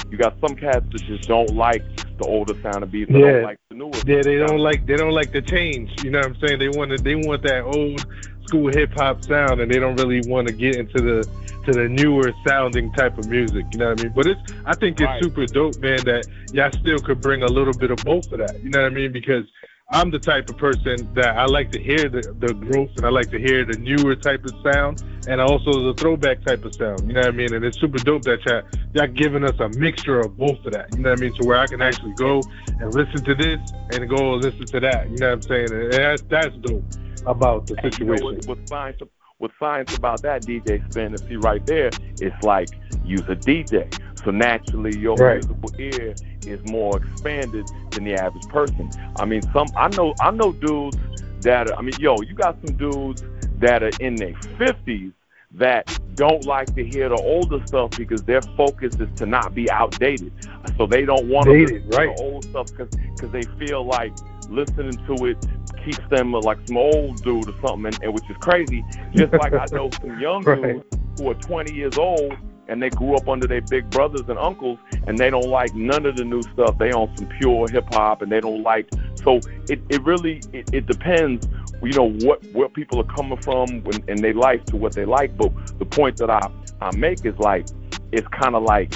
You 0.10 0.18
got 0.18 0.36
some 0.42 0.56
cats 0.56 0.86
that 0.92 1.04
just 1.06 1.28
don't 1.28 1.56
like 1.56 1.84
the 2.20 2.26
older 2.26 2.54
sound 2.62 2.84
of 2.84 2.92
beats. 2.92 3.12
They 3.12 3.20
Yeah. 3.20 3.32
don't 3.34 3.44
like 3.44 3.58
the 3.70 3.76
newer. 3.76 3.92
Yeah, 4.06 4.24
they 4.24 4.38
don't 4.38 4.60
like 4.60 4.86
they 4.86 4.98
don't 4.98 5.12
like 5.12 5.32
the 5.32 5.42
change. 5.42 5.90
You 6.04 6.12
know 6.12 6.20
what 6.20 6.28
I'm 6.28 6.36
saying? 6.38 6.60
They 6.60 6.70
want 6.70 6.92
to, 6.92 6.98
they 6.98 7.16
want 7.16 7.44
that 7.44 7.64
old 7.64 8.06
school 8.46 8.70
hip 8.72 8.94
hop 8.94 9.20
sound, 9.28 9.60
and 9.62 9.72
they 9.72 9.80
don't 9.80 9.96
really 9.96 10.22
want 10.22 10.48
to 10.48 10.54
get 10.54 10.76
into 10.76 11.02
the 11.02 11.28
to 11.66 11.74
the 11.74 11.88
newer 11.88 12.34
sounding 12.46 12.92
type 12.92 13.18
of 13.18 13.26
music. 13.26 13.66
You 13.72 13.80
know 13.80 13.90
what 13.90 14.00
I 14.00 14.04
mean? 14.04 14.14
But 14.16 14.28
it's 14.28 14.42
I 14.66 14.76
think 14.76 15.00
it's 15.00 15.10
Right. 15.10 15.22
super 15.22 15.46
dope, 15.48 15.80
man. 15.80 16.04
That 16.06 16.26
y'all 16.52 16.72
still 16.82 17.00
could 17.00 17.22
bring 17.22 17.42
a 17.44 17.48
little 17.48 17.74
bit 17.74 17.90
of 17.92 18.04
both 18.04 18.32
of 18.32 18.40
that. 18.40 18.62
You 18.62 18.70
know 18.70 18.82
what 18.82 18.92
I 18.92 18.96
mean? 18.96 19.12
Because 19.12 19.46
I'm 19.90 20.12
the 20.12 20.20
type 20.20 20.50
of 20.50 20.58
person 20.58 21.14
that 21.14 21.38
I 21.38 21.46
like 21.46 21.72
to 21.72 21.80
hear 21.80 22.10
the, 22.10 22.22
the 22.40 22.54
growth 22.54 22.92
and 22.98 23.06
I 23.06 23.10
like 23.10 23.30
to 23.32 23.40
hear 23.40 23.66
the 23.66 23.78
newer 23.78 24.16
type 24.16 24.44
of 24.46 24.54
sound 24.64 25.04
and 25.28 25.42
also 25.42 25.72
the 25.72 25.94
throwback 25.96 26.44
type 26.44 26.64
of 26.64 26.74
sound. 26.74 27.02
You 27.08 27.14
know 27.14 27.20
what 27.20 27.30
I 27.30 27.32
mean? 27.32 27.54
And 27.54 27.64
it's 27.66 27.80
super 27.80 27.98
dope 28.00 28.24
that 28.24 28.46
y'all, 28.46 28.64
y'all 28.94 29.08
giving 29.14 29.44
us 29.44 29.60
a 29.60 29.70
mixture 29.78 30.20
of 30.20 30.38
both 30.38 30.66
of 30.66 30.74
that. 30.74 30.96
You 30.96 31.04
know 31.04 31.12
what 31.12 31.20
I 31.20 31.22
mean? 31.22 31.34
So 31.40 31.46
where 31.46 31.58
I 31.58 31.68
can 31.68 31.82
actually 31.82 32.14
go 32.14 32.42
and 32.80 32.94
listen 32.94 33.24
to 33.26 33.36
this 33.36 33.60
and 33.92 34.10
go 34.10 34.34
listen 34.36 34.66
to 34.66 34.80
that. 34.80 35.10
You 35.10 35.18
know 35.18 35.28
what 35.30 35.34
I'm 35.34 35.42
saying? 35.42 35.72
And 35.72 35.94
that's, 35.94 36.22
that's 36.24 36.56
dope 36.62 36.84
about 37.26 37.68
the 37.68 37.76
And 37.84 38.00
you 38.00 38.06
know 38.06 38.16
situation. 38.16 38.48
what, 38.48 38.60
what 38.60 38.70
science 38.70 38.98
what 39.38 39.52
science 39.60 39.98
about 39.98 40.22
that 40.22 40.44
DJ 40.44 40.90
spin 40.90 41.08
and 41.08 41.20
see 41.20 41.36
right 41.36 41.66
there, 41.66 41.90
it's 42.22 42.44
like 42.44 42.70
use 43.04 43.22
a 43.28 43.36
DJ. 43.36 43.92
So 44.24 44.32
naturally 44.32 44.96
your 44.98 45.18
Right. 45.18 45.44
musical 45.44 45.72
ear 45.78 46.16
is 46.44 46.60
more 46.64 46.98
expanded 46.98 47.70
than 47.92 48.04
the 48.04 48.16
average 48.16 48.48
person. 48.48 48.92
I 49.18 49.26
mean 49.26 49.44
some 49.54 49.72
I 49.76 49.90
know 49.90 50.16
I 50.20 50.32
know 50.32 50.54
dudes 50.54 50.98
that 51.40 51.68
are, 51.68 51.76
I 51.78 51.82
mean, 51.82 51.96
yo, 52.00 52.22
you 52.22 52.34
got 52.36 52.58
some 52.66 52.76
dudes 52.76 53.22
that 53.58 53.84
are 53.84 53.94
in 54.00 54.18
their 54.20 54.34
fifties 54.58 55.14
that 55.52 55.88
don't 56.16 56.46
like 56.46 56.74
to 56.76 56.84
hear 56.86 57.10
the 57.10 57.18
older 57.18 57.60
stuff 57.68 57.92
because 57.96 58.24
their 58.24 58.42
focus 58.56 59.00
is 59.00 59.10
to 59.18 59.26
not 59.26 59.54
be 59.54 59.70
outdated. 59.72 60.34
So 60.78 60.88
they 60.88 61.06
don't 61.06 61.28
want 61.28 61.48
to 61.50 61.54
listen 61.54 61.92
to 61.92 61.98
right. 61.98 62.06
the 62.06 62.14
old 62.18 62.46
stuff 62.50 62.68
because 62.76 63.32
they 63.32 63.46
feel 63.60 63.86
like 63.86 64.16
listening 64.48 64.98
to 65.08 65.26
it 65.26 65.38
keeps 65.84 66.04
them 66.10 66.32
like 66.32 66.60
some 66.68 66.78
old 66.78 67.22
dude 67.24 67.50
or 67.50 67.54
something, 67.66 67.86
and, 67.86 68.00
and 68.02 68.14
which 68.14 68.30
is 68.30 68.38
crazy. 68.38 68.86
Just 69.16 69.36
like 69.36 69.56
I 69.56 69.68
know 69.72 69.92
some 70.02 70.14
young 70.18 70.46
Right. 70.46 70.62
dudes 70.62 70.86
who 71.18 71.30
are 71.30 71.36
20 71.36 71.72
years 71.72 71.98
old 71.98 72.40
and 72.68 72.82
they 72.82 72.90
grew 72.90 73.16
up 73.16 73.28
under 73.28 73.48
their 73.48 73.62
big 73.62 73.90
brothers 73.90 74.24
and 74.28 74.38
uncles, 74.40 74.80
and 75.08 75.18
they 75.18 75.30
don't 75.30 75.48
like 75.48 75.74
none 75.76 76.06
of 76.06 76.16
the 76.16 76.24
new 76.24 76.42
stuff. 76.54 76.78
They 76.78 76.92
on 76.92 77.16
some 77.18 77.28
pure 77.40 77.68
hip 77.70 77.86
hop, 77.92 78.22
and 78.22 78.32
they 78.32 78.40
don't 78.40 78.64
like. 78.64 78.90
So 79.16 79.40
it, 79.70 79.82
it 79.90 80.04
really 80.04 80.42
it, 80.54 80.74
it 80.74 80.86
depends, 80.86 81.48
you 81.82 81.94
know, 81.94 82.12
what 82.26 82.44
where 82.54 82.70
people 82.70 83.00
are 83.00 83.16
coming 83.16 83.42
from 83.42 83.84
when, 83.84 84.04
in 84.08 84.22
their 84.22 84.34
life 84.34 84.64
to 84.66 84.78
what 84.78 84.94
they 84.94 85.06
like. 85.06 85.36
But 85.38 85.52
the 85.80 85.86
point 85.86 86.18
that 86.18 86.30
I 86.30 86.50
I 86.82 86.96
make 86.96 87.26
is 87.26 87.38
like 87.38 87.68
it's 88.12 88.28
kind 88.30 88.56
of 88.56 88.64
like 88.64 88.94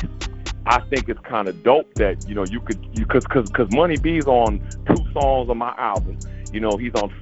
I 0.66 0.82
think 0.90 1.08
it's 1.08 1.20
kind 1.22 1.48
of 1.48 1.64
dope 1.64 1.94
that 1.96 2.28
you 2.28 2.36
know 2.36 2.46
you 2.46 2.60
could 2.60 2.80
you 2.94 3.06
cause 3.06 3.26
cause 3.26 3.50
cause 3.50 3.72
Money 3.72 3.98
B's 3.98 4.28
on 4.28 4.60
two 4.86 4.98
songs 5.14 5.50
on 5.50 5.58
my 5.58 5.74
album. 5.78 6.20
You 6.52 6.60
know 6.60 6.78
he's 6.78 6.94
on 6.96 7.14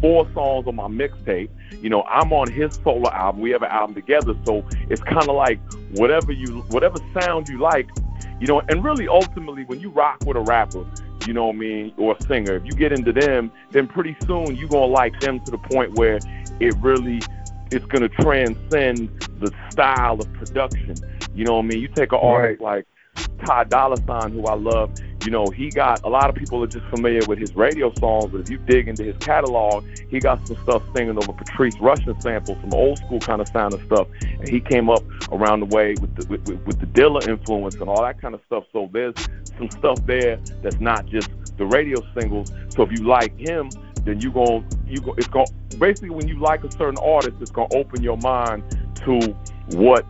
four 0.00 0.28
songs 0.34 0.66
on 0.66 0.76
my 0.76 0.88
mixtape. 0.88 1.48
You 1.80 1.90
know, 1.90 2.02
I'm 2.02 2.32
on 2.32 2.50
his 2.50 2.78
solo 2.82 3.10
album. 3.10 3.40
We 3.40 3.50
have 3.50 3.62
an 3.62 3.70
album 3.70 3.94
together, 3.94 4.34
so 4.44 4.64
it's 4.88 5.02
kind 5.02 5.28
of 5.28 5.34
like 5.34 5.60
whatever 5.92 6.32
you, 6.32 6.60
whatever 6.70 6.98
sound 7.18 7.48
you 7.48 7.58
like, 7.58 7.88
you 8.40 8.46
know. 8.46 8.60
And 8.68 8.84
really, 8.84 9.08
ultimately, 9.08 9.64
when 9.64 9.80
you 9.80 9.90
rock 9.90 10.18
with 10.24 10.36
a 10.36 10.40
rapper, 10.40 10.86
you 11.26 11.32
know 11.32 11.46
what 11.46 11.56
I 11.56 11.58
mean, 11.58 11.92
or 11.96 12.16
a 12.16 12.22
singer, 12.22 12.56
if 12.56 12.64
you 12.64 12.72
get 12.72 12.92
into 12.92 13.12
them, 13.12 13.52
then 13.70 13.86
pretty 13.86 14.16
soon 14.26 14.56
you're 14.56 14.68
gonna 14.68 14.86
like 14.86 15.18
them 15.20 15.40
to 15.40 15.50
the 15.50 15.58
point 15.58 15.94
where 15.94 16.18
it 16.60 16.74
really 16.80 17.20
it's 17.70 17.86
gonna 17.86 18.08
transcend 18.08 19.08
the 19.40 19.52
style 19.70 20.20
of 20.20 20.32
production. 20.34 20.94
You 21.34 21.44
know 21.44 21.54
what 21.54 21.64
I 21.64 21.68
mean? 21.68 21.80
You 21.80 21.88
take 21.88 22.12
an 22.12 22.18
artist 22.20 22.60
like 22.60 22.86
Ty 23.44 23.64
Dolla 23.64 23.96
Sign, 24.06 24.32
who 24.32 24.46
I 24.46 24.54
love. 24.54 24.92
You 25.24 25.30
know, 25.30 25.46
he 25.46 25.70
got 25.70 26.02
a 26.04 26.08
lot 26.08 26.28
of 26.28 26.34
people 26.34 26.62
are 26.64 26.66
just 26.66 26.84
familiar 26.86 27.20
with 27.26 27.38
his 27.38 27.54
radio 27.54 27.92
songs, 27.94 28.30
but 28.32 28.40
if 28.40 28.50
you 28.50 28.58
dig 28.58 28.88
into 28.88 29.04
his 29.04 29.16
catalog, 29.18 29.84
he 30.08 30.18
got 30.18 30.46
some 30.46 30.56
stuff 30.62 30.82
singing 30.94 31.16
over 31.16 31.32
Patrice 31.32 31.76
Rushen 31.76 32.20
samples, 32.20 32.58
some 32.60 32.74
old 32.74 32.98
school 32.98 33.20
kind 33.20 33.40
of 33.40 33.48
sound 33.48 33.74
and 33.74 33.84
stuff. 33.86 34.08
And 34.22 34.48
he 34.48 34.60
came 34.60 34.90
up 34.90 35.02
around 35.30 35.60
the 35.60 35.66
way 35.66 35.94
with 36.00 36.14
the 36.16 36.26
with, 36.26 36.48
with, 36.48 36.66
with 36.66 36.80
the 36.80 36.86
Dilla 36.86 37.26
influence 37.28 37.76
and 37.76 37.88
all 37.88 38.02
that 38.02 38.20
kind 38.20 38.34
of 38.34 38.40
stuff. 38.46 38.64
So 38.72 38.90
there's 38.92 39.14
some 39.58 39.70
stuff 39.70 40.04
there 40.06 40.38
that's 40.62 40.80
not 40.80 41.06
just 41.06 41.30
the 41.56 41.66
radio 41.66 42.02
singles. 42.18 42.52
So 42.70 42.82
if 42.82 42.90
you 42.92 43.04
like 43.04 43.38
him, 43.38 43.70
then 44.04 44.20
you 44.20 44.32
going 44.32 44.66
you 44.86 45.00
go 45.00 45.14
it's 45.14 45.28
going 45.28 45.46
basically 45.78 46.10
when 46.10 46.26
you 46.26 46.40
like 46.40 46.64
a 46.64 46.72
certain 46.72 46.98
artist, 46.98 47.36
it's 47.40 47.52
gonna 47.52 47.74
open 47.74 48.02
your 48.02 48.16
mind 48.16 48.64
to 49.04 49.18
what 49.76 50.04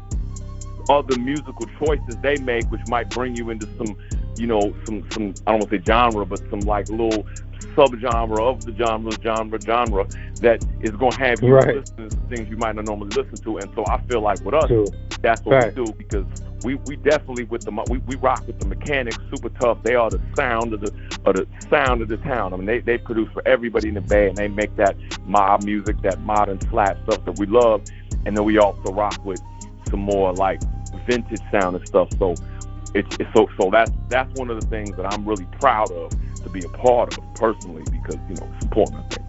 other 0.88 1.18
musical 1.18 1.66
choices 1.78 2.16
they 2.22 2.38
make, 2.38 2.70
which 2.70 2.86
might 2.86 3.10
bring 3.10 3.34
you 3.36 3.50
into 3.50 3.66
some, 3.78 3.96
you 4.36 4.46
know, 4.46 4.74
some 4.86 5.04
some 5.12 5.34
I 5.46 5.52
don't 5.52 5.60
want 5.60 5.70
to 5.70 5.78
say 5.78 5.82
genre, 5.86 6.24
but 6.26 6.40
some 6.50 6.60
like 6.60 6.88
little 6.88 7.26
subgenre 7.76 8.40
of 8.40 8.64
the 8.64 8.74
genre, 8.76 9.12
genre, 9.22 9.60
genre 9.60 10.06
that 10.40 10.64
is 10.80 10.92
going 10.92 11.12
to 11.12 11.18
have 11.18 11.42
you 11.42 11.54
Right. 11.54 11.74
listen 11.74 12.08
to 12.10 12.16
things 12.28 12.48
you 12.48 12.56
might 12.56 12.74
not 12.74 12.86
normally 12.86 13.10
listen 13.16 13.40
to. 13.44 13.58
And 13.58 13.70
so 13.74 13.84
I 13.86 14.00
feel 14.08 14.20
like 14.20 14.40
with 14.44 14.54
us, 14.54 14.68
True. 14.68 14.86
that's 15.22 15.44
what 15.44 15.56
Right. 15.56 15.76
we 15.76 15.84
do 15.84 15.92
because 15.96 16.26
we, 16.64 16.74
we 16.86 16.96
definitely 16.96 17.44
with 17.44 17.64
the 17.64 17.70
we, 17.88 17.98
we 18.06 18.16
rock 18.16 18.46
with 18.46 18.58
the 18.58 18.66
Mekanix, 18.66 19.16
super 19.30 19.48
tough. 19.50 19.78
They 19.82 19.94
are 19.94 20.10
the 20.10 20.20
sound 20.36 20.72
of 20.74 20.80
the 20.80 20.92
of 21.24 21.34
the 21.36 21.46
sound 21.70 22.02
of 22.02 22.08
the 22.08 22.16
town. 22.18 22.52
I 22.52 22.56
mean, 22.56 22.66
they 22.66 22.80
they 22.80 22.98
produce 22.98 23.30
for 23.32 23.42
everybody 23.46 23.88
in 23.88 23.94
the 23.94 24.00
band. 24.00 24.36
They 24.36 24.48
make 24.48 24.76
that 24.76 24.96
mob 25.24 25.62
music, 25.64 26.00
that 26.02 26.20
modern 26.20 26.60
slap 26.70 26.98
stuff 27.04 27.24
that 27.24 27.38
we 27.38 27.46
love, 27.46 27.82
and 28.26 28.36
then 28.36 28.44
we 28.44 28.58
also 28.58 28.92
rock 28.92 29.18
with 29.24 29.40
some 29.92 30.00
more 30.00 30.32
like 30.32 30.60
vintage 31.06 31.40
sound 31.52 31.76
and 31.76 31.86
stuff. 31.86 32.08
So 32.18 32.34
it's, 32.94 33.16
it's 33.20 33.30
so 33.34 33.46
so 33.60 33.70
that's 33.70 33.92
that's 34.08 34.32
one 34.38 34.50
of 34.50 34.60
the 34.60 34.66
things 34.66 34.96
that 34.96 35.06
I'm 35.06 35.24
really 35.24 35.46
proud 35.60 35.92
of 35.92 36.10
to 36.42 36.50
be 36.50 36.64
a 36.64 36.68
part 36.70 37.16
of 37.16 37.34
personally 37.34 37.84
because 37.92 38.18
you 38.28 38.34
know 38.34 38.50
think. 39.08 39.22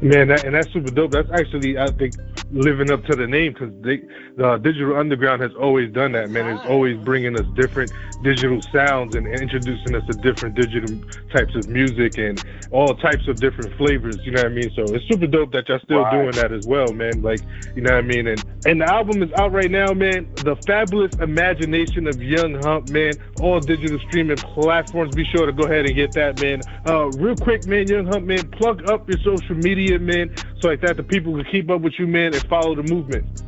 Man, 0.00 0.28
that, 0.28 0.44
and 0.44 0.54
that's 0.54 0.72
super 0.72 0.92
dope. 0.92 1.10
That's 1.10 1.28
actually, 1.32 1.76
I 1.76 1.86
think, 1.86 2.14
living 2.50 2.90
up 2.90 3.04
to 3.04 3.14
the 3.14 3.26
name 3.26 3.52
because 3.52 3.70
the 3.82 4.58
Digital 4.62 4.96
Underground 4.96 5.42
has 5.42 5.52
always 5.54 5.92
done 5.92 6.12
that. 6.12 6.30
Man, 6.30 6.46
it's 6.46 6.64
always 6.66 6.96
bringing 6.98 7.38
us 7.38 7.46
different 7.54 7.92
digital 8.22 8.60
sounds 8.72 9.14
and, 9.14 9.26
introducing 9.28 9.94
us 9.94 10.04
to 10.06 10.14
different 10.14 10.54
digital 10.54 10.98
types 11.32 11.54
of 11.54 11.68
music 11.68 12.18
and 12.18 12.42
all 12.70 12.94
types 12.96 13.28
of 13.28 13.36
different 13.36 13.76
flavors. 13.76 14.18
You 14.24 14.32
know 14.32 14.42
what 14.42 14.52
I 14.52 14.54
mean? 14.54 14.70
So 14.74 14.82
it's 14.94 15.06
super 15.08 15.26
dope 15.26 15.52
that 15.52 15.68
y'all 15.68 15.78
still 15.80 16.08
doing 16.10 16.32
that 16.32 16.52
as 16.52 16.66
well, 16.66 16.92
man. 16.92 17.22
Like, 17.22 17.40
you 17.74 17.82
know 17.82 17.92
what 17.92 18.04
I 18.04 18.06
mean? 18.06 18.26
And 18.26 18.44
and 18.66 18.80
the 18.80 18.90
album 18.90 19.22
is 19.22 19.30
out 19.34 19.52
right 19.52 19.70
now, 19.70 19.92
man. 19.92 20.32
The 20.36 20.56
fabulous 20.66 21.14
imagination 21.16 22.06
of 22.06 22.20
Young 22.20 22.60
Hump, 22.62 22.90
man. 22.90 23.12
All 23.40 23.60
digital 23.60 23.98
streaming 24.08 24.36
platforms. 24.36 25.14
Be 25.14 25.24
sure 25.24 25.46
to 25.46 25.52
go 25.52 25.64
ahead 25.64 25.86
and 25.86 25.94
get 25.94 26.12
that, 26.12 26.40
man. 26.40 26.60
Uh, 26.86 27.06
real 27.18 27.36
quick, 27.36 27.66
man. 27.66 27.86
Young 27.86 28.06
Hump, 28.06 28.26
man. 28.26 28.50
Plug 28.52 28.88
up 28.90 29.08
your 29.08 29.18
social 29.18 29.54
media, 29.56 29.98
man, 29.98 30.34
so 30.60 30.68
like 30.68 30.80
that 30.80 30.96
the 30.96 31.02
people 31.02 31.34
can 31.34 31.44
keep 31.44 31.70
up 31.70 31.80
with 31.80 31.98
you, 31.98 32.06
man, 32.06 32.34
and 32.34 32.42
follow 32.48 32.74
the 32.74 32.82
movement. 32.82 33.42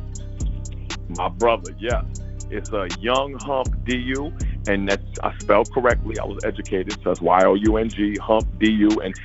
My 1.17 1.29
brother, 1.29 1.75
yes. 1.77 2.05
It's 2.49 2.71
a 2.71 2.89
young 2.99 3.33
hump 3.39 3.85
du, 3.85 4.31
and 4.67 4.89
that's 4.89 5.19
I 5.23 5.37
spelled 5.39 5.71
correctly. 5.71 6.19
I 6.19 6.25
was 6.25 6.43
educated, 6.43 6.93
so 6.93 6.99
that's 7.05 7.21
Y 7.21 7.43
O 7.45 7.53
U 7.53 7.77
N 7.77 7.89
G 7.89 8.17
hump 8.17 8.47
du, 8.59 8.89
and 8.99 9.15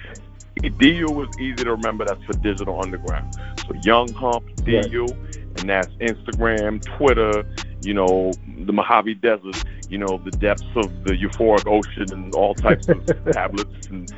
du 0.78 1.06
was 1.10 1.28
easy 1.40 1.64
to 1.64 1.72
remember. 1.72 2.04
That's 2.04 2.22
for 2.24 2.34
Digital 2.34 2.80
Underground. 2.80 3.34
So 3.66 3.74
young 3.82 4.12
hump 4.12 4.44
du, 4.64 5.06
and 5.58 5.68
that's 5.68 5.88
Instagram, 6.00 6.84
Twitter, 6.96 7.44
you 7.82 7.94
know, 7.94 8.32
the 8.58 8.72
Mojave 8.72 9.14
Desert, 9.14 9.62
you 9.88 9.98
know, 9.98 10.20
the 10.24 10.30
depths 10.30 10.62
of 10.76 11.04
the 11.04 11.12
euphoric 11.12 11.66
ocean, 11.66 12.12
and 12.12 12.34
all 12.34 12.54
types 12.54 12.88
of 12.88 13.04
tablets 13.32 13.86
and 13.88 14.12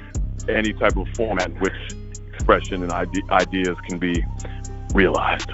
any 0.49 0.73
type 0.75 0.97
of 0.97 1.07
format 1.15 1.51
which 1.61 1.73
expression 2.49 2.83
and 2.83 2.93
ide- 2.93 3.31
ideas 3.31 3.77
can 3.87 3.99
be 3.99 4.25
realized. 4.95 5.51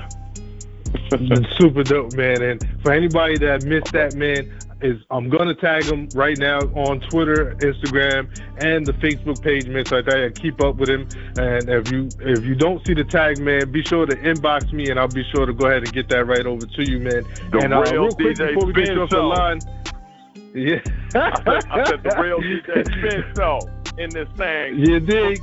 Super 1.58 1.82
dope, 1.82 2.14
man. 2.14 2.40
And 2.40 2.82
for 2.82 2.92
anybody 2.92 3.36
that 3.38 3.64
missed 3.64 3.92
that, 3.92 4.14
man, 4.14 4.58
is 4.80 5.00
I'm 5.10 5.28
gonna 5.28 5.54
tag 5.54 5.84
him 5.84 6.08
right 6.14 6.38
now 6.38 6.58
on 6.58 7.00
Twitter, 7.00 7.56
Instagram, 7.60 8.28
and 8.62 8.86
the 8.86 8.92
Facebook 8.92 9.42
page, 9.42 9.66
man. 9.66 9.84
So 9.86 9.98
I 9.98 10.30
keep 10.30 10.62
up 10.62 10.76
with 10.76 10.88
him. 10.88 11.08
And 11.36 11.68
if 11.68 11.90
you 11.90 12.08
if 12.20 12.44
you 12.44 12.54
don't 12.54 12.84
see 12.86 12.94
the 12.94 13.04
tag, 13.04 13.38
man, 13.40 13.72
be 13.72 13.82
sure 13.82 14.06
to 14.06 14.14
inbox 14.16 14.72
me, 14.72 14.90
and 14.90 15.00
I'll 15.00 15.08
be 15.08 15.24
sure 15.34 15.46
to 15.46 15.52
go 15.52 15.66
ahead 15.66 15.82
and 15.82 15.92
get 15.92 16.08
that 16.10 16.26
right 16.26 16.46
over 16.46 16.66
to 16.66 16.90
you, 16.90 16.98
man. 17.00 17.24
The 17.50 17.58
and 17.58 17.74
uh, 17.74 17.82
real 17.82 18.08
quick 18.10 18.36
DJ 18.36 18.54
before 18.54 18.66
we 18.66 18.72
get 18.72 18.98
off 18.98 19.10
the 19.10 19.20
line, 19.20 19.60
yeah, 20.54 20.80
I 21.14 21.34
said, 21.36 21.70
I 21.70 21.84
said 21.86 22.02
the 22.04 22.22
real 22.22 22.38
DJ 22.40 22.84
Spin 23.34 23.84
in 23.98 24.10
this 24.10 24.28
thing. 24.36 24.78
You 24.78 25.00
dig? 25.00 25.40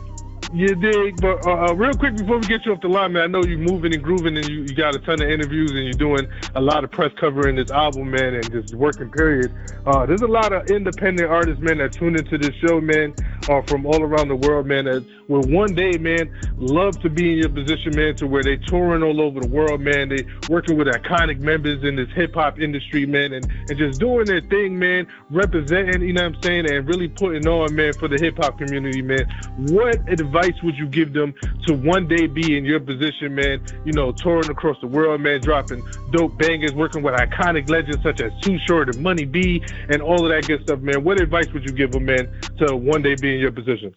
You 0.53 0.75
dig? 0.75 1.21
But 1.21 1.47
uh, 1.47 1.67
uh, 1.67 1.73
real 1.75 1.93
quick 1.93 2.17
before 2.17 2.37
we 2.37 2.45
get 2.45 2.65
you 2.65 2.73
off 2.73 2.81
the 2.81 2.89
line, 2.89 3.13
man, 3.13 3.23
I 3.23 3.27
know 3.27 3.41
you're 3.41 3.57
moving 3.57 3.93
and 3.93 4.03
grooving 4.03 4.35
and 4.35 4.47
you, 4.49 4.63
you 4.63 4.75
got 4.75 4.93
a 4.93 4.99
ton 4.99 5.21
of 5.21 5.29
interviews 5.29 5.71
and 5.71 5.85
you're 5.85 5.93
doing 5.93 6.27
a 6.55 6.61
lot 6.61 6.83
of 6.83 6.91
press 6.91 7.11
covering 7.17 7.55
this 7.55 7.71
album, 7.71 8.11
man, 8.11 8.35
and 8.35 8.51
just 8.51 8.75
working 8.75 9.09
period. 9.11 9.53
Uh, 9.85 10.05
there's 10.05 10.23
a 10.23 10.27
lot 10.27 10.51
of 10.51 10.69
independent 10.69 11.29
artists, 11.29 11.61
man, 11.61 11.77
that 11.77 11.93
tune 11.93 12.17
into 12.17 12.37
this 12.37 12.51
show, 12.55 12.81
man, 12.81 13.15
uh, 13.47 13.61
from 13.61 13.85
all 13.85 14.01
around 14.03 14.27
the 14.27 14.35
world, 14.35 14.65
man, 14.65 14.85
that 14.85 15.05
will 15.29 15.41
one 15.43 15.73
day, 15.73 15.97
man, 15.97 16.29
love 16.57 16.99
to 16.99 17.09
be 17.09 17.31
in 17.31 17.37
your 17.37 17.49
position, 17.49 17.95
man, 17.95 18.13
to 18.17 18.27
where 18.27 18.43
they 18.43 18.57
touring 18.57 19.03
all 19.03 19.21
over 19.21 19.39
the 19.39 19.47
world, 19.47 19.79
man. 19.79 20.09
They 20.09 20.25
working 20.49 20.77
with 20.77 20.87
iconic 20.87 21.39
members 21.39 21.81
in 21.85 21.95
this 21.95 22.09
hip 22.13 22.33
hop 22.33 22.59
industry, 22.59 23.05
man, 23.05 23.31
and, 23.31 23.49
and 23.69 23.77
just 23.77 24.01
doing 24.01 24.25
their 24.25 24.41
thing, 24.41 24.77
man, 24.77 25.07
representing, 25.29 26.01
you 26.01 26.11
know 26.11 26.23
what 26.23 26.35
I'm 26.35 26.43
saying, 26.43 26.69
and 26.69 26.85
really 26.85 27.07
putting 27.07 27.47
on, 27.47 27.73
man, 27.73 27.93
for 27.93 28.09
the 28.09 28.17
hip 28.19 28.35
hop 28.37 28.57
community, 28.57 29.01
man. 29.01 29.25
What 29.57 29.97
advice 30.09 30.30
would 30.63 30.77
you 30.77 30.87
give 30.87 31.13
them 31.13 31.33
to 31.67 31.73
one 31.73 32.07
day 32.07 32.27
be 32.27 32.57
in 32.57 32.65
your 32.65 32.79
position, 32.79 33.35
man? 33.35 33.63
You 33.85 33.93
know, 33.93 34.11
touring 34.11 34.49
across 34.49 34.77
the 34.81 34.87
world, 34.87 35.21
man, 35.21 35.41
dropping 35.41 35.83
dope 36.11 36.37
bangers, 36.37 36.73
working 36.73 37.03
with 37.03 37.15
iconic 37.15 37.69
legends 37.69 38.01
such 38.03 38.21
as 38.21 38.31
Too 38.41 38.57
Short 38.67 38.93
and 38.93 39.01
Money 39.03 39.25
B, 39.25 39.63
and 39.89 40.01
all 40.01 40.25
of 40.25 40.31
that 40.31 40.47
good 40.47 40.63
stuff, 40.63 40.79
man. 40.79 41.03
What 41.03 41.21
advice 41.21 41.47
would 41.53 41.63
you 41.63 41.73
give 41.73 41.91
them, 41.91 42.05
man, 42.05 42.31
to 42.59 42.75
one 42.75 43.01
day 43.01 43.15
be 43.15 43.35
in 43.35 43.39
your 43.39 43.51
position? 43.51 43.93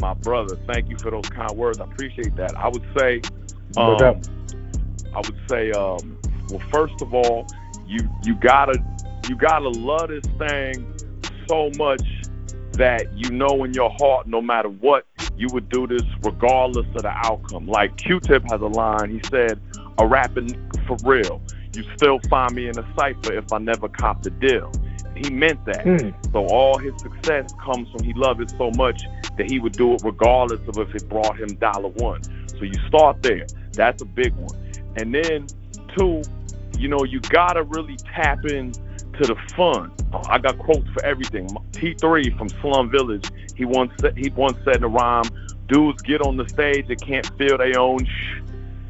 My 0.00 0.14
brother, 0.14 0.56
thank 0.66 0.88
you 0.88 0.96
for 0.98 1.10
those 1.10 1.28
kind 1.28 1.50
words. 1.52 1.78
I 1.78 1.84
appreciate 1.84 2.34
that. 2.36 2.56
I 2.56 2.68
would 2.68 2.84
say, 2.98 3.20
um, 3.76 3.96
doubt. 3.98 4.28
I 5.14 5.18
would 5.18 5.38
say, 5.48 5.70
um, 5.72 6.18
well, 6.50 6.62
first 6.72 7.00
of 7.02 7.14
all, 7.14 7.46
you 7.86 8.00
you 8.24 8.34
gotta 8.36 8.82
you 9.28 9.36
gotta 9.36 9.68
love 9.68 10.08
this 10.08 10.24
thing 10.38 10.92
so 11.48 11.70
much 11.76 12.02
that 12.74 13.12
you 13.16 13.30
know 13.30 13.64
in 13.64 13.72
your 13.74 13.90
heart, 13.98 14.26
no 14.26 14.40
matter 14.40 14.68
what, 14.68 15.06
you 15.36 15.48
would 15.52 15.68
do 15.68 15.86
this 15.86 16.02
regardless 16.22 16.86
of 16.94 17.02
the 17.02 17.12
outcome. 17.14 17.66
Like 17.66 17.96
Q-Tip 17.96 18.42
has 18.50 18.60
a 18.60 18.66
line. 18.66 19.10
He 19.10 19.20
said, 19.30 19.60
"A 19.98 20.06
rapping 20.06 20.54
for 20.86 20.96
real. 21.04 21.40
You 21.74 21.84
still 21.96 22.20
find 22.28 22.54
me 22.54 22.68
in 22.68 22.78
a 22.78 22.86
cipher 22.98 23.32
if 23.32 23.52
I 23.52 23.58
never 23.58 23.88
copped 23.88 24.26
a 24.26 24.30
deal." 24.30 24.70
He 25.16 25.30
meant 25.30 25.64
that. 25.66 25.82
Hmm. 25.82 26.10
So 26.32 26.46
all 26.46 26.78
his 26.78 26.94
success 27.00 27.52
comes 27.62 27.88
from 27.90 28.02
he 28.02 28.12
loved 28.14 28.40
it 28.40 28.50
so 28.56 28.70
much 28.72 29.02
that 29.36 29.50
he 29.50 29.58
would 29.58 29.72
do 29.72 29.94
it 29.94 30.02
regardless 30.04 30.60
of 30.68 30.78
if 30.78 30.94
it 30.94 31.08
brought 31.08 31.38
him 31.38 31.54
dollar 31.56 31.88
one. 31.88 32.22
So 32.48 32.64
you 32.64 32.74
start 32.88 33.22
there. 33.22 33.46
That's 33.72 34.02
a 34.02 34.06
big 34.06 34.34
one. 34.34 34.72
And 34.96 35.14
then 35.14 35.46
two, 35.96 36.22
you 36.78 36.88
know, 36.88 37.04
you 37.04 37.20
gotta 37.20 37.62
really 37.62 37.96
tap 38.14 38.44
in 38.44 38.72
to 39.22 39.34
the 39.34 39.40
fun. 39.54 39.92
I 40.28 40.38
got 40.38 40.58
quotes 40.58 40.88
for 40.90 41.04
everything. 41.04 41.48
T3 41.72 42.36
from 42.36 42.48
Slum 42.60 42.90
Village, 42.90 43.30
he 43.56 43.64
once 43.64 43.92
said, 44.00 44.16
he 44.16 44.30
once 44.30 44.58
said 44.64 44.76
in 44.76 44.84
a 44.84 44.88
rhyme, 44.88 45.24
"Dudes 45.68 46.02
get 46.02 46.20
on 46.20 46.36
the 46.36 46.48
stage 46.48 46.88
that 46.88 47.00
can't 47.00 47.26
feel 47.38 47.58
their 47.58 47.78
own 47.78 48.04
sh." 48.04 48.40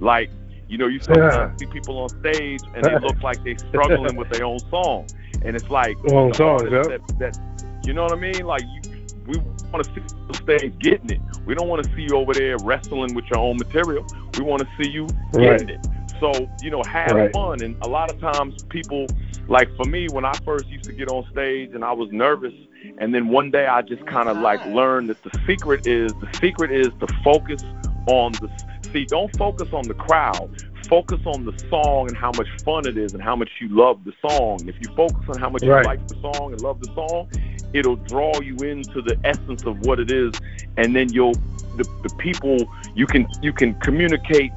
Like, 0.01 0.31
you 0.69 0.79
know, 0.79 0.87
you 0.87 0.99
sometimes 1.01 1.59
see 1.61 1.67
people 1.67 1.99
on 1.99 2.09
stage 2.09 2.61
and 2.75 2.85
they 2.85 2.99
look 2.99 3.23
like 3.23 3.43
they 3.45 3.57
struggling 3.57 4.17
with 4.17 4.31
their 4.31 4.45
own 4.45 4.59
song, 4.71 5.07
and 5.45 5.55
it's 5.55 5.71
like 5.71 5.97
Own 6.11 6.35
songs, 6.35 6.63
that, 6.71 7.01
that 7.19 7.39
you 7.85 7.93
know 7.93 8.05
what 8.05 8.13
I 8.13 8.17
mean? 8.17 8.45
Like 8.45 8.63
you, 8.63 8.81
we 9.27 9.39
want 9.39 9.85
to 9.85 9.95
see 9.95 10.01
you 10.01 10.27
on 10.29 10.35
stage 10.35 10.79
getting 10.79 11.11
it. 11.11 11.21
We 11.47 11.55
don't 11.55 11.69
want 11.69 11.85
to 11.85 11.95
see 11.95 12.03
you 12.03 12.17
over 12.17 12.35
there 12.35 12.57
wrestling 12.59 13.15
with 13.15 13.27
your 13.27 13.39
own 13.39 13.57
material. 13.57 14.07
We 14.39 14.45
want 14.45 14.63
to 14.63 14.69
see 14.83 14.91
you 14.91 15.07
getting 15.33 15.69
Right. 15.69 15.71
it. 15.71 15.87
So 16.23 16.49
you 16.63 16.71
know, 16.71 16.85
have 16.85 17.19
Right. 17.19 17.33
fun. 17.33 17.63
And 17.63 17.77
a 17.83 17.89
lot 17.89 18.11
of 18.11 18.21
times, 18.21 18.55
people 18.71 19.07
like 19.49 19.69
for 19.77 19.87
me 19.87 20.09
when 20.09 20.25
I 20.25 20.39
first 20.47 20.71
used 20.71 20.87
to 20.87 20.95
get 20.95 21.09
on 21.09 21.27
stage 21.33 21.73
and 21.75 21.85
I 21.85 21.93
was 21.93 22.11
nervous 22.13 22.55
And 22.99 23.15
then 23.15 23.29
one 23.29 23.51
day 23.51 23.67
I 23.67 23.83
just 23.83 24.07
kind 24.07 24.31
of 24.31 24.39
like 24.39 24.65
learned 24.65 25.11
that 25.11 25.23
the 25.25 25.33
secret 25.47 25.83
is 25.87 26.13
the 26.21 26.29
secret 26.41 26.73
is 26.73 26.93
to 27.01 27.09
focus 27.25 27.61
on 28.07 28.39
the 28.41 28.49
see. 28.93 29.07
Don't 29.07 29.33
focus 29.39 29.69
on 29.75 29.89
the 29.89 29.95
crowd. 29.95 30.51
Focus 30.91 31.21
on 31.27 31.45
the 31.47 31.53
song 31.71 32.09
and 32.09 32.17
how 32.17 32.33
much 32.33 32.49
fun 32.65 32.87
it 32.87 32.99
is 32.99 33.15
and 33.15 33.23
how 33.23 33.37
much 33.37 33.51
you 33.61 33.69
love 33.71 34.05
the 34.05 34.13
song. 34.23 34.69
If 34.69 34.77
you 34.81 34.89
focus 34.97 35.25
on 35.29 35.39
how 35.39 35.51
much 35.51 35.65
Right. 35.65 35.83
you 35.83 35.85
like 35.85 36.09
the 36.09 36.17
song 36.23 36.53
and 36.53 36.63
love 36.63 36.81
the 36.81 36.89
song, 36.95 37.29
it'll 37.75 37.97
draw 37.97 38.41
you 38.41 38.63
into 38.63 39.03
the 39.03 39.17
essence 39.25 39.63
of 39.67 39.81
what 39.81 40.01
it 40.01 40.11
is, 40.11 40.35
and 40.77 40.97
then 40.97 41.13
you'll 41.13 41.41
the, 41.77 41.87
the 42.03 42.11
people 42.11 42.69
you 42.95 43.07
can 43.07 43.27
you 43.43 43.53
can 43.53 43.75
communicate 43.77 44.53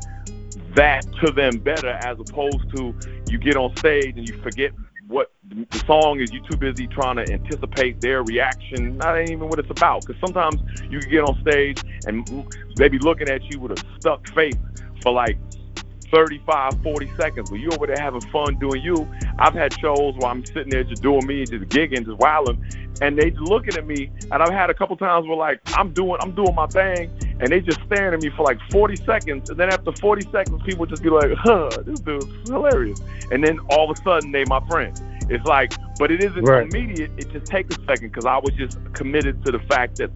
that 0.76 1.06
to 1.24 1.32
them 1.32 1.58
better 1.60 1.90
as 1.90 2.18
opposed 2.20 2.76
to 2.76 2.94
you 3.28 3.38
get 3.38 3.56
on 3.56 3.76
stage 3.78 4.18
and 4.18 4.28
you 4.28 4.38
forget 4.42 4.72
what 5.08 5.32
the 5.50 5.84
song 5.86 6.20
is. 6.20 6.32
You're 6.32 6.46
too 6.50 6.58
busy 6.58 6.88
trying 6.88 7.18
to 7.18 7.32
anticipate 7.32 8.02
their 8.02 8.24
reaction. 8.24 8.98
Not 8.98 9.22
even 9.22 9.48
what 9.48 9.60
it's 9.60 9.70
about. 9.70 10.06
Because 10.06 10.20
sometimes 10.20 10.56
you 10.90 11.00
can 11.00 11.10
get 11.10 11.24
on 11.24 11.40
stage 11.42 11.82
and 12.06 12.28
they 12.78 12.88
be 12.90 13.00
looking 13.00 13.30
at 13.30 13.44
you 13.52 13.60
with 13.60 13.72
a 13.72 13.84
stuck 14.00 14.28
face 14.30 14.56
for 15.02 15.12
like 15.12 15.38
35, 16.12 16.82
40 16.82 17.12
seconds. 17.18 17.50
But 17.50 17.60
you 17.60 17.70
over 17.72 17.88
there 17.88 18.00
having 18.00 18.22
fun 18.22 18.58
doing 18.60 18.82
you. 18.82 19.08
I've 19.38 19.54
had 19.54 19.78
shows 19.80 20.16
where 20.18 20.32
I'm 20.32 20.46
sitting 20.46 20.70
there 20.70 20.84
just 20.84 21.02
doing 21.02 21.26
me, 21.28 21.46
just 21.46 21.66
gigging, 21.66 22.06
just 22.06 22.18
wilding, 22.18 22.64
and 23.02 23.18
they 23.18 23.30
just 23.30 23.42
looking 23.42 23.76
at 23.76 23.86
me. 23.86 24.12
And 24.32 24.42
I've 24.42 24.52
had 24.54 24.70
a 24.70 24.74
couple 24.74 24.96
times 24.98 25.28
where 25.28 25.38
like 25.38 25.60
I'm 25.78 25.94
doing, 25.94 26.18
I'm 26.22 26.34
doing 26.34 26.56
my 26.56 26.68
thing, 26.68 27.12
and 27.40 27.50
they 27.50 27.60
just 27.60 27.80
staring 27.86 28.14
at 28.14 28.22
me 28.22 28.30
for 28.36 28.44
like 28.44 28.60
40 28.72 28.96
seconds. 28.98 29.50
And 29.50 29.60
then 29.60 29.70
after 29.72 29.92
40 29.92 30.30
seconds, 30.32 30.62
people 30.66 30.86
just 30.86 31.04
be 31.04 31.10
like, 31.10 31.32
"Huh, 31.38 31.70
this 31.86 32.00
dude's 32.00 32.26
hilarious." 32.48 33.02
And 33.32 33.44
then 33.44 33.60
all 33.72 33.90
of 33.92 33.98
a 33.98 34.02
sudden, 34.02 34.32
they 34.32 34.46
my 34.46 34.62
friend. 34.68 35.00
It's 35.30 35.46
like, 35.46 35.74
but 35.98 36.12
it 36.12 36.24
isn't 36.24 36.44
Right. 36.44 36.68
immediate. 36.72 37.12
It 37.18 37.32
just 37.32 37.48
takes 37.48 37.76
a 37.76 37.80
second 37.86 38.10
because 38.10 38.26
I 38.26 38.38
was 38.38 38.52
just 38.58 38.78
committed 38.94 39.44
to 39.46 39.52
the 39.52 39.60
fact 39.60 39.98
that 39.98 40.12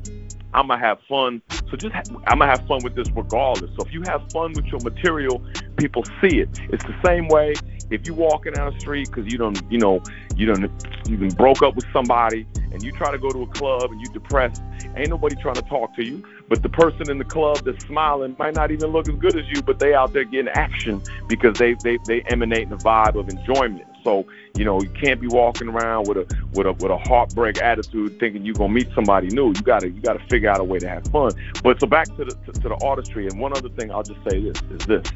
I'm 0.53 0.67
gonna 0.67 0.80
have 0.80 0.99
fun. 1.07 1.41
So 1.70 1.78
just 1.78 1.93
ha- 1.93 2.03
I'm 2.28 2.39
gonna 2.39 2.47
have 2.47 2.65
fun 2.67 2.80
with 2.84 2.95
this 2.95 3.07
regardless. 3.15 3.72
So 3.76 3.84
if 3.84 3.93
you 3.93 4.01
have 4.07 4.22
fun 4.32 4.53
with 4.53 4.65
your 4.65 4.80
material, 4.82 5.41
people 5.78 6.03
see 6.22 6.39
it. 6.39 6.49
It's 6.70 6.84
the 6.86 6.95
same 7.05 7.28
way 7.28 7.53
if 7.89 8.05
you're 8.05 8.15
walking 8.15 8.53
down 8.53 8.73
the 8.73 8.79
street 8.79 9.09
because 9.09 9.31
you 9.31 9.37
don't, 9.37 9.59
you 9.71 9.77
know, 9.77 10.01
you 10.35 10.45
don't, 10.45 10.69
you 11.07 11.17
been 11.17 11.29
broke 11.29 11.61
up 11.61 11.75
with 11.75 11.85
somebody 11.91 12.47
and 12.71 12.83
you 12.83 12.91
try 12.91 13.11
to 13.11 13.17
go 13.17 13.29
to 13.29 13.43
a 13.43 13.47
club 13.47 13.91
and 13.91 13.99
you're 14.01 14.13
depressed. 14.13 14.61
Ain't 14.95 15.09
nobody 15.09 15.35
trying 15.35 15.55
to 15.55 15.61
talk 15.63 15.95
to 15.95 16.05
you, 16.05 16.23
but 16.47 16.61
the 16.61 16.69
person 16.69 17.09
in 17.09 17.17
the 17.17 17.25
club 17.25 17.59
that's 17.65 17.85
smiling 17.85 18.35
might 18.37 18.55
not 18.55 18.71
even 18.71 18.91
look 18.91 19.07
as 19.09 19.15
good 19.15 19.35
as 19.35 19.45
you, 19.49 19.61
but 19.61 19.79
they 19.79 19.93
out 19.93 20.13
there 20.13 20.23
getting 20.23 20.49
action 20.49 21.01
because 21.27 21.57
they 21.57 21.75
they 21.83 21.97
they 22.05 22.21
emanate 22.23 22.69
the 22.69 22.77
vibe 22.77 23.15
of 23.15 23.29
enjoyment. 23.29 23.85
So 24.03 24.25
you 24.55 24.65
know 24.65 24.81
you 24.81 24.89
can't 24.89 25.19
be 25.19 25.27
walking 25.27 25.67
around 25.67 26.07
with 26.07 26.17
a 26.17 26.47
with 26.53 26.67
a 26.67 26.73
with 26.73 26.91
a 26.91 26.97
heartbreak 26.97 27.61
attitude, 27.61 28.19
thinking 28.19 28.45
you're 28.45 28.55
gonna 28.55 28.73
meet 28.73 28.89
somebody 28.93 29.27
new. 29.27 29.47
You 29.47 29.61
gotta 29.61 29.89
you 29.89 30.01
gotta 30.01 30.23
figure 30.29 30.49
out 30.49 30.59
a 30.59 30.63
way 30.63 30.79
to 30.79 30.89
have 30.89 31.05
fun. 31.07 31.33
But 31.63 31.79
so 31.79 31.87
back 31.87 32.07
to 32.17 32.25
the 32.25 32.35
to, 32.45 32.51
to 32.51 32.69
the 32.69 32.79
artistry, 32.83 33.27
and 33.27 33.39
one 33.39 33.55
other 33.55 33.69
thing 33.69 33.91
I'll 33.91 34.03
just 34.03 34.19
say 34.29 34.41
this 34.41 34.61
is 34.71 34.85
this, 34.85 35.07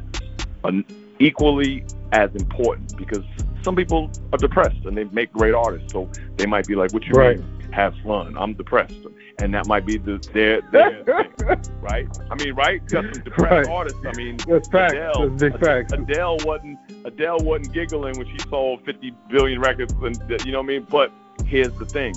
equally 1.20 1.84
as 2.12 2.30
important 2.36 2.96
because 2.98 3.24
some 3.64 3.76
people 3.76 4.12
are 4.32 4.38
depressed 4.38 4.84
and 4.86 4.98
they 4.98 5.06
make 5.06 5.32
great 5.32 5.54
artists, 5.54 5.92
so 5.92 6.10
they 6.38 6.46
might 6.46 6.68
be 6.68 6.76
like, 6.76 6.92
"What 6.94 7.06
you 7.06 7.14
Right. 7.16 7.38
mean? 7.40 7.48
Have 7.72 7.94
fun? 8.06 8.36
I'm 8.38 8.54
depressed." 8.54 8.96
And 9.40 9.54
that 9.56 9.66
might 9.66 9.86
be 9.86 9.98
the 9.98 10.20
their, 10.32 10.62
their 10.72 11.04
thing, 11.04 11.32
right? 11.82 12.08
I 12.30 12.36
mean, 12.36 12.54
right? 12.54 12.86
Got 12.88 13.06
some 13.06 13.24
depressed 13.24 13.52
Right. 13.52 13.68
artists. 13.68 14.00
I 14.06 14.16
mean, 14.16 14.38
That's 14.48 14.68
facts. 14.68 14.94
Adele, 14.94 15.30
That's 15.30 15.42
big 15.42 15.60
facts. 15.60 15.94
Adele 15.94 16.38
wasn't 16.46 16.78
Adele 17.06 17.40
wasn't 17.40 17.74
giggling 17.74 18.18
when 18.18 18.28
she 18.28 18.38
sold 18.50 18.86
50 18.86 19.12
billion 19.30 19.60
records, 19.60 19.94
and 19.94 20.18
you 20.46 20.52
know 20.52 20.60
what 20.60 20.66
I 20.66 20.68
mean. 20.68 20.88
But 20.90 21.12
here's 21.46 21.74
the 21.80 21.86
thing, 21.86 22.14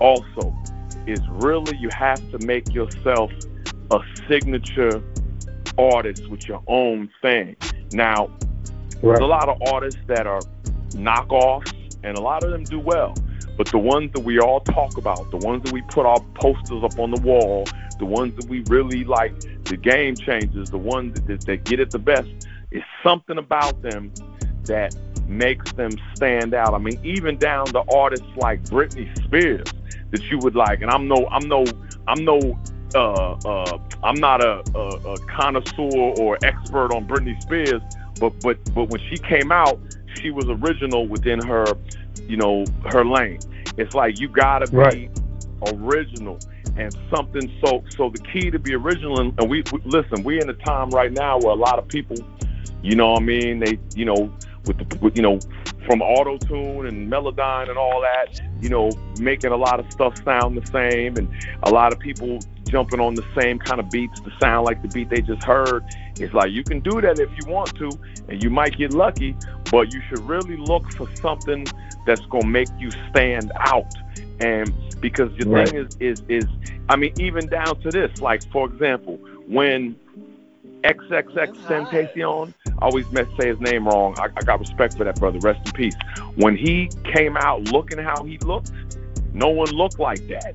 also, 0.00 0.54
is 1.06 1.20
really 1.30 1.76
you 1.78 1.88
have 1.90 2.20
to 2.32 2.38
make 2.46 2.74
yourself 2.74 3.30
a 3.90 4.00
signature 4.28 5.02
artist 5.78 6.28
with 6.28 6.48
your 6.48 6.62
own 6.66 7.10
thing. 7.22 7.56
Now, 7.92 8.30
there's 9.02 9.20
a 9.20 9.24
lot 9.24 9.48
of 9.48 9.60
artists 9.72 10.00
that 10.06 10.26
are 10.26 10.40
knockoffs, 10.90 11.72
and 12.02 12.16
a 12.16 12.20
lot 12.20 12.44
of 12.44 12.50
them 12.50 12.64
do 12.64 12.78
well. 12.78 13.14
But 13.56 13.68
the 13.68 13.78
ones 13.78 14.12
that 14.14 14.20
we 14.20 14.38
all 14.38 14.60
talk 14.60 14.96
about, 14.96 15.30
the 15.30 15.36
ones 15.36 15.64
that 15.64 15.72
we 15.72 15.82
put 15.82 16.06
our 16.06 16.20
posters 16.34 16.82
up 16.82 16.98
on 16.98 17.10
the 17.10 17.20
wall, 17.20 17.66
the 17.98 18.06
ones 18.06 18.34
that 18.36 18.48
we 18.48 18.64
really 18.68 19.04
like, 19.04 19.38
the 19.64 19.76
game 19.76 20.16
changers, 20.16 20.70
the 20.70 20.78
ones 20.78 21.14
that, 21.14 21.26
that, 21.26 21.40
that 21.46 21.64
get 21.64 21.80
it 21.80 21.90
the 21.90 21.98
best, 21.98 22.28
is 22.70 22.82
something 23.02 23.38
about 23.38 23.82
them 23.82 24.12
that 24.64 24.94
makes 25.26 25.72
them 25.72 25.90
stand 26.14 26.54
out. 26.54 26.74
I 26.74 26.78
mean, 26.78 26.98
even 27.04 27.38
down 27.38 27.66
to 27.66 27.84
artists 27.94 28.26
like 28.36 28.62
Britney 28.64 29.14
Spears 29.24 29.68
that 30.10 30.22
you 30.24 30.38
would 30.38 30.54
like, 30.54 30.80
and 30.80 30.90
I'm 30.90 31.06
no, 31.06 31.26
I'm 31.30 31.48
no, 31.48 31.64
I'm 32.08 32.24
no, 32.24 32.58
uh, 32.94 33.32
uh, 33.44 33.78
I'm 34.02 34.20
not 34.20 34.42
a, 34.42 34.62
a, 34.74 34.88
a 35.12 35.18
connoisseur 35.26 36.14
or 36.20 36.38
expert 36.42 36.92
on 36.94 37.06
Britney 37.06 37.40
Spears, 37.42 37.82
but 38.20 38.38
but 38.40 38.58
but 38.74 38.88
when 38.90 39.00
she 39.10 39.16
came 39.18 39.52
out, 39.52 39.80
she 40.20 40.30
was 40.30 40.46
original 40.48 41.06
within 41.06 41.40
her, 41.46 41.64
you 42.28 42.36
know, 42.36 42.64
her 42.86 43.04
lane. 43.04 43.40
It's 43.78 43.94
like 43.94 44.20
you 44.20 44.28
gotta 44.28 44.66
be 44.70 44.76
Right. 44.76 45.10
original 45.68 46.38
and 46.76 46.94
something. 47.14 47.50
So 47.64 47.84
so 47.96 48.10
the 48.10 48.20
key 48.32 48.50
to 48.50 48.58
be 48.58 48.74
original, 48.74 49.20
and, 49.20 49.50
we, 49.50 49.62
we 49.72 49.80
listen. 49.84 50.22
We're 50.22 50.40
in 50.40 50.50
a 50.50 50.54
time 50.54 50.90
right 50.90 51.12
now 51.12 51.38
where 51.38 51.52
a 51.52 51.56
lot 51.56 51.78
of 51.78 51.88
people, 51.88 52.16
you 52.82 52.96
know, 52.96 53.12
what 53.12 53.22
I 53.22 53.24
mean, 53.24 53.60
they, 53.60 53.78
you 53.94 54.04
know, 54.04 54.32
with 54.66 54.78
the, 54.78 54.98
with, 54.98 55.16
you 55.16 55.22
know, 55.22 55.38
from 55.86 56.02
auto 56.02 56.38
tune 56.38 56.86
and 56.86 57.10
melodyne 57.10 57.68
and 57.68 57.78
all 57.78 58.00
that, 58.02 58.40
you 58.60 58.68
know, 58.68 58.90
making 59.18 59.50
a 59.52 59.56
lot 59.56 59.80
of 59.80 59.90
stuff 59.92 60.22
sound 60.24 60.56
the 60.56 60.66
same, 60.66 61.16
and 61.16 61.28
a 61.64 61.70
lot 61.70 61.92
of 61.92 61.98
people 61.98 62.38
jumping 62.70 63.00
on 63.00 63.14
the 63.14 63.24
same 63.38 63.58
kind 63.58 63.80
of 63.80 63.90
beats 63.90 64.20
to 64.20 64.30
sound 64.40 64.64
like 64.64 64.82
the 64.82 64.88
beat 64.88 65.10
they 65.10 65.20
just 65.20 65.42
heard. 65.42 65.84
It's 66.16 66.32
like 66.32 66.50
you 66.52 66.64
can 66.64 66.80
do 66.80 67.00
that 67.00 67.18
if 67.18 67.30
you 67.38 67.52
want 67.52 67.74
to, 67.76 67.90
and 68.28 68.42
you 68.42 68.50
might 68.50 68.76
get 68.76 68.92
lucky, 68.92 69.36
but 69.70 69.92
you 69.92 70.00
should 70.08 70.20
really 70.20 70.56
look 70.56 70.90
for 70.92 71.08
something 71.16 71.66
that's 72.06 72.24
gonna 72.26 72.46
make 72.46 72.68
you 72.78 72.90
stand 73.10 73.52
out. 73.58 73.92
And 74.40 74.72
because 75.00 75.30
the 75.38 75.48
Right. 75.48 75.68
thing 75.68 75.86
is, 75.86 75.96
is, 76.00 76.22
is, 76.28 76.44
I 76.88 76.96
mean, 76.96 77.12
even 77.18 77.46
down 77.48 77.80
to 77.80 77.90
this, 77.90 78.20
like 78.20 78.42
for 78.50 78.66
example, 78.66 79.18
when 79.46 79.96
XXX 80.82 81.66
Tentacion, 81.66 82.54
I 82.66 82.86
always 82.86 83.10
mess 83.12 83.26
say 83.38 83.48
his 83.48 83.60
name 83.60 83.86
wrong. 83.86 84.14
I, 84.18 84.28
I 84.36 84.42
got 84.42 84.60
respect 84.60 84.96
for 84.96 85.04
that 85.04 85.18
brother. 85.18 85.38
Rest 85.40 85.60
in 85.66 85.72
peace. 85.72 85.96
When 86.36 86.56
he 86.56 86.90
came 87.14 87.36
out 87.36 87.62
looking 87.64 87.98
how 87.98 88.24
he 88.24 88.38
looked, 88.38 88.72
no 89.32 89.48
one 89.48 89.70
looked 89.70 89.98
like 89.98 90.26
that. 90.28 90.54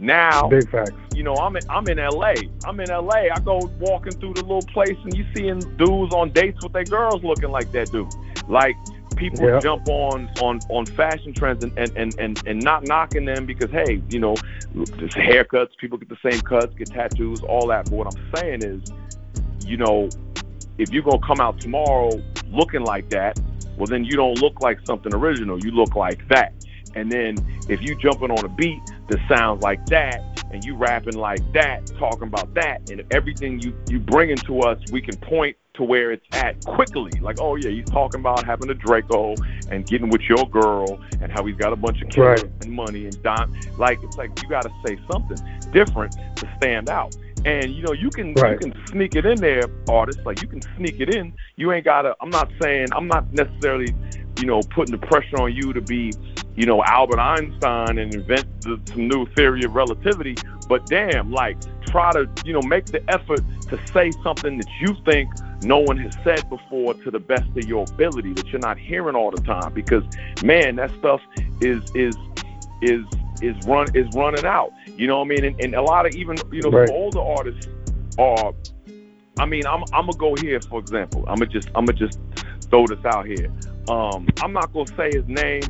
Now, 0.00 0.48
Big 0.48 0.68
facts. 0.70 0.92
you 1.14 1.22
know, 1.22 1.34
I'm 1.34 1.56
in 1.56 1.62
I'm 1.68 1.86
in 1.88 1.98
LA. 1.98 2.32
I'm 2.64 2.80
in 2.80 2.88
LA. 2.88 3.28
I 3.34 3.38
go 3.44 3.58
walking 3.78 4.12
through 4.14 4.32
the 4.34 4.40
little 4.40 4.62
place 4.62 4.96
and 5.04 5.14
you 5.14 5.26
seeing 5.34 5.58
dudes 5.76 6.14
on 6.14 6.30
dates 6.32 6.62
with 6.62 6.72
their 6.72 6.84
girls 6.84 7.22
looking 7.22 7.50
like 7.50 7.70
that 7.72 7.92
dude. 7.92 8.08
Like 8.48 8.76
people 9.16 9.46
Yeah. 9.46 9.60
jump 9.60 9.86
on 9.88 10.30
on 10.40 10.60
on 10.70 10.86
fashion 10.86 11.34
trends 11.34 11.62
and, 11.62 11.76
and 11.78 11.92
and 11.96 12.14
and 12.18 12.42
and 12.46 12.62
not 12.64 12.84
knocking 12.86 13.26
them 13.26 13.44
because 13.44 13.70
hey, 13.70 14.02
you 14.08 14.18
know, 14.18 14.34
there's 14.74 15.12
haircuts, 15.12 15.76
people 15.78 15.98
get 15.98 16.08
the 16.08 16.30
same 16.30 16.40
cuts, 16.40 16.74
get 16.76 16.90
tattoos, 16.90 17.42
all 17.42 17.66
that. 17.66 17.84
But 17.90 17.92
what 17.92 18.06
I'm 18.16 18.34
saying 18.36 18.62
is, 18.62 18.90
you 19.66 19.76
know, 19.76 20.08
if 20.78 20.88
you're 20.90 21.02
gonna 21.02 21.18
come 21.26 21.40
out 21.42 21.60
tomorrow 21.60 22.10
looking 22.48 22.84
like 22.84 23.10
that, 23.10 23.38
well 23.76 23.86
then 23.86 24.04
you 24.04 24.12
don't 24.16 24.40
look 24.40 24.62
like 24.62 24.78
something 24.86 25.14
original. 25.14 25.58
You 25.62 25.72
look 25.72 25.94
like 25.94 26.26
that. 26.28 26.54
And 26.94 27.10
then 27.10 27.36
if 27.68 27.80
you 27.82 27.94
jumping 27.96 28.30
on 28.30 28.44
a 28.44 28.48
beat 28.48 28.80
that 29.08 29.18
sounds 29.28 29.62
like 29.62 29.84
that, 29.86 30.20
and 30.52 30.64
you 30.64 30.74
rapping 30.74 31.14
like 31.14 31.40
that, 31.52 31.86
talking 31.98 32.24
about 32.24 32.52
that, 32.54 32.90
and 32.90 33.04
everything 33.12 33.60
you 33.60 33.72
you 33.88 34.00
bringing 34.00 34.36
to 34.38 34.60
us, 34.62 34.78
we 34.90 35.00
can 35.00 35.16
point 35.18 35.56
to 35.74 35.84
where 35.84 36.10
it's 36.10 36.26
at 36.32 36.62
quickly. 36.64 37.12
Like, 37.20 37.38
oh 37.40 37.54
yeah, 37.54 37.70
he's 37.70 37.84
talking 37.86 38.20
about 38.20 38.44
having 38.44 38.68
a 38.70 38.74
Draco 38.74 39.34
and 39.70 39.86
getting 39.86 40.10
with 40.10 40.22
your 40.22 40.44
girl, 40.50 41.00
and 41.20 41.30
how 41.30 41.44
he's 41.44 41.56
got 41.56 41.72
a 41.72 41.76
bunch 41.76 42.02
of 42.02 42.08
kids 42.08 42.42
Right. 42.42 42.44
and 42.62 42.72
money 42.72 43.04
and 43.04 43.22
don. 43.22 43.56
Like 43.78 44.00
it's 44.02 44.16
like 44.18 44.30
you 44.42 44.48
got 44.48 44.62
to 44.62 44.70
say 44.84 44.98
something 45.10 45.38
different 45.72 46.16
to 46.36 46.48
stand 46.56 46.88
out. 46.88 47.14
And 47.44 47.72
you 47.72 47.82
know 47.82 47.92
you 47.92 48.10
can 48.10 48.34
Right. 48.34 48.60
you 48.60 48.70
can 48.72 48.86
sneak 48.88 49.14
it 49.14 49.24
in 49.24 49.40
there, 49.40 49.62
artists. 49.88 50.20
Like 50.26 50.42
you 50.42 50.48
can 50.48 50.60
sneak 50.76 50.98
it 51.00 51.14
in. 51.14 51.32
You 51.56 51.70
ain't 51.72 51.84
gotta. 51.84 52.16
I'm 52.20 52.30
not 52.30 52.50
saying. 52.60 52.88
I'm 52.92 53.06
not 53.06 53.32
necessarily, 53.32 53.94
you 54.40 54.46
know, 54.46 54.60
putting 54.74 54.92
the 54.98 55.06
pressure 55.06 55.40
on 55.40 55.54
you 55.54 55.72
to 55.72 55.80
be, 55.80 56.12
you 56.56 56.66
know, 56.66 56.82
Albert 56.84 57.18
Einstein 57.18 57.98
and 57.98 58.14
invent 58.14 58.46
the, 58.62 58.80
some 58.86 59.08
new 59.08 59.26
theory 59.34 59.64
of 59.64 59.74
relativity. 59.74 60.36
But 60.68 60.86
damn, 60.86 61.30
like 61.32 61.58
try 61.86 62.12
to, 62.12 62.28
you 62.44 62.52
know, 62.52 62.62
make 62.62 62.86
the 62.86 63.02
effort 63.10 63.40
to 63.68 63.86
say 63.88 64.10
something 64.22 64.58
that 64.58 64.68
you 64.80 64.96
think 65.04 65.30
no 65.62 65.78
one 65.78 65.96
has 65.98 66.14
said 66.24 66.48
before 66.48 66.94
to 66.94 67.10
the 67.10 67.18
best 67.18 67.48
of 67.56 67.64
your 67.66 67.84
ability 67.92 68.32
that 68.34 68.46
you're 68.48 68.60
not 68.60 68.78
hearing 68.78 69.14
all 69.16 69.30
the 69.30 69.40
time. 69.42 69.72
Because 69.72 70.04
man, 70.42 70.76
that 70.76 70.90
stuff 70.98 71.20
is 71.60 71.82
is 71.94 72.16
is 72.82 73.04
is 73.42 73.56
run 73.66 73.86
is 73.94 74.06
running 74.14 74.44
out. 74.44 74.72
You 74.96 75.06
know 75.06 75.18
what 75.18 75.26
I 75.26 75.28
mean? 75.28 75.44
And, 75.44 75.60
and 75.60 75.74
a 75.74 75.82
lot 75.82 76.06
of 76.06 76.14
even 76.14 76.36
you 76.52 76.62
know 76.62 76.70
Right. 76.70 76.88
some 76.88 76.96
older 76.96 77.20
artists 77.20 77.68
are. 78.18 78.52
I 79.38 79.46
mean, 79.46 79.66
I'm 79.66 79.82
I'm 79.92 80.06
gonna 80.06 80.18
go 80.18 80.34
here 80.36 80.60
for 80.60 80.78
example. 80.78 81.24
I'm 81.26 81.36
gonna 81.36 81.46
just 81.46 81.68
I'm 81.74 81.86
gonna 81.86 81.98
just 81.98 82.18
throw 82.70 82.86
this 82.86 83.04
out 83.04 83.26
here. 83.26 83.52
Um, 83.88 84.28
I'm 84.42 84.52
not 84.52 84.72
gonna 84.72 84.86
say 84.96 85.10
his 85.12 85.26
name 85.26 85.62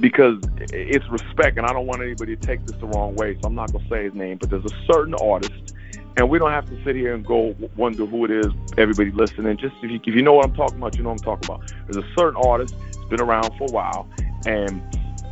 because 0.00 0.38
it's 0.72 1.08
respect, 1.08 1.58
and 1.58 1.66
I 1.66 1.72
don't 1.72 1.86
want 1.86 2.02
anybody 2.02 2.36
to 2.36 2.46
take 2.46 2.64
this 2.66 2.76
the 2.76 2.86
wrong 2.86 3.14
way, 3.16 3.34
so 3.34 3.48
I'm 3.48 3.54
not 3.54 3.72
gonna 3.72 3.88
say 3.88 4.04
his 4.04 4.14
name. 4.14 4.38
But 4.38 4.50
there's 4.50 4.64
a 4.64 4.92
certain 4.92 5.14
artist, 5.14 5.74
and 6.16 6.28
we 6.28 6.38
don't 6.38 6.50
have 6.50 6.66
to 6.66 6.84
sit 6.84 6.96
here 6.96 7.14
and 7.14 7.24
go 7.24 7.54
wonder 7.76 8.06
who 8.06 8.24
it 8.24 8.30
is. 8.30 8.46
Everybody 8.78 9.10
listening, 9.12 9.56
just 9.58 9.74
if 9.82 9.90
you, 9.90 10.00
if 10.04 10.14
you 10.14 10.22
know 10.22 10.32
what 10.32 10.46
I'm 10.46 10.54
talking 10.54 10.78
about, 10.78 10.96
you 10.96 11.02
know 11.02 11.10
what 11.10 11.20
I'm 11.20 11.38
talking 11.38 11.54
about. 11.54 11.72
There's 11.88 12.04
a 12.04 12.08
certain 12.16 12.40
artist, 12.44 12.74
it's 12.88 13.04
been 13.06 13.20
around 13.20 13.50
for 13.58 13.64
a 13.64 13.72
while, 13.72 14.08
and 14.46 14.82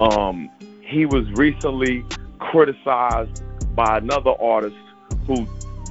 um, 0.01 0.51
he 0.83 1.07
was 1.07 1.31
recently 1.33 2.05
criticized 2.39 3.43
by 3.75 3.99
another 3.99 4.33
artist 4.41 4.77
who 5.27 5.47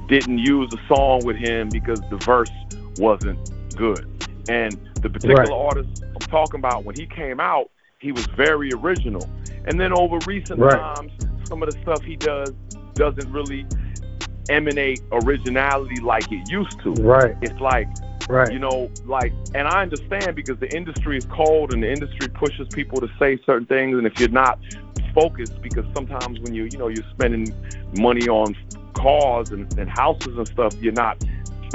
didn't 0.08 0.38
use 0.38 0.72
a 0.72 0.94
song 0.94 1.22
with 1.24 1.36
him 1.36 1.68
because 1.70 2.00
the 2.10 2.16
verse 2.18 2.50
wasn't 2.98 3.50
good. 3.76 4.08
And 4.48 4.78
the 5.02 5.08
particular 5.08 5.42
Right. 5.42 5.66
artist 5.66 5.88
I'm 6.02 6.26
talking 6.28 6.60
about, 6.60 6.84
when 6.84 6.94
he 6.94 7.06
came 7.06 7.40
out, 7.40 7.70
he 7.98 8.12
was 8.12 8.26
very 8.36 8.70
original. 8.72 9.28
And 9.66 9.80
then 9.80 9.92
over 9.92 10.18
recent 10.26 10.60
Right. 10.60 10.78
times, 10.78 11.12
some 11.48 11.62
of 11.62 11.72
the 11.72 11.80
stuff 11.82 12.02
he 12.02 12.16
does 12.16 12.52
doesn't 12.94 13.30
really 13.32 13.66
emanate 14.48 15.02
originality 15.10 16.00
like 16.00 16.30
it 16.30 16.50
used 16.50 16.78
to. 16.82 16.92
Right. 16.92 17.36
It's 17.40 17.58
like 17.60 17.88
Right. 18.28 18.52
you 18.52 18.58
know, 18.58 18.90
like, 19.06 19.32
and 19.54 19.68
I 19.68 19.82
understand 19.82 20.34
because 20.34 20.58
the 20.58 20.74
industry 20.74 21.18
is 21.18 21.26
cold 21.26 21.72
and 21.72 21.82
the 21.82 21.92
industry 21.92 22.28
pushes 22.28 22.66
people 22.68 23.00
to 23.00 23.08
say 23.18 23.38
certain 23.44 23.66
things. 23.66 23.98
And 23.98 24.06
if 24.06 24.18
you're 24.18 24.28
not 24.30 24.58
focused, 25.14 25.60
because 25.62 25.84
sometimes 25.94 26.40
when 26.40 26.54
you, 26.54 26.64
you 26.64 26.78
know, 26.78 26.88
you're 26.88 27.04
spending 27.10 27.52
money 27.92 28.26
on 28.28 28.56
cars 28.94 29.50
and, 29.50 29.70
and 29.78 29.90
houses 29.90 30.38
and 30.38 30.48
stuff, 30.48 30.74
you're 30.80 30.92
not, 30.92 31.22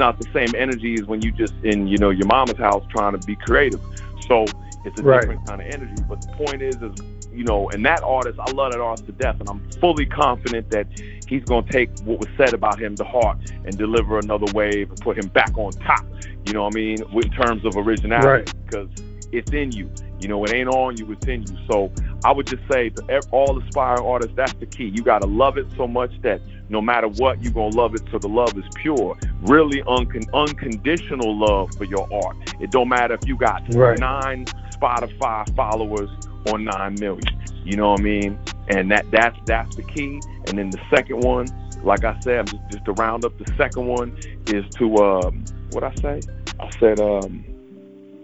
not 0.00 0.18
the 0.18 0.26
same 0.32 0.48
energy 0.56 0.94
as 0.94 1.04
when 1.06 1.22
you 1.22 1.30
just 1.30 1.54
in, 1.62 1.86
you 1.86 1.98
know, 1.98 2.10
your 2.10 2.26
mama's 2.26 2.58
house 2.58 2.84
trying 2.90 3.12
to 3.12 3.18
be 3.18 3.36
creative. 3.36 3.80
So 4.26 4.46
it's 4.84 4.98
a 4.98 5.02
Right. 5.02 5.20
different 5.20 5.46
kind 5.46 5.60
of 5.60 5.68
energy. 5.68 6.02
But 6.08 6.22
the 6.22 6.28
point 6.28 6.62
is, 6.62 6.76
is, 6.76 6.92
you 7.32 7.44
know, 7.44 7.70
and 7.70 7.84
that 7.86 8.02
artist, 8.02 8.40
I 8.40 8.50
love 8.50 8.72
that 8.72 8.80
artist 8.80 9.06
to 9.06 9.12
death. 9.12 9.36
And 9.38 9.48
I'm 9.48 9.62
fully 9.80 10.06
confident 10.06 10.70
that 10.70 10.88
he's 11.26 11.44
going 11.44 11.64
to 11.64 11.72
take 11.72 11.90
what 12.00 12.18
was 12.18 12.28
said 12.36 12.54
about 12.54 12.80
him 12.80 12.96
to 12.96 13.04
heart 13.04 13.38
and 13.64 13.78
deliver 13.78 14.18
another 14.18 14.46
wave 14.52 14.90
and 14.90 14.98
put 15.00 15.16
him 15.16 15.28
back 15.28 15.56
on 15.56 15.72
top. 15.74 16.04
You 16.46 16.54
know 16.54 16.64
what 16.64 16.74
I 16.74 16.76
mean? 16.76 17.02
In 17.12 17.30
terms 17.30 17.64
of 17.64 17.76
originality, 17.76 18.50
Right. 18.50 18.54
because 18.66 18.88
it's 19.32 19.50
in 19.52 19.72
you. 19.72 19.90
You 20.20 20.28
know, 20.28 20.44
it 20.44 20.52
ain't 20.52 20.68
on 20.68 20.96
you, 20.96 21.10
it's 21.12 21.26
in 21.26 21.42
you. 21.42 21.56
So 21.70 21.92
I 22.24 22.32
would 22.32 22.46
just 22.46 22.62
say 22.70 22.90
to 22.90 23.20
all 23.30 23.60
aspiring 23.62 24.04
artists, 24.04 24.34
that's 24.36 24.52
the 24.54 24.66
key. 24.66 24.92
You 24.94 25.02
got 25.02 25.22
to 25.22 25.28
love 25.28 25.56
it 25.56 25.66
so 25.76 25.86
much 25.86 26.10
that 26.22 26.40
no 26.68 26.80
matter 26.80 27.08
what, 27.08 27.42
you're 27.42 27.52
going 27.52 27.72
to 27.72 27.76
love 27.76 27.94
it 27.94 28.02
so 28.12 28.18
the 28.18 28.28
love 28.28 28.56
is 28.56 28.64
pure. 28.76 29.16
Really 29.42 29.82
uncon- 29.82 30.32
unconditional 30.34 31.36
love 31.36 31.74
for 31.76 31.84
your 31.84 32.06
art. 32.12 32.36
It 32.60 32.70
don't 32.70 32.88
matter 32.88 33.14
if 33.14 33.26
you 33.26 33.36
got 33.36 33.62
Right. 33.74 33.98
nine 33.98 34.44
Spotify 34.80 35.54
followers 35.56 36.10
or 36.50 36.58
nine 36.58 36.96
million. 37.00 37.22
You 37.64 37.76
know 37.76 37.90
what 37.92 38.00
I 38.00 38.04
mean? 38.04 38.38
And 38.68 38.90
that 38.90 39.10
that's 39.10 39.36
that's 39.46 39.76
the 39.76 39.82
key. 39.82 40.20
And 40.46 40.58
then 40.58 40.70
the 40.70 40.80
second 40.94 41.20
one, 41.20 41.46
like 41.82 42.04
I 42.04 42.18
said, 42.20 42.46
just, 42.46 42.62
just 42.70 42.84
to 42.86 42.92
round 42.92 43.24
up, 43.24 43.36
the 43.38 43.52
second 43.56 43.86
one 43.86 44.16
is 44.46 44.64
to 44.76 44.96
um, 44.96 45.44
what 45.72 45.84
I 45.84 45.94
say? 45.96 46.20
I 46.58 46.70
said 46.78 47.00
um, 47.00 47.44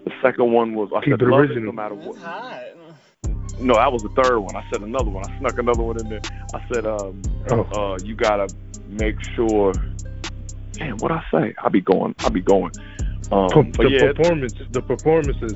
the 0.07 0.13
second 0.21 0.51
one 0.51 0.73
was 0.73 0.89
I 0.95 1.01
Keep 1.03 1.13
said 1.19 1.21
love 1.27 1.43
it 1.43 1.51
original. 1.51 1.65
no 1.65 1.71
matter 1.71 1.95
what. 1.95 2.17
No, 3.59 3.73
that 3.73 3.91
was 3.91 4.03
the 4.03 4.09
third 4.21 4.39
one. 4.39 4.55
I 4.55 4.63
said 4.71 4.81
another 4.83 5.09
one. 5.09 5.23
I 5.29 5.39
snuck 5.39 5.57
another 5.57 5.81
one 5.81 5.99
in 5.99 6.09
there. 6.09 6.21
I 6.53 6.61
said, 6.71 6.85
um, 6.85 7.21
Oh. 7.49 7.61
uh, 7.93 7.97
you 8.03 8.15
gotta 8.15 8.47
make 8.89 9.15
sure. 9.35 9.73
Man, 10.79 10.97
what 10.97 11.11
I 11.11 11.23
say? 11.31 11.55
I'll 11.59 11.71
be 11.71 11.81
going. 11.81 12.13
I'll 12.19 12.29
be 12.29 12.41
going. 12.41 12.71
Um, 13.31 13.49
Per- 13.49 13.63
but 13.63 13.77
the 13.83 13.89
yeah, 13.89 14.11
performance, 14.13 14.53
the 14.71 14.81
performances. 14.81 15.53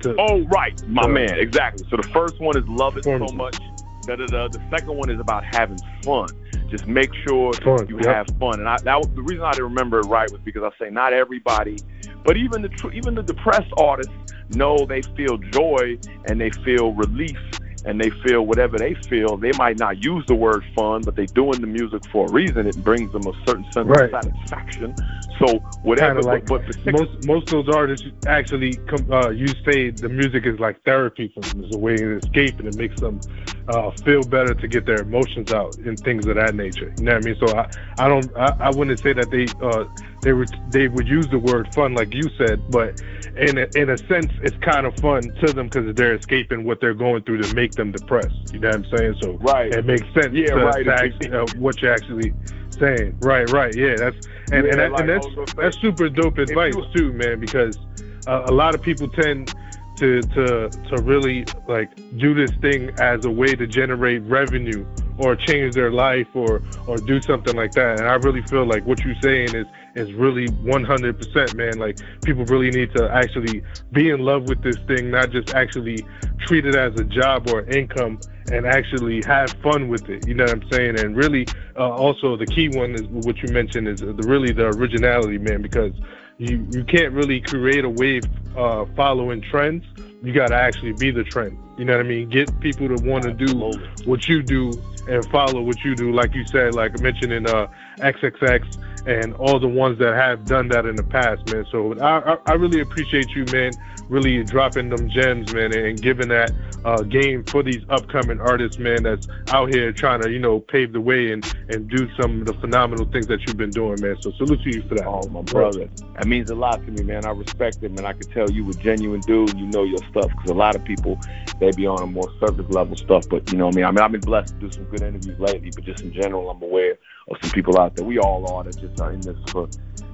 To, 0.00 0.14
Oh, 0.18 0.42
right, 0.44 0.80
my 0.86 1.02
So- 1.02 1.08
man, 1.08 1.38
exactly. 1.38 1.84
So 1.90 1.96
the 1.96 2.08
first 2.12 2.40
one 2.40 2.56
is 2.56 2.64
love 2.68 2.96
it 2.96 3.04
so 3.04 3.18
much. 3.34 3.58
Da, 4.02 4.14
da, 4.14 4.26
da. 4.26 4.46
The 4.48 4.62
second 4.70 4.96
one 4.96 5.10
is 5.10 5.18
about 5.18 5.42
having 5.44 5.78
fun. 6.04 6.28
Just 6.68 6.86
make 6.86 7.10
sure 7.26 7.52
Fun, 7.52 7.86
you 7.88 7.96
yep. 8.02 8.26
have 8.26 8.38
fun. 8.38 8.58
And 8.58 8.68
I, 8.68 8.76
that 8.84 8.96
was, 8.96 9.08
the 9.14 9.22
reason 9.22 9.44
I 9.44 9.52
didn't 9.52 9.66
remember 9.66 10.00
it 10.00 10.06
right 10.06 10.30
was 10.30 10.40
because 10.44 10.62
I 10.62 10.84
say 10.84 10.90
not 10.90 11.12
everybody, 11.12 11.76
but 12.24 12.36
even 12.36 12.62
the 12.62 12.68
tr- 12.68 12.92
even 12.92 13.14
the 13.14 13.22
depressed 13.22 13.72
artists 13.76 14.12
know 14.50 14.84
they 14.86 15.02
feel 15.16 15.38
joy 15.38 15.96
and 16.26 16.40
they 16.40 16.50
feel 16.64 16.92
relief 16.92 17.38
and 17.86 18.00
they 18.00 18.10
feel 18.24 18.42
whatever 18.46 18.78
they 18.78 18.96
feel. 19.08 19.36
They 19.36 19.52
might 19.52 19.78
not 19.78 20.02
use 20.02 20.24
the 20.28 20.34
word 20.34 20.64
fun, 20.74 21.04
but 21.04 21.16
they 21.16 21.26
doing 21.26 21.60
the 21.60 21.66
music 21.68 22.02
for 22.12 22.26
a 22.28 22.30
reason. 22.30 22.66
It 22.66 22.82
brings 22.84 23.12
them 23.12 23.26
a 23.26 23.32
certain 23.46 23.66
sense 23.72 23.88
Right. 23.88 24.12
of 24.12 24.24
satisfaction. 24.24 24.94
So 25.38 25.60
whatever, 25.82 26.22
like 26.22 26.46
but, 26.48 26.66
but 26.66 26.76
most 26.86 27.10
most 27.22 27.46
of 27.52 27.66
those 27.66 27.74
artists 27.74 28.06
actually 28.26 28.80
come. 28.88 29.06
Uh, 29.10 29.30
you 29.30 29.54
say 29.64 29.90
the 29.90 30.08
music 30.08 30.44
is 30.46 30.58
like 30.58 30.82
therapy 30.84 31.30
for 31.34 31.42
them. 31.42 31.62
It's 31.64 31.74
a 31.74 31.78
way 31.78 32.02
of 32.02 32.18
escape, 32.18 32.58
and 32.58 32.68
it 32.68 32.74
makes 32.74 32.98
them 33.00 33.22
uh, 33.68 33.90
feel 34.04 34.24
better 34.24 34.54
to 34.54 34.68
get 34.68 34.86
their 34.86 35.00
emotions 35.00 35.50
out 35.50 35.76
and 35.84 36.02
things 36.02 36.26
of 36.26 36.36
that 36.36 36.54
nature. 36.54 36.92
You 36.98 37.04
know 37.04 37.12
what 37.12 37.22
I 37.22 37.24
mean? 37.24 37.36
So 37.40 37.54
I, 37.56 37.66
I 37.98 38.08
don't 38.08 38.32
I, 38.36 38.52
I 38.60 38.70
wouldn't 38.70 39.00
say 39.02 39.12
that 39.12 39.30
they 39.30 39.54
uh, 39.62 39.84
they 40.26 40.32
would 40.32 40.50
they 40.72 40.88
would 40.88 41.06
use 41.06 41.28
the 41.30 41.38
word 41.38 41.68
fun 41.72 41.94
like 41.94 42.12
you 42.12 42.28
said, 42.36 42.60
but 42.68 43.00
in 43.36 43.58
a, 43.58 43.66
in 43.76 43.90
a 43.90 43.98
sense, 44.08 44.32
it's 44.42 44.56
kind 44.64 44.84
of 44.86 44.94
fun 44.96 45.22
to 45.44 45.52
them 45.52 45.68
because 45.68 45.94
they're 45.94 46.14
escaping 46.16 46.64
what 46.64 46.80
they're 46.80 46.94
going 46.94 47.22
through 47.22 47.42
to 47.42 47.54
make 47.54 47.72
them 47.76 47.92
depressed. 47.92 48.34
You 48.52 48.58
know 48.58 48.68
what 48.70 48.76
I'm 48.78 48.86
saying? 48.90 49.14
So 49.22 49.34
Right. 49.40 49.72
it 49.72 49.86
makes 49.86 50.02
sense. 50.14 50.32
Yeah, 50.32 50.54
to, 50.54 50.64
right. 50.64 50.88
actually, 50.88 51.30
uh, 51.32 51.46
what 51.58 51.80
you're 51.80 51.92
actually 51.92 52.32
saying. 52.70 53.16
Right, 53.20 53.48
right. 53.52 53.72
Yeah, 53.74 53.94
that's 53.98 54.16
and 54.50 54.64
Yeah, 54.66 54.70
and, 54.72 54.80
that, 54.80 54.90
like 54.92 55.00
and 55.02 55.08
that's 55.08 55.26
was 55.26 55.34
gonna 55.36 55.46
say, 55.48 55.54
that's 55.62 55.80
super 55.80 56.08
dope 56.08 56.38
advice 56.38 56.74
you- 56.74 56.86
too, 56.96 57.12
man. 57.12 57.38
Because 57.38 57.78
uh, 58.26 58.46
a 58.46 58.52
lot 58.52 58.74
of 58.74 58.82
people 58.82 59.06
tend 59.08 59.54
to 59.98 60.22
to 60.22 60.68
to 60.90 61.02
really 61.02 61.44
like 61.68 61.90
do 62.18 62.34
this 62.34 62.50
thing 62.60 62.90
as 62.98 63.24
a 63.24 63.30
way 63.30 63.54
to 63.54 63.66
generate 63.68 64.22
revenue 64.22 64.84
or 65.18 65.36
change 65.36 65.74
their 65.74 65.90
life 65.90 66.28
or 66.34 66.62
or 66.86 66.96
do 66.98 67.20
something 67.20 67.56
like 67.56 67.72
that. 67.72 68.00
And 68.00 68.08
I 68.08 68.14
really 68.14 68.42
feel 68.42 68.66
like 68.66 68.84
what 68.86 69.04
you're 69.04 69.20
saying 69.22 69.54
is 69.54 69.66
is 69.94 70.12
really 70.12 70.46
100%, 70.48 71.54
man. 71.54 71.78
Like 71.78 71.98
people 72.22 72.44
really 72.44 72.70
need 72.70 72.94
to 72.96 73.08
actually 73.10 73.62
be 73.92 74.10
in 74.10 74.20
love 74.20 74.48
with 74.48 74.62
this 74.62 74.76
thing, 74.86 75.10
not 75.10 75.30
just 75.30 75.54
actually 75.54 76.04
treat 76.46 76.66
it 76.66 76.76
as 76.76 76.94
a 77.00 77.04
job 77.04 77.48
or 77.50 77.62
income 77.62 78.20
and 78.52 78.66
actually 78.66 79.22
have 79.26 79.50
fun 79.62 79.88
with 79.88 80.08
it. 80.08 80.26
You 80.28 80.34
know 80.34 80.44
what 80.44 80.52
I'm 80.52 80.70
saying? 80.70 81.00
And 81.00 81.16
really, 81.16 81.46
uh, 81.76 81.90
also 81.90 82.36
the 82.36 82.46
key 82.46 82.68
one 82.68 82.94
is 82.94 83.02
what 83.08 83.36
you 83.38 83.48
mentioned 83.52 83.88
is 83.88 84.00
the, 84.00 84.12
really 84.26 84.52
the 84.52 84.66
originality, 84.66 85.38
man, 85.38 85.62
because 85.62 85.92
you, 86.38 86.66
you 86.70 86.84
can't 86.84 87.12
really 87.12 87.40
create 87.40 87.84
a 87.84 87.90
wave 87.90 88.22
uh, 88.56 88.84
following 88.94 89.42
trends. 89.50 89.84
You 90.22 90.32
got 90.32 90.48
to 90.48 90.56
actually 90.56 90.92
be 90.92 91.10
the 91.10 91.24
trend. 91.24 91.58
You 91.76 91.84
know 91.84 91.96
what 91.96 92.06
I 92.06 92.08
mean? 92.08 92.28
Get 92.28 92.58
people 92.60 92.88
to 92.88 93.02
want 93.04 93.24
to 93.24 93.32
do 93.32 93.70
what 94.04 94.28
you 94.28 94.42
do 94.42 94.72
and 95.08 95.24
follow 95.30 95.60
what 95.60 95.84
you 95.84 95.94
do. 95.94 96.12
Like 96.12 96.34
you 96.34 96.44
said, 96.46 96.74
like 96.74 96.98
mentioning 97.00 97.46
uh, 97.46 97.68
XXX 97.98 99.06
and 99.06 99.34
all 99.34 99.60
the 99.60 99.68
ones 99.68 99.98
that 99.98 100.14
have 100.14 100.44
done 100.44 100.68
that 100.68 100.86
in 100.86 100.96
the 100.96 101.02
past, 101.02 101.52
man. 101.52 101.64
So 101.70 101.98
I, 102.00 102.32
I, 102.32 102.36
I 102.46 102.52
really 102.54 102.80
appreciate 102.80 103.30
you, 103.30 103.44
man, 103.52 103.72
really 104.08 104.42
dropping 104.44 104.88
them 104.88 105.08
gems, 105.08 105.52
man, 105.52 105.76
and 105.76 106.00
giving 106.00 106.28
that 106.28 106.52
uh, 106.84 107.02
game 107.02 107.44
for 107.44 107.62
these 107.62 107.82
upcoming 107.88 108.40
artists, 108.40 108.78
man, 108.78 109.02
that's 109.02 109.26
out 109.48 109.72
here 109.72 109.92
trying 109.92 110.22
to, 110.22 110.30
you 110.30 110.38
know, 110.38 110.60
pave 110.60 110.92
the 110.92 111.00
way 111.00 111.32
and, 111.32 111.44
and 111.68 111.88
do 111.88 112.08
some 112.20 112.40
of 112.40 112.46
the 112.46 112.54
phenomenal 112.54 113.04
things 113.06 113.26
that 113.26 113.40
you've 113.46 113.56
been 113.56 113.70
doing, 113.70 114.00
man. 114.00 114.16
So 114.20 114.30
salute 114.32 114.62
to 114.62 114.74
you 114.74 114.82
for 114.88 114.94
that. 114.96 115.06
Oh, 115.06 115.28
my 115.28 115.42
brother. 115.42 115.88
That 116.14 116.26
means 116.26 116.50
a 116.50 116.54
lot 116.54 116.84
to 116.84 116.90
me, 116.90 117.02
man. 117.02 117.26
I 117.26 117.30
respect 117.30 117.82
it, 117.82 117.92
man. 117.92 118.06
I 118.06 118.12
can 118.12 118.30
tell 118.30 118.50
you 118.50 118.68
a 118.70 118.72
genuine 118.74 119.20
dude. 119.20 119.58
You 119.58 119.66
know 119.66 119.84
your 119.84 119.98
stuff 120.10 120.30
because 120.30 120.50
a 120.50 120.54
lot 120.54 120.76
of 120.76 120.84
people 120.84 121.18
they 121.60 121.70
be 121.72 121.86
on 121.86 122.02
a 122.02 122.06
more 122.06 122.30
surface 122.40 122.66
level 122.68 122.96
stuff. 122.96 123.28
But 123.28 123.50
you 123.50 123.58
know 123.58 123.66
what 123.66 123.74
I 123.74 123.76
mean. 123.76 123.84
I 123.84 123.90
mean, 123.90 124.00
I've 124.00 124.12
been 124.12 124.20
blessed 124.20 124.54
to 124.54 124.66
do 124.66 124.72
some 124.72 124.84
good 124.84 125.02
interviews 125.02 125.38
lately. 125.38 125.70
But 125.74 125.84
just 125.84 126.02
in 126.02 126.12
general, 126.12 126.50
I'm 126.50 126.62
aware 126.62 126.98
of 127.30 127.36
some 127.42 127.50
people 127.50 127.78
out 127.78 127.96
there. 127.96 128.04
We 128.04 128.18
all 128.18 128.50
are 128.52 128.64
that 128.64 128.78
just 128.78 129.00
are 129.00 129.12
in 129.12 129.20
this 129.20 129.36
for, 129.48 129.68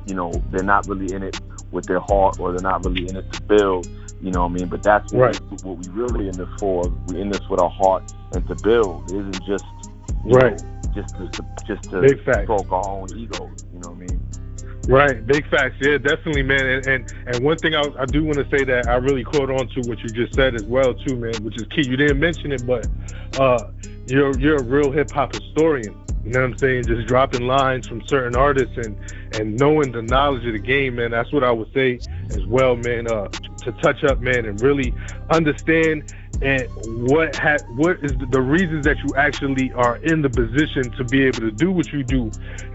you 0.07 0.15
know, 0.15 0.33
they're 0.51 0.63
not 0.63 0.87
really 0.87 1.13
in 1.15 1.23
it 1.23 1.39
with 1.73 1.87
their 1.87 2.01
heart 2.01 2.39
or 2.39 2.53
they're 2.53 2.61
not 2.63 2.85
really 2.85 3.09
in 3.09 3.17
it 3.17 3.33
to 3.33 3.43
build. 3.43 3.89
You 4.21 4.31
know 4.31 4.43
what 4.43 4.51
I 4.53 4.55
mean? 4.55 4.69
But 4.69 4.83
that's 4.83 5.13
what, 5.13 5.21
Right. 5.23 5.41
we, 5.51 5.57
what 5.69 5.79
we 5.79 5.89
really 5.93 6.29
in 6.29 6.37
this 6.37 6.49
for. 6.59 6.85
We're 7.09 7.19
in 7.19 7.31
this 7.31 7.41
with 7.51 7.61
our 7.61 7.71
heart 7.71 8.13
and 8.35 8.47
to 8.49 8.55
build. 8.63 9.11
It 9.11 9.17
isn't 9.17 9.45
just 9.47 9.65
Right. 10.25 10.63
know, 10.63 10.93
just 10.95 11.17
to, 11.17 11.31
just 11.67 11.91
to 11.91 12.01
Big 12.03 12.25
facts. 12.25 12.45
stroke 12.45 12.71
our 12.71 12.89
own 12.89 13.09
egos. 13.17 13.65
You 13.73 13.81
know 13.81 13.91
what 13.91 13.97
I 13.97 14.07
mean? 14.07 14.21
Right, 14.89 15.25
big 15.27 15.49
facts. 15.49 15.77
Yeah, 15.81 15.99
definitely, 15.99 16.43
man. 16.43 16.67
And 16.67 16.87
and, 16.89 17.15
and 17.29 17.45
one 17.45 17.57
thing 17.57 17.75
I, 17.77 17.83
I 18.01 18.05
do 18.05 18.25
want 18.25 18.39
to 18.39 18.49
say 18.57 18.65
that 18.65 18.89
I 18.89 18.97
really 18.97 19.23
caught 19.23 19.49
on 19.49 19.69
to 19.69 19.89
what 19.89 20.01
you 20.01 20.09
just 20.09 20.35
said 20.35 20.57
as 20.57 20.65
well, 20.65 20.93
too, 20.93 21.17
man, 21.17 21.35
which 21.45 21.55
is 21.57 21.69
key. 21.69 21.87
You 21.89 21.97
didn't 21.97 22.19
mention 22.19 22.51
it, 22.51 22.67
but 22.67 22.87
uh, 23.39 23.71
you're 24.09 24.37
you're 24.41 24.57
a 24.57 24.63
real 24.65 24.91
hip 24.91 25.11
hop 25.13 25.35
historian. 25.35 25.95
You 26.25 26.31
know 26.31 26.41
what 26.41 26.51
I'm 26.51 26.59
saying? 26.59 26.85
Just 26.85 27.07
dropping 27.09 27.47
lines 27.47 27.89
from 27.89 28.07
certain 28.07 28.37
artists 28.37 28.77
and 28.77 28.97
and 29.35 29.59
knowing 29.59 29.93
the 29.93 30.03
knowledge 30.03 30.47
of 30.47 30.53
the 30.53 30.59
game, 30.59 30.97
man. 30.97 31.11
That's 31.11 31.33
what 31.33 31.43
I 31.43 31.51
would 31.51 31.73
say 31.73 31.99
as 32.31 32.45
well, 32.47 32.77
man. 32.77 33.11
Uh, 33.11 33.29
to 33.29 33.73
touch 33.83 34.05
up, 34.05 34.21
man, 34.21 34.45
and 34.45 34.61
really 34.61 34.95
understand 35.31 36.13
and 36.41 36.69
what 37.09 37.37
ha- 37.37 37.59
what 37.77 37.99
is 38.03 38.13
the 38.31 38.41
reasons 38.41 38.85
that 38.85 38.97
you 38.99 39.15
actually 39.17 39.71
are 39.73 39.97
in 39.99 40.23
the 40.23 40.31
position 40.31 40.91
to 40.97 41.05
be 41.05 41.25
able 41.25 41.41
to 41.41 41.53
do 41.53 41.71
what 41.71 41.93
you 41.93 42.03
do, 42.03 42.31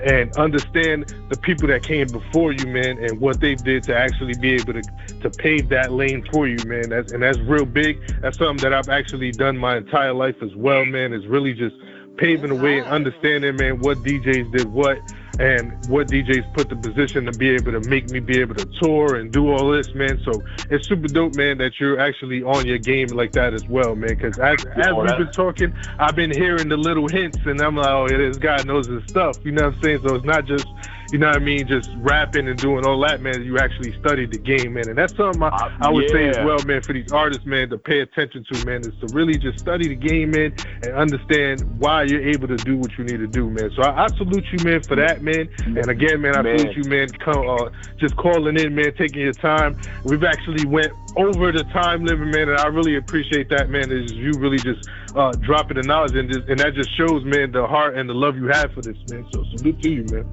and 0.06 0.36
understand 0.38 1.14
the 1.30 1.38
people 1.38 1.68
that 1.68 1.84
came 1.84 2.08
before 2.08 2.52
you, 2.52 2.66
man, 2.68 2.98
and 3.04 3.20
what 3.20 3.40
they 3.42 3.56
did 3.56 3.84
to 3.84 3.96
actually 3.96 4.36
be 4.40 4.54
able 4.54 4.74
to 4.74 4.82
to 5.22 5.30
pave 5.30 5.70
that 5.70 5.92
lane 5.92 6.26
for 6.32 6.48
you, 6.48 6.58
man. 6.66 6.90
That's, 6.90 7.12
and 7.12 7.24
that's 7.24 7.40
real 7.40 7.66
big. 7.66 8.00
That's 8.22 8.38
something 8.38 8.64
that 8.64 8.74
I've 8.74 8.90
actually 8.90 9.32
done 9.32 9.58
my 9.58 9.78
entire 9.78 10.14
life 10.14 10.36
as 10.42 10.56
well, 10.56 10.86
man. 10.86 11.12
Is 11.14 11.28
really 11.28 11.54
just 11.54 11.76
paving 12.18 12.50
the 12.50 12.56
way 12.56 12.80
and 12.80 12.88
understanding, 12.88 13.56
man, 13.56 13.80
what 13.80 13.98
DJs 14.00 14.52
did 14.52 14.72
what 14.72 14.98
and 15.40 15.72
what 15.88 16.08
DJs 16.08 16.52
put 16.54 16.70
the 16.70 16.76
position 16.76 17.26
to 17.26 17.32
be 17.38 17.50
able 17.50 17.72
to 17.72 17.88
make 17.90 18.10
me 18.10 18.20
be 18.20 18.40
able 18.40 18.56
to 18.56 18.66
tour 18.82 19.16
and 19.16 19.32
do 19.32 19.52
all 19.52 19.72
this, 19.72 19.94
man. 19.94 20.20
So 20.26 20.32
it's 20.72 20.88
super 20.88 21.08
dope, 21.08 21.36
man, 21.36 21.60
that 21.60 21.80
you're 21.80 22.00
actually 22.00 22.42
on 22.42 22.66
your 22.66 22.80
game 22.80 23.10
like 23.10 23.34
that 23.34 23.54
as 23.54 23.68
well, 23.68 23.96
man. 23.96 24.10
Because 24.10 24.40
as, 24.40 24.66
as 24.76 24.94
we've 24.96 25.18
been 25.18 25.32
talking, 25.32 25.74
I've 26.00 26.16
been 26.16 26.32
hearing 26.32 26.70
the 26.70 26.78
little 26.78 27.08
hints, 27.08 27.38
and 27.46 27.62
I'm 27.62 27.76
like, 27.76 27.88
oh, 27.88 28.08
yeah, 28.10 28.18
this 28.18 28.38
guy 28.38 28.64
knows 28.64 28.88
his 28.88 29.04
stuff. 29.08 29.38
You 29.44 29.52
know 29.52 29.66
what 29.66 29.76
I'm 29.76 29.82
saying? 29.84 30.00
So 30.08 30.16
it's 30.16 30.26
not 30.26 30.46
just, 30.46 30.66
you 31.12 31.18
know 31.18 31.28
what 31.28 31.38
I 31.38 31.40
mean, 31.40 31.68
just 31.68 31.90
rapping 31.98 32.48
and 32.48 32.58
doing 32.58 32.86
all 32.86 33.00
that, 33.08 33.22
man. 33.22 33.44
You 33.44 33.58
actually 33.58 33.98
studied 34.00 34.32
the 34.32 34.38
game, 34.38 34.74
man. 34.74 34.90
And 34.90 34.98
that's 34.98 35.16
something 35.16 35.42
I, 35.42 35.78
I 35.82 35.90
would 35.90 36.10
say 36.12 36.28
as 36.30 36.38
well, 36.38 36.60
man, 36.66 36.82
for 36.82 36.94
these 36.94 37.12
artists, 37.12 37.46
man, 37.46 37.70
to 37.70 37.78
pay 37.78 38.00
attention 38.02 38.46
to, 38.52 38.66
man, 38.66 38.82
is 38.82 38.94
to 39.02 39.08
really 39.14 39.38
just 39.38 39.60
study 39.60 39.88
the 39.88 39.96
game, 39.96 40.32
man, 40.32 40.54
and 40.84 40.94
understand 40.94 41.62
why 41.80 42.04
you're 42.04 42.28
able 42.28 42.48
to 42.48 42.58
do 42.58 42.78
what 42.78 42.98
you 42.98 43.04
need 43.04 43.18
to 43.18 43.28
do, 43.28 43.50
man. 43.50 43.72
So 43.76 43.84
I, 43.84 44.06
I 44.06 44.08
salute 44.18 44.46
you, 44.52 44.64
man, 44.64 44.82
for 44.84 44.96
that, 44.96 45.22
man. 45.22 45.50
And 45.66 45.90
again, 45.90 46.22
man, 46.22 46.36
I 46.36 46.42
Man. 46.42 46.60
salute 46.60 46.76
you, 46.78 46.90
man, 46.90 47.10
come, 47.10 47.48
uh, 47.50 47.70
just 48.00 48.16
calling 48.18 48.58
in, 48.58 48.76
man, 48.76 48.94
taking 48.98 49.22
your 49.22 49.34
time. 49.34 49.80
We've 50.04 50.24
actually 50.24 50.66
went 50.66 50.92
over 51.16 51.52
the 51.52 51.64
time 51.74 52.06
limit, 52.06 52.36
man, 52.36 52.50
and 52.50 52.58
I 52.58 52.68
really 52.68 52.98
appreciate 52.98 53.50
that, 53.50 53.70
man. 53.70 53.92
Is 53.92 54.12
you 54.12 54.32
really 54.38 54.58
just 54.58 54.90
uh, 55.16 55.32
dropping 55.42 55.78
the 55.78 55.84
knowledge, 55.84 56.16
and, 56.16 56.32
just, 56.32 56.48
and 56.48 56.60
that 56.60 56.74
just 56.74 56.96
shows, 56.98 57.24
man, 57.26 57.52
the 57.52 57.66
heart 57.66 57.98
and 57.98 58.10
the 58.10 58.14
love 58.14 58.36
you 58.36 58.48
have 58.48 58.72
for 58.74 58.82
this, 58.82 58.98
man. 59.10 59.26
So 59.34 59.44
salute 59.56 59.82
to 59.82 59.90
you, 59.90 60.06
man. 60.12 60.30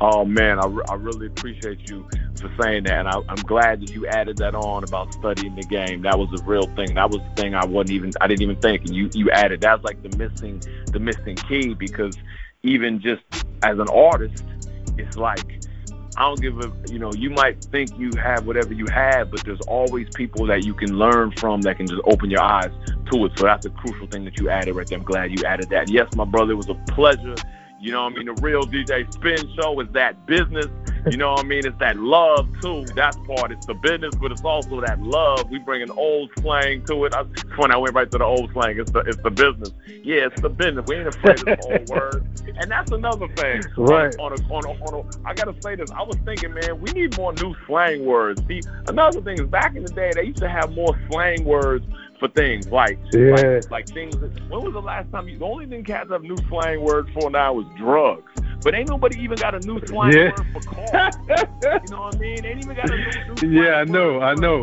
Oh 0.00 0.24
man, 0.26 0.58
I, 0.58 0.66
re- 0.66 0.84
I 0.90 0.94
really 0.94 1.26
appreciate 1.26 1.88
you 1.88 2.06
for 2.38 2.52
saying 2.60 2.84
that, 2.84 2.98
and 2.98 3.08
I, 3.08 3.18
I'm 3.28 3.42
glad 3.46 3.80
that 3.80 3.90
you 3.90 4.06
added 4.06 4.36
that 4.38 4.54
on 4.54 4.84
about 4.84 5.12
studying 5.14 5.54
the 5.54 5.62
game. 5.62 6.02
That 6.02 6.18
was 6.18 6.28
a 6.38 6.44
real 6.44 6.66
thing. 6.76 6.94
That 6.94 7.10
was 7.10 7.20
the 7.20 7.42
thing 7.42 7.54
I 7.54 7.64
wasn't 7.64 7.92
even 7.92 8.12
I 8.20 8.26
didn't 8.26 8.42
even 8.42 8.56
think, 8.56 8.82
and 8.82 8.94
you 8.94 9.08
you 9.14 9.30
added 9.30 9.62
that's 9.62 9.82
like 9.84 10.02
the 10.02 10.14
missing 10.18 10.60
the 10.92 10.98
missing 10.98 11.36
key 11.36 11.72
because 11.72 12.16
even 12.62 13.00
just 13.00 13.22
as 13.62 13.78
an 13.78 13.88
artist, 13.88 14.44
it's 14.98 15.16
like 15.16 15.62
I 16.18 16.22
don't 16.22 16.40
give 16.40 16.58
a 16.60 16.72
you 16.92 16.98
know 16.98 17.12
you 17.14 17.30
might 17.30 17.64
think 17.64 17.98
you 17.98 18.10
have 18.22 18.46
whatever 18.46 18.74
you 18.74 18.86
have, 18.92 19.30
but 19.30 19.44
there's 19.44 19.60
always 19.62 20.08
people 20.14 20.46
that 20.46 20.64
you 20.64 20.74
can 20.74 20.98
learn 20.98 21.32
from 21.32 21.62
that 21.62 21.78
can 21.78 21.86
just 21.86 22.02
open 22.04 22.30
your 22.30 22.42
eyes 22.42 22.70
to 23.12 23.24
it. 23.24 23.32
So 23.38 23.44
that's 23.44 23.64
a 23.64 23.70
crucial 23.70 24.06
thing 24.08 24.24
that 24.26 24.38
you 24.38 24.50
added 24.50 24.74
right 24.74 24.86
there. 24.86 24.98
I'm 24.98 25.04
glad 25.04 25.30
you 25.38 25.44
added 25.46 25.70
that. 25.70 25.88
Yes, 25.88 26.14
my 26.16 26.26
brother, 26.26 26.52
it 26.52 26.56
was 26.56 26.68
a 26.68 26.74
pleasure. 26.92 27.34
You 27.86 27.92
know 27.92 28.02
what 28.02 28.14
I 28.14 28.16
mean? 28.16 28.26
The 28.26 28.42
real 28.42 28.62
DJ 28.64 29.12
Spin 29.14 29.38
Show 29.54 29.78
is 29.78 29.86
that 29.92 30.26
business. 30.26 30.66
You 31.08 31.16
know 31.16 31.34
what 31.34 31.44
I 31.44 31.46
mean? 31.46 31.64
It's 31.64 31.78
that 31.78 31.96
love 31.96 32.48
too. 32.60 32.84
That 32.96 33.16
part. 33.28 33.52
It's 33.52 33.64
the 33.64 33.74
business, 33.74 34.12
but 34.20 34.32
it's 34.32 34.42
also 34.42 34.80
that 34.80 35.00
love. 35.00 35.48
We 35.52 35.60
bring 35.60 35.82
an 35.82 35.92
old 35.92 36.32
slang 36.40 36.84
to 36.86 37.04
it. 37.04 37.14
I, 37.14 37.22
funny. 37.56 37.74
I 37.74 37.76
went 37.76 37.94
right 37.94 38.10
to 38.10 38.18
the 38.18 38.24
old 38.24 38.50
slang. 38.52 38.80
It's 38.80 38.90
the 38.90 39.02
it's 39.06 39.18
the 39.18 39.30
business. 39.30 39.70
Yeah, 40.02 40.26
it's 40.26 40.42
the 40.42 40.48
business. 40.48 40.84
We 40.88 40.96
ain't 40.96 41.06
afraid 41.06 41.38
of 41.38 41.44
the 41.44 41.60
old 41.62 41.88
word. 41.90 42.26
And 42.58 42.68
that's 42.68 42.90
another 42.90 43.28
thing. 43.36 43.62
Right. 43.76 44.12
On 44.18 44.32
a, 44.32 44.52
on 44.52 44.64
a, 44.64 44.84
on 44.84 44.94
a, 45.06 45.28
I 45.28 45.34
gotta 45.34 45.54
say 45.62 45.76
this. 45.76 45.88
I 45.92 46.02
was 46.02 46.16
thinking, 46.24 46.54
man, 46.54 46.80
we 46.80 46.90
need 46.90 47.16
more 47.16 47.34
new 47.34 47.54
slang 47.68 48.04
words. 48.04 48.42
See, 48.48 48.62
another 48.88 49.20
thing 49.20 49.38
is 49.38 49.46
back 49.46 49.76
in 49.76 49.84
the 49.84 49.92
day, 49.92 50.10
they 50.12 50.24
used 50.24 50.38
to 50.38 50.48
have 50.48 50.72
more 50.72 50.98
slang 51.08 51.44
words 51.44 51.86
for 52.18 52.28
things 52.28 52.66
like 52.68 52.98
Yeah. 53.12 53.30
like, 53.30 53.70
like 53.70 53.94
things. 53.94 54.14
That, 54.20 54.30
when 54.48 54.62
was 54.62 54.72
the 54.72 54.80
last 54.80 55.10
time 55.12 55.28
you? 55.28 55.38
The 55.38 55.44
only 55.44 55.66
thing 55.66 55.84
cats 55.84 56.10
have 56.10 56.22
new 56.22 56.36
slang 56.48 56.80
words 56.82 57.08
for 57.14 57.30
now 57.30 57.60
is 57.60 57.66
drugs. 57.78 58.30
But 58.62 58.74
ain't 58.74 58.88
nobody 58.88 59.20
even 59.20 59.38
got 59.38 59.54
a 59.54 59.60
new 59.60 59.80
slang 59.86 60.12
Yeah. 60.12 60.30
word 60.32 60.46
for 60.52 60.60
car. 60.62 61.10
you 61.82 61.88
know 61.90 62.00
what 62.02 62.14
I 62.16 62.18
mean? 62.18 62.44
Ain't 62.44 62.58
even 62.60 62.76
got 62.76 62.90
a 62.92 62.96
new. 62.96 63.50
new 63.50 63.62
Yeah, 63.62 63.74
I 63.74 63.84
know, 63.84 64.20
I 64.20 64.34
know. 64.34 64.60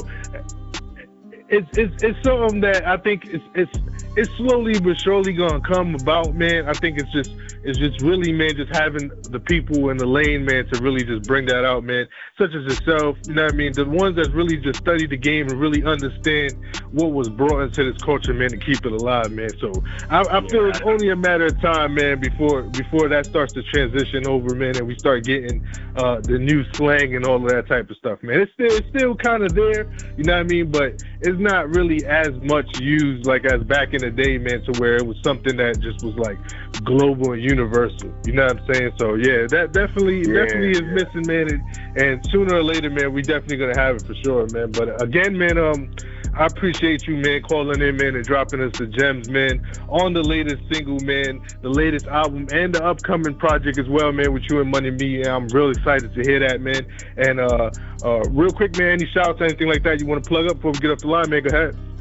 It's 1.50 1.68
it's 1.76 1.94
it's 2.02 2.18
something 2.24 2.62
that 2.62 2.88
I 2.88 2.98
think 2.98 3.26
it's 3.26 3.44
it's 3.54 3.72
it's 4.16 4.30
slowly 4.38 4.80
but 4.80 5.00
surely 5.00 5.34
gonna 5.34 5.62
come 5.62 5.96
about, 5.96 6.36
man. 6.36 6.68
I 6.68 6.74
think 6.74 7.00
it's 7.00 7.12
just 7.12 7.32
it's 7.64 7.80
just 7.80 8.02
really, 8.02 8.32
man, 8.32 8.56
just 8.56 8.76
having 8.76 9.10
the 9.30 9.40
people 9.40 9.90
in 9.90 9.98
the 9.98 10.06
lane, 10.06 10.46
man, 10.46 10.68
to 10.68 10.82
really 10.82 11.04
just 11.04 11.28
bring 11.28 11.46
that 11.48 11.64
out, 11.66 11.84
man. 11.84 12.08
Such 12.38 12.50
as 12.54 12.64
yourself, 12.64 13.18
you 13.26 13.34
know 13.34 13.46
what 13.46 13.54
I 13.54 13.56
mean? 13.56 13.74
The 13.74 13.86
ones 13.86 14.18
that 14.18 14.32
really 14.34 14.58
just 14.58 14.80
study 14.80 15.08
the 15.08 15.18
game 15.18 15.48
and 15.48 15.60
really 15.60 15.84
understand 15.84 16.56
what 16.92 17.12
was 17.12 17.30
brought 17.30 17.62
into 17.62 17.92
this 17.92 18.02
culture, 18.04 18.34
man, 18.34 18.50
to 18.50 18.58
keep 18.58 18.86
it 18.86 18.92
alive, 18.92 19.32
man. 19.32 19.50
So 19.60 19.72
I, 20.10 20.22
I 20.22 20.48
feel 20.48 20.66
it's 20.68 20.82
only 20.82 21.10
a 21.10 21.16
matter 21.16 21.46
of 21.46 21.60
time, 21.62 21.96
man, 21.96 22.20
before 22.20 22.64
before 22.64 23.08
that 23.10 23.26
starts 23.26 23.54
to 23.54 23.64
transition 23.64 24.28
over, 24.28 24.54
man, 24.56 24.78
and 24.78 24.86
we 24.86 24.98
start 25.00 25.24
getting 25.24 25.66
uh, 25.96 26.20
the 26.22 26.38
new 26.38 26.64
slang 26.74 27.16
and 27.16 27.26
all 27.26 27.38
of 27.38 27.50
that 27.50 27.68
type 27.68 27.90
of 27.90 27.98
stuff, 27.98 28.22
man. 28.22 28.42
It's 28.42 28.52
still 28.54 28.72
it's 28.72 28.88
still 28.90 29.16
kind 29.16 29.44
of 29.44 29.56
there, 29.56 29.92
you 30.18 30.24
know 30.26 30.34
what 30.34 30.40
I 30.40 30.44
mean? 30.44 30.70
But 30.70 31.02
it's 31.22 31.40
not 31.40 31.70
really 31.70 32.06
as 32.06 32.32
much 32.44 32.80
used 32.80 33.26
like 33.26 33.46
as 33.46 33.64
back 33.64 33.94
in 33.94 34.03
the 34.04 34.12
day, 34.12 34.38
man, 34.38 34.64
to 34.64 34.80
where 34.80 34.96
it 34.96 35.06
was 35.06 35.18
something 35.24 35.58
that 35.58 35.80
just 35.80 36.04
was 36.04 36.16
like 36.16 36.38
global 36.84 37.34
and 37.34 37.42
universal. 37.42 38.12
You 38.26 38.34
know 38.34 38.46
what 38.46 38.60
I'm 38.60 38.74
saying? 38.74 38.92
So 39.00 39.16
yeah, 39.16 39.48
that 39.50 39.74
definitely 39.74 40.20
Yeah, 40.28 40.46
definitely 40.46 40.72
is 40.72 40.88
missing, 40.94 41.26
man. 41.28 41.48
And, 41.50 41.62
and 42.02 42.26
sooner 42.32 42.56
or 42.56 42.64
later, 42.64 42.90
man, 42.90 43.14
we 43.14 43.22
definitely 43.22 43.58
gonna 43.58 43.80
have 43.80 43.98
it 43.98 44.04
for 44.04 44.16
sure, 44.24 44.48
man. 44.52 44.72
But 44.72 45.02
again, 45.02 45.38
man, 45.38 45.58
um, 45.58 45.92
I 46.36 46.48
appreciate 46.48 47.06
you, 47.06 47.18
man, 47.18 47.44
calling 47.44 47.80
in, 47.80 47.96
man, 47.98 48.16
and 48.16 48.26
dropping 48.26 48.62
us 48.62 48.72
the 48.78 48.88
gems, 48.88 49.30
man, 49.30 49.66
on 49.88 50.14
the 50.14 50.24
latest 50.24 50.64
single, 50.72 51.00
man, 51.02 51.42
the 51.62 51.70
latest 51.70 52.08
album, 52.08 52.48
and 52.52 52.74
the 52.74 52.84
upcoming 52.84 53.36
project 53.36 53.78
as 53.78 53.88
well, 53.88 54.12
man, 54.12 54.34
with 54.34 54.44
you 54.50 54.60
and 54.60 54.72
Money 54.72 54.90
B. 54.90 55.18
And 55.18 55.28
I'm 55.28 55.48
real 55.50 55.70
excited 55.70 56.14
to 56.16 56.22
hear 56.22 56.40
that, 56.40 56.60
man. 56.60 56.88
And 57.18 57.40
uh, 57.40 57.70
uh, 58.04 58.22
real 58.32 58.52
quick, 58.52 58.76
man, 58.78 58.94
any 58.94 59.06
shouts, 59.06 59.42
anything 59.42 59.68
like 59.68 59.84
that 59.84 60.00
you 60.00 60.08
want 60.08 60.24
to 60.24 60.28
plug 60.28 60.48
up 60.48 60.56
before 60.56 60.72
we 60.72 60.80
get 60.80 60.92
off 60.92 61.00
the 61.00 61.08
line, 61.08 61.30
man? 61.30 61.44
Go 61.44 61.56
ahead. 61.56 61.93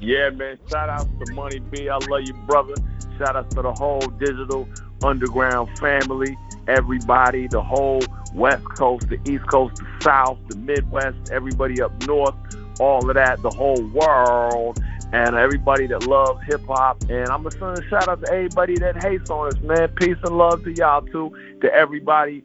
Yeah, 0.00 0.30
man. 0.30 0.58
Shout 0.70 0.88
out 0.88 1.06
to 1.24 1.32
Money 1.34 1.58
B. 1.58 1.88
I 1.88 1.96
love 1.96 2.22
you, 2.24 2.34
brother. 2.46 2.74
Shout 3.18 3.36
out 3.36 3.50
to 3.50 3.62
the 3.62 3.72
whole 3.72 4.00
digital 4.18 4.66
underground 5.02 5.78
family, 5.78 6.36
everybody, 6.68 7.48
the 7.48 7.62
whole 7.62 8.00
West 8.34 8.64
Coast, 8.76 9.08
the 9.08 9.18
East 9.30 9.46
Coast, 9.48 9.76
the 9.76 9.86
South, 10.02 10.38
the 10.48 10.56
Midwest, 10.56 11.30
everybody 11.30 11.80
up 11.82 11.92
north, 12.06 12.34
all 12.80 13.08
of 13.08 13.14
that, 13.14 13.42
the 13.42 13.50
whole 13.50 13.82
world, 13.88 14.78
and 15.12 15.34
everybody 15.36 15.86
that 15.88 16.06
loves 16.06 16.40
hip 16.46 16.62
hop. 16.66 17.02
And 17.10 17.28
I'm 17.28 17.42
gonna 17.42 17.50
send 17.50 17.78
a 17.78 17.88
shout 17.88 18.08
out 18.08 18.24
to 18.24 18.32
everybody 18.32 18.76
that 18.78 19.02
hates 19.02 19.28
on 19.30 19.48
us, 19.48 19.60
man. 19.60 19.88
Peace 19.88 20.16
and 20.24 20.38
love 20.38 20.64
to 20.64 20.72
y'all 20.72 21.02
too. 21.02 21.30
To 21.62 21.74
everybody 21.74 22.42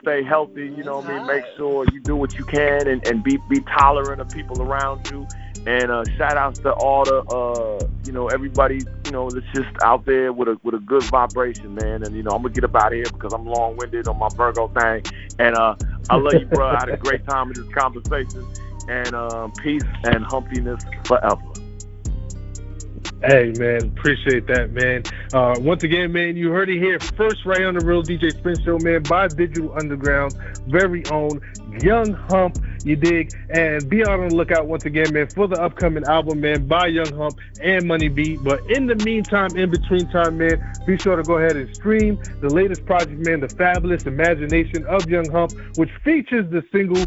stay 0.00 0.22
healthy, 0.22 0.72
you 0.76 0.84
know 0.84 0.98
what 0.98 1.06
I 1.06 1.18
mean? 1.18 1.26
Make 1.26 1.44
sure 1.56 1.84
you 1.92 2.00
do 2.00 2.16
what 2.16 2.38
you 2.38 2.44
can 2.44 2.86
and, 2.88 3.06
and 3.06 3.22
be 3.22 3.38
be 3.50 3.60
tolerant 3.60 4.20
of 4.20 4.28
people 4.30 4.62
around 4.62 5.10
you. 5.10 5.26
And 5.66 5.90
uh, 5.90 6.04
shout 6.18 6.36
outs 6.36 6.58
to 6.60 6.72
all 6.72 7.04
the 7.04 7.22
uh, 7.22 7.88
you 8.04 8.12
know, 8.12 8.28
everybody, 8.28 8.80
you 9.06 9.10
know, 9.10 9.30
that's 9.30 9.46
just 9.54 9.68
out 9.82 10.04
there 10.04 10.32
with 10.32 10.48
a 10.48 10.58
with 10.62 10.74
a 10.74 10.78
good 10.78 11.02
vibration, 11.04 11.74
man. 11.74 12.02
And 12.02 12.14
you 12.14 12.22
know, 12.22 12.32
I'm 12.32 12.42
gonna 12.42 12.54
get 12.54 12.64
up 12.64 12.74
out 12.74 12.88
of 12.88 12.92
here 12.92 13.04
because 13.04 13.32
I'm 13.32 13.46
long 13.46 13.76
winded 13.76 14.06
on 14.06 14.18
my 14.18 14.28
Virgo 14.36 14.68
thing. 14.68 15.02
And 15.38 15.56
uh 15.56 15.74
I 16.10 16.16
love 16.16 16.34
you, 16.34 16.46
bro. 16.46 16.68
I 16.68 16.80
had 16.80 16.90
a 16.90 16.96
great 16.98 17.26
time 17.28 17.50
in 17.50 17.54
this 17.54 17.74
conversation. 17.74 18.46
And 18.88 19.14
um, 19.14 19.52
peace 19.52 19.82
and 20.04 20.24
humpiness 20.24 20.84
forever. 21.04 21.40
Hey 23.26 23.54
man, 23.56 23.86
appreciate 23.96 24.46
that 24.48 24.72
man. 24.72 25.02
Uh, 25.32 25.54
once 25.60 25.82
again, 25.82 26.12
man, 26.12 26.36
you 26.36 26.50
heard 26.50 26.68
it 26.68 26.78
here 26.78 27.00
first, 27.00 27.46
right 27.46 27.62
on 27.62 27.72
the 27.72 27.82
Real 27.82 28.02
DJ 28.02 28.30
Spin 28.32 28.62
Show, 28.62 28.78
man, 28.78 29.02
by 29.04 29.28
Digital 29.28 29.72
Underground, 29.74 30.34
very 30.68 31.06
own 31.06 31.40
Young 31.80 32.12
Hump. 32.28 32.58
You 32.84 32.96
dig? 32.96 33.32
And 33.50 33.88
be 33.88 34.04
on 34.04 34.28
the 34.28 34.34
lookout 34.34 34.66
once 34.66 34.84
again, 34.84 35.12
man, 35.12 35.28
for 35.28 35.48
the 35.48 35.60
upcoming 35.60 36.04
album, 36.04 36.40
man, 36.40 36.66
by 36.66 36.86
Young 36.86 37.12
Hump 37.16 37.38
and 37.62 37.86
Money 37.86 38.08
B. 38.08 38.36
But 38.36 38.60
in 38.70 38.86
the 38.86 38.96
meantime, 38.96 39.56
in 39.56 39.70
between 39.70 40.08
time, 40.10 40.38
man, 40.38 40.62
be 40.86 40.98
sure 40.98 41.16
to 41.16 41.22
go 41.22 41.38
ahead 41.38 41.56
and 41.56 41.74
stream 41.74 42.22
the 42.40 42.48
latest 42.48 42.84
project, 42.84 43.26
man, 43.26 43.40
The 43.40 43.48
Fabulous 43.48 44.04
Imagination 44.04 44.84
of 44.86 45.08
Young 45.08 45.30
Hump, 45.30 45.52
which 45.76 45.90
features 46.04 46.50
the 46.50 46.62
single 46.70 47.04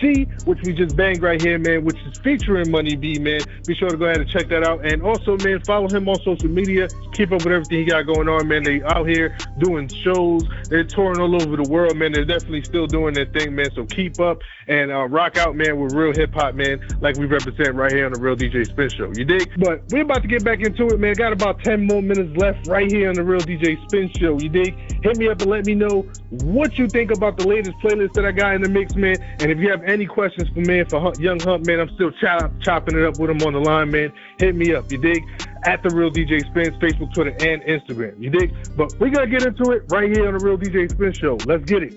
She, 0.00 0.24
which 0.44 0.58
we 0.64 0.72
just 0.72 0.96
banged 0.96 1.22
right 1.22 1.40
here, 1.40 1.58
man, 1.58 1.84
which 1.84 1.96
is 2.06 2.18
featuring 2.18 2.70
Money 2.70 2.96
B, 2.96 3.18
man. 3.18 3.40
Be 3.66 3.74
sure 3.74 3.90
to 3.90 3.96
go 3.96 4.06
ahead 4.06 4.20
and 4.20 4.28
check 4.30 4.48
that 4.48 4.66
out. 4.66 4.84
And 4.84 5.02
also, 5.02 5.36
man, 5.44 5.60
follow 5.60 5.88
him 5.88 6.08
on 6.08 6.16
social 6.22 6.48
media. 6.48 6.88
Keep 7.12 7.32
up 7.32 7.44
with 7.44 7.52
everything 7.52 7.78
he 7.80 7.84
got 7.84 8.02
going 8.02 8.28
on, 8.28 8.48
man. 8.48 8.62
They 8.62 8.82
out 8.82 9.06
here 9.06 9.36
doing 9.58 9.88
shows. 9.88 10.42
They're 10.68 10.84
touring 10.84 11.20
all 11.20 11.34
over 11.34 11.56
the 11.56 11.68
world, 11.70 11.96
man. 11.96 12.12
They're 12.12 12.24
definitely 12.24 12.64
still 12.64 12.86
doing 12.86 13.14
their 13.14 13.26
thing, 13.26 13.54
man. 13.54 13.70
So 13.74 13.84
keep 13.84 14.18
up 14.20 14.38
and 14.68 14.90
uh, 14.90 15.06
rock 15.14 15.38
out, 15.38 15.54
man, 15.54 15.78
with 15.78 15.94
real 15.94 16.12
hip 16.12 16.34
hop, 16.34 16.54
man, 16.56 16.84
like 17.00 17.16
we 17.16 17.26
represent 17.26 17.74
right 17.76 17.92
here 17.92 18.04
on 18.04 18.12
the 18.12 18.20
Real 18.20 18.34
DJ 18.34 18.66
Spin 18.66 18.88
Show. 18.88 19.12
You 19.14 19.24
dig? 19.24 19.48
But 19.58 19.82
we're 19.90 20.02
about 20.02 20.22
to 20.22 20.28
get 20.28 20.44
back 20.44 20.60
into 20.60 20.88
it, 20.88 20.98
man. 20.98 21.14
Got 21.14 21.32
about 21.32 21.62
10 21.62 21.86
more 21.86 22.02
minutes 22.02 22.36
left 22.36 22.66
right 22.66 22.90
here 22.90 23.08
on 23.08 23.14
the 23.14 23.22
Real 23.22 23.40
DJ 23.40 23.80
Spin 23.88 24.10
Show. 24.18 24.38
You 24.40 24.48
dig? 24.48 24.74
Hit 25.02 25.16
me 25.16 25.28
up 25.28 25.40
and 25.40 25.50
let 25.50 25.66
me 25.66 25.74
know 25.74 26.04
what 26.42 26.76
you 26.76 26.88
think 26.88 27.12
about 27.12 27.38
the 27.38 27.46
latest 27.46 27.76
playlist 27.78 28.12
that 28.14 28.26
I 28.26 28.32
got 28.32 28.56
in 28.56 28.62
the 28.62 28.68
mix, 28.68 28.96
man. 28.96 29.16
And 29.38 29.52
if 29.52 29.58
you 29.58 29.70
have 29.70 29.84
any 29.84 30.04
questions 30.04 30.48
for 30.48 30.60
man, 30.60 30.86
for 30.86 31.12
Young 31.20 31.38
Hump, 31.38 31.66
man, 31.66 31.78
I'm 31.78 31.90
still 31.94 32.10
chop, 32.20 32.50
chopping 32.60 32.98
it 32.98 33.04
up 33.04 33.18
with 33.18 33.30
him 33.30 33.40
on 33.46 33.52
the 33.52 33.60
line, 33.60 33.92
man. 33.92 34.12
Hit 34.38 34.56
me 34.56 34.74
up. 34.74 34.90
You 34.90 34.98
dig? 34.98 35.22
At 35.64 35.82
the 35.82 35.90
Real 35.94 36.10
DJ 36.10 36.40
Spins, 36.40 36.76
Facebook, 36.82 37.14
Twitter, 37.14 37.30
and 37.40 37.62
Instagram. 37.62 38.20
You 38.20 38.30
dig? 38.30 38.52
But 38.76 38.92
we 38.98 39.10
gotta 39.10 39.28
get 39.28 39.46
into 39.46 39.70
it 39.70 39.84
right 39.90 40.10
here 40.10 40.26
on 40.26 40.36
the 40.36 40.44
Real 40.44 40.58
DJ 40.58 40.90
Spin 40.90 41.12
Show. 41.12 41.38
Let's 41.46 41.64
get 41.64 41.84
it. 41.84 41.94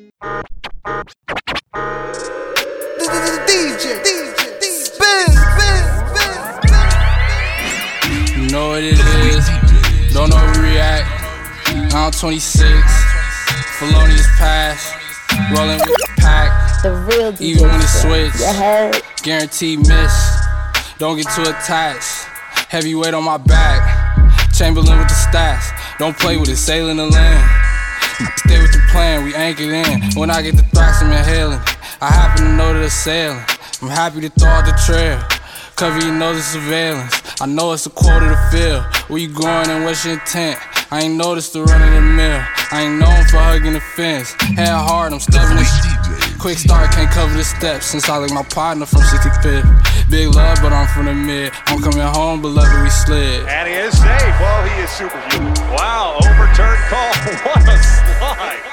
DJ, 2.99 4.01
DJ, 4.03 4.37
You 8.35 8.49
know 8.51 8.69
what 8.69 8.83
it 8.83 8.97
is. 8.97 9.45
Don't 10.13 10.31
overreact. 10.31 11.05
I'm 11.93 12.11
26. 12.11 12.65
Felonious 13.77 14.25
pass. 14.37 14.93
Rolling 15.55 15.77
with 15.77 15.87
the 15.87 16.13
pack. 16.17 16.81
The 16.81 16.91
real 16.91 17.31
DJ 17.33 17.41
Even 17.41 17.67
when 17.67 17.75
it's 17.81 17.91
Spins. 17.91 18.33
switch. 18.33 18.47
You 18.47 18.53
heard? 18.53 19.01
Guaranteed 19.21 19.79
miss. 19.79 20.37
Don't 20.97 21.17
get 21.17 21.27
too 21.35 21.43
attached. 21.43 22.25
Heavyweight 22.69 23.13
on 23.13 23.23
my 23.23 23.37
back. 23.37 24.51
Chamberlain 24.53 24.97
with 24.97 25.07
the 25.07 25.13
stats. 25.13 25.69
Don't 25.99 26.17
play 26.17 26.37
with 26.37 26.49
it. 26.49 26.57
Sailing 26.57 26.97
the 26.97 27.05
land. 27.05 27.49
Stay 28.37 28.59
with 28.59 28.71
the 28.71 28.81
plan. 28.91 29.23
We 29.23 29.35
anchored 29.35 29.69
in. 29.69 30.01
When 30.19 30.31
I 30.31 30.41
get 30.41 30.55
the 30.55 30.63
thrax, 30.63 31.03
I'm 31.03 31.11
inhaling. 31.11 31.59
I 31.99 32.11
happen 32.11 32.45
to 32.45 32.53
know 32.53 32.73
that 32.73 32.85
it's 32.85 32.93
sailing. 32.93 33.41
I'm 33.81 33.89
happy 33.89 34.21
to 34.21 34.29
throw 34.29 34.49
out 34.49 34.69
the 34.69 34.77
trail. 34.85 35.17
Cover 35.75 35.97
your 36.05 36.13
nose 36.13 36.37
of 36.37 36.61
surveillance. 36.61 37.41
I 37.41 37.47
know 37.47 37.73
it's 37.73 37.87
a 37.87 37.89
quarter 37.89 38.29
to 38.29 38.37
fill. 38.51 38.81
Where 39.09 39.17
you 39.17 39.33
going 39.33 39.69
and 39.69 39.83
what's 39.83 40.05
your 40.05 40.13
intent? 40.13 40.59
I 40.91 41.01
ain't 41.01 41.15
noticed 41.15 41.53
the 41.53 41.63
run 41.63 41.81
of 41.81 41.93
the 41.93 42.01
mill. 42.01 42.41
I 42.69 42.85
ain't 42.85 42.99
known 42.99 43.25
for 43.25 43.37
hugging 43.41 43.73
the 43.73 43.81
fence. 43.81 44.33
Head 44.53 44.69
hard, 44.69 45.11
I'm 45.11 45.19
stepping 45.19 45.57
it. 45.57 46.37
Quick 46.37 46.59
start, 46.59 46.91
can't 46.91 47.09
cover 47.09 47.33
the 47.33 47.43
steps. 47.43 47.87
Since 47.87 48.09
I 48.09 48.17
like 48.17 48.31
my 48.31 48.43
partner 48.43 48.85
from 48.85 49.01
65th. 49.01 49.65
Big 50.09 50.29
love, 50.29 50.59
but 50.61 50.71
I'm 50.71 50.87
from 50.93 51.05
the 51.05 51.15
mid. 51.15 51.51
I'm 51.65 51.81
coming 51.81 52.05
home, 52.05 52.41
beloved, 52.41 52.83
we 52.83 52.89
slid. 52.89 53.41
And 53.49 53.67
he 53.67 53.73
is 53.73 53.97
safe. 53.97 54.39
Well, 54.39 54.67
he 54.69 54.81
is 54.85 54.89
superhuman. 54.91 55.53
Wow, 55.73 56.17
overturned 56.21 56.77
call. 56.93 57.09
What 57.41 57.65
a 57.65 57.77
slide. 57.81 58.66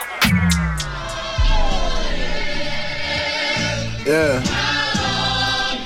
Yeah. 4.07 4.43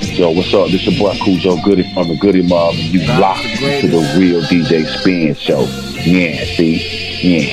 Yo, 0.01 0.31
what's 0.33 0.53
up? 0.53 0.67
This 0.71 0.85
is 0.87 0.99
your 0.99 0.99
boy 0.99 1.15
Khujo 1.19 1.63
Goodie 1.63 1.95
from 1.95 2.09
the 2.09 2.17
Goodie 2.17 2.43
Mob, 2.43 2.75
and 2.75 2.83
you 2.83 3.07
locked 3.21 3.43
to 3.43 3.87
the 3.87 4.17
real 4.19 4.41
DJ 4.43 4.85
Spin 4.99 5.37
Show. 5.37 5.61
Yeah, 6.03 6.45
see? 6.57 6.83
Yeah. 7.23 7.45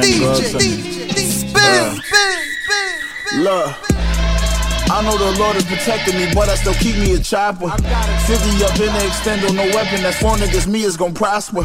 DJ 0.00 0.32
spin, 0.32 2.00
spin, 2.02 3.42
Look. 3.42 3.89
I 4.90 5.06
know 5.06 5.14
the 5.14 5.38
Lord 5.38 5.54
is 5.54 5.62
protecting 5.62 6.18
me, 6.18 6.26
but 6.34 6.50
I 6.50 6.58
still 6.58 6.74
keep 6.74 6.98
me 6.98 7.14
a 7.14 7.20
chopper. 7.22 7.70
50 7.70 7.86
up 8.66 8.74
in 8.74 8.90
the 8.90 9.02
extender, 9.06 9.54
no 9.54 9.62
weapon 9.70 10.02
that's 10.02 10.18
for 10.18 10.34
niggas, 10.34 10.66
me 10.66 10.82
is 10.82 10.96
gon' 10.96 11.14
prosper. 11.14 11.62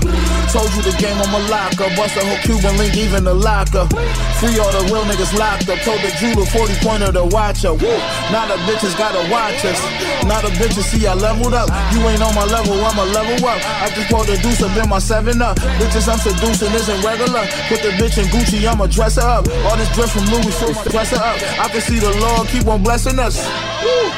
Told 0.53 0.69
you 0.77 0.85
the 0.85 0.93
game 1.01 1.17
on 1.17 1.33
my 1.33 1.41
locker, 1.49 1.89
bust 1.97 2.13
a 2.17 2.21
whole 2.21 2.37
Cuban 2.45 2.77
link, 2.77 2.93
even 2.93 3.25
the 3.25 3.33
locker. 3.33 3.89
Free 4.37 4.61
all 4.61 4.69
the 4.69 4.85
real 4.93 5.01
niggas 5.09 5.33
locked 5.33 5.65
up, 5.73 5.81
told 5.81 6.05
the 6.05 6.13
jeweler 6.21 6.45
40 6.45 6.77
pointer 6.85 7.11
to 7.17 7.25
watch 7.33 7.65
her. 7.65 7.73
Woo. 7.73 7.97
Now 8.29 8.45
the 8.45 8.61
bitches 8.69 8.93
gotta 8.93 9.25
watch 9.33 9.57
us. 9.65 9.81
Now 10.29 10.45
the 10.45 10.53
bitches 10.61 10.85
see 10.93 11.07
I 11.09 11.17
leveled 11.17 11.57
up. 11.57 11.73
You 11.97 12.05
ain't 12.05 12.21
on 12.21 12.35
my 12.37 12.45
level, 12.45 12.77
I'ma 12.77 13.09
level 13.09 13.41
up. 13.49 13.57
I 13.81 13.89
just 13.89 14.05
pulled 14.05 14.29
the 14.29 14.37
deuce 14.37 14.61
up 14.61 14.77
in 14.77 14.85
my 14.87 15.01
7 15.01 15.41
up. 15.41 15.57
Bitches 15.81 16.05
I'm 16.05 16.21
seducing 16.21 16.69
isn't 16.77 17.01
regular. 17.01 17.49
Put 17.73 17.81
the 17.81 17.89
bitch 17.97 18.21
in 18.21 18.29
Gucci, 18.29 18.69
I'ma 18.69 18.85
dress 18.85 19.17
her 19.17 19.25
up. 19.25 19.49
All 19.65 19.77
this 19.77 19.89
dress 19.97 20.13
from 20.13 20.29
Louis, 20.29 20.53
so 20.53 20.69
dress 20.93 21.09
her 21.09 21.17
up. 21.17 21.41
I 21.57 21.73
can 21.73 21.81
see 21.81 21.97
the 21.97 22.13
Lord 22.21 22.47
keep 22.53 22.67
on 22.69 22.83
blessing 22.83 23.14
us. 23.19 23.37
Woo. 23.83 24.11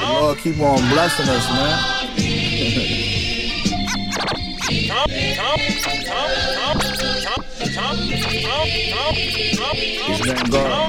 The 0.00 0.06
Lord 0.12 0.38
keep 0.38 0.58
on 0.60 0.78
blessing 0.90 1.28
us, 1.28 1.48
man. 1.50 1.94
His 8.64 10.24
name 10.26 10.46
God. 10.50 10.84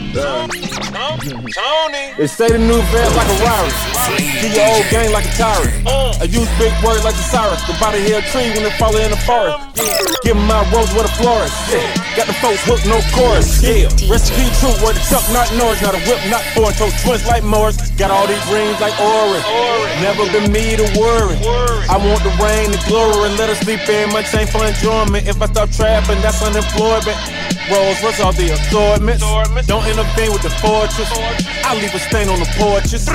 They 2.17 2.27
say 2.27 2.47
the 2.47 2.57
new 2.57 2.79
fans 2.95 3.11
like 3.19 3.27
a 3.27 3.37
Rari. 3.43 3.71
See 4.39 4.55
your 4.55 4.63
old 4.63 4.87
gang 4.87 5.11
like 5.11 5.27
a 5.27 5.33
tyrant. 5.35 5.83
I 6.21 6.23
use 6.23 6.47
big 6.55 6.71
words 6.79 7.03
like 7.03 7.15
the 7.19 7.27
Cyrus. 7.27 7.59
The 7.67 7.75
body 7.75 7.99
here 7.99 8.19
a 8.19 8.25
tree 8.31 8.47
when 8.55 8.63
it 8.63 8.71
fall 8.79 8.95
in 8.95 9.11
the 9.11 9.19
forest. 9.27 9.59
Give 10.23 10.37
my 10.37 10.63
rose 10.71 10.87
with 10.95 11.03
a 11.03 11.13
florist. 11.19 11.51
Yeah. 11.67 11.83
Got 12.15 12.27
the 12.31 12.37
folks 12.39 12.63
hooked, 12.63 12.87
no 12.87 13.03
chorus. 13.11 13.59
Yeah. 13.59 13.91
Recipe 14.07 14.47
true, 14.63 14.71
where 14.79 14.95
the 14.95 15.03
truck 15.11 15.27
not 15.35 15.51
noise. 15.59 15.81
Not 15.83 15.93
a 15.93 16.01
whip, 16.07 16.23
not 16.31 16.41
foreign. 16.55 16.73
Toast 16.79 16.95
twins 17.03 17.27
like 17.27 17.43
Morris. 17.43 17.75
Got 17.99 18.09
all 18.09 18.25
these 18.25 18.41
rings 18.47 18.79
like 18.79 18.95
Ori. 18.95 19.41
Never 19.99 20.23
been 20.31 20.47
me 20.55 20.79
to 20.79 20.87
worry. 20.95 21.35
I 21.91 21.99
want 21.99 22.23
the 22.23 22.31
rain, 22.39 22.71
the 22.71 22.79
glory, 22.87 23.27
and 23.27 23.35
let 23.35 23.51
us 23.51 23.59
sleep 23.59 23.83
in. 23.91 24.15
Much 24.15 24.31
ain't 24.33 24.49
for 24.49 24.63
enjoyment. 24.63 25.27
If 25.27 25.41
I 25.41 25.51
stop 25.51 25.69
trapping, 25.75 26.21
that's 26.23 26.39
unemployment. 26.39 27.19
Rolls, 27.71 27.99
what's 28.03 28.19
all 28.19 28.31
the 28.33 28.51
assortments? 28.51 29.23
Don't 29.67 29.85
intervene 29.87 30.31
with 30.31 30.43
the 30.43 30.51
fortress. 30.61 31.09
I 31.65 31.73
leave 31.75 31.95
a 31.95 31.99
stain 31.99 32.29
on 32.29 32.39
the 32.39 32.45
porches. 32.57 33.09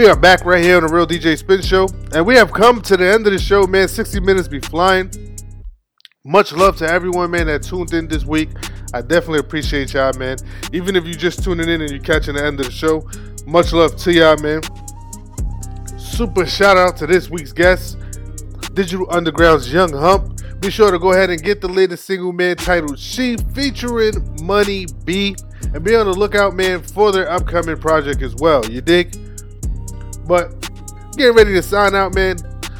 We 0.00 0.06
are 0.06 0.16
back 0.16 0.46
right 0.46 0.64
here 0.64 0.78
on 0.78 0.86
the 0.86 0.88
Real 0.88 1.06
DJ 1.06 1.36
Spin 1.36 1.60
Show, 1.60 1.86
and 2.14 2.24
we 2.24 2.34
have 2.34 2.50
come 2.54 2.80
to 2.80 2.96
the 2.96 3.04
end 3.04 3.26
of 3.26 3.34
the 3.34 3.38
show, 3.38 3.66
man. 3.66 3.86
60 3.86 4.18
minutes 4.20 4.48
be 4.48 4.58
flying. 4.58 5.10
Much 6.24 6.54
love 6.54 6.78
to 6.78 6.88
everyone, 6.88 7.30
man, 7.30 7.48
that 7.48 7.62
tuned 7.62 7.92
in 7.92 8.08
this 8.08 8.24
week. 8.24 8.48
I 8.94 9.02
definitely 9.02 9.40
appreciate 9.40 9.92
y'all, 9.92 10.14
man. 10.14 10.38
Even 10.72 10.96
if 10.96 11.04
you 11.06 11.14
just 11.14 11.44
tuning 11.44 11.68
in 11.68 11.82
and 11.82 11.90
you're 11.90 12.00
catching 12.00 12.34
the 12.34 12.42
end 12.42 12.58
of 12.60 12.64
the 12.64 12.72
show, 12.72 13.06
much 13.44 13.74
love 13.74 13.94
to 13.96 14.10
y'all, 14.10 14.38
man. 14.38 14.62
Super 15.98 16.46
shout 16.46 16.78
out 16.78 16.96
to 16.96 17.06
this 17.06 17.28
week's 17.28 17.52
guest, 17.52 17.98
Digital 18.72 19.06
Underground's 19.10 19.70
Young 19.70 19.92
Hump. 19.92 20.40
Be 20.62 20.70
sure 20.70 20.90
to 20.90 20.98
go 20.98 21.12
ahead 21.12 21.28
and 21.28 21.42
get 21.42 21.60
the 21.60 21.68
latest 21.68 22.06
single, 22.06 22.32
man, 22.32 22.56
titled 22.56 22.98
She, 22.98 23.36
featuring 23.54 24.14
Money 24.44 24.86
B. 25.04 25.36
And 25.74 25.84
be 25.84 25.94
on 25.94 26.06
the 26.06 26.14
lookout, 26.14 26.56
man, 26.56 26.82
for 26.82 27.12
their 27.12 27.30
upcoming 27.30 27.76
project 27.76 28.22
as 28.22 28.34
well. 28.36 28.64
You 28.64 28.80
dig? 28.80 29.14
But 30.30 30.70
getting 31.16 31.34
ready 31.34 31.52
to 31.54 31.62
sign 31.62 31.96
out, 31.96 32.14
man. 32.14 32.36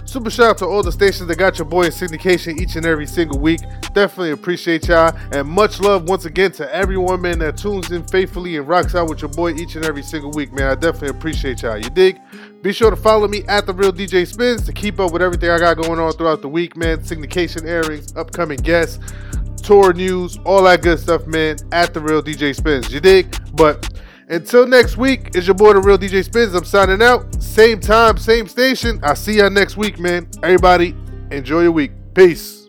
Super 0.06 0.30
shout 0.30 0.50
out 0.50 0.58
to 0.58 0.66
all 0.66 0.84
the 0.84 0.92
stations 0.92 1.26
that 1.26 1.36
got 1.36 1.58
your 1.58 1.66
boy 1.66 1.82
in 1.82 1.90
syndication 1.90 2.60
each 2.60 2.76
and 2.76 2.86
every 2.86 3.08
single 3.08 3.40
week. 3.40 3.58
Definitely 3.92 4.30
appreciate 4.30 4.86
y'all. 4.86 5.12
And 5.32 5.48
much 5.48 5.80
love 5.80 6.08
once 6.08 6.26
again 6.26 6.52
to 6.52 6.72
everyone, 6.72 7.22
man, 7.22 7.40
that 7.40 7.56
tunes 7.56 7.90
in 7.90 8.06
faithfully 8.06 8.56
and 8.56 8.68
rocks 8.68 8.94
out 8.94 9.08
with 9.08 9.20
your 9.20 9.30
boy 9.32 9.54
each 9.54 9.74
and 9.74 9.84
every 9.84 10.04
single 10.04 10.30
week, 10.30 10.52
man. 10.52 10.70
I 10.70 10.76
definitely 10.76 11.08
appreciate 11.08 11.62
y'all. 11.62 11.76
You 11.76 11.90
dig? 11.90 12.20
Be 12.62 12.72
sure 12.72 12.88
to 12.88 12.96
follow 12.96 13.26
me 13.26 13.42
at 13.48 13.66
the 13.66 13.74
Real 13.74 13.92
DJ 13.92 14.28
Spins 14.28 14.64
to 14.66 14.72
keep 14.72 15.00
up 15.00 15.12
with 15.12 15.20
everything 15.20 15.50
I 15.50 15.58
got 15.58 15.76
going 15.76 15.98
on 15.98 16.12
throughout 16.12 16.42
the 16.42 16.48
week, 16.48 16.76
man. 16.76 16.98
Syndication 17.00 17.66
airings, 17.66 18.14
upcoming 18.14 18.58
guests, 18.58 19.00
tour 19.60 19.92
news, 19.92 20.38
all 20.46 20.62
that 20.62 20.82
good 20.82 21.00
stuff, 21.00 21.26
man. 21.26 21.56
At 21.72 21.94
the 21.94 22.00
Real 22.00 22.22
DJ 22.22 22.54
Spins. 22.54 22.92
You 22.92 23.00
dig? 23.00 23.36
But 23.54 23.90
until 24.30 24.66
next 24.66 24.96
week, 24.96 25.30
it's 25.34 25.46
your 25.46 25.54
boy 25.54 25.72
the 25.72 25.80
Real 25.80 25.98
DJ 25.98 26.24
Spins. 26.24 26.54
I'm 26.54 26.64
signing 26.64 27.02
out. 27.02 27.42
Same 27.42 27.80
time, 27.80 28.16
same 28.16 28.46
station. 28.46 29.00
I'll 29.02 29.16
see 29.16 29.38
y'all 29.38 29.50
next 29.50 29.76
week, 29.76 29.98
man. 29.98 30.28
Everybody, 30.42 30.94
enjoy 31.30 31.62
your 31.62 31.72
week. 31.72 31.92
Peace. 32.14 32.59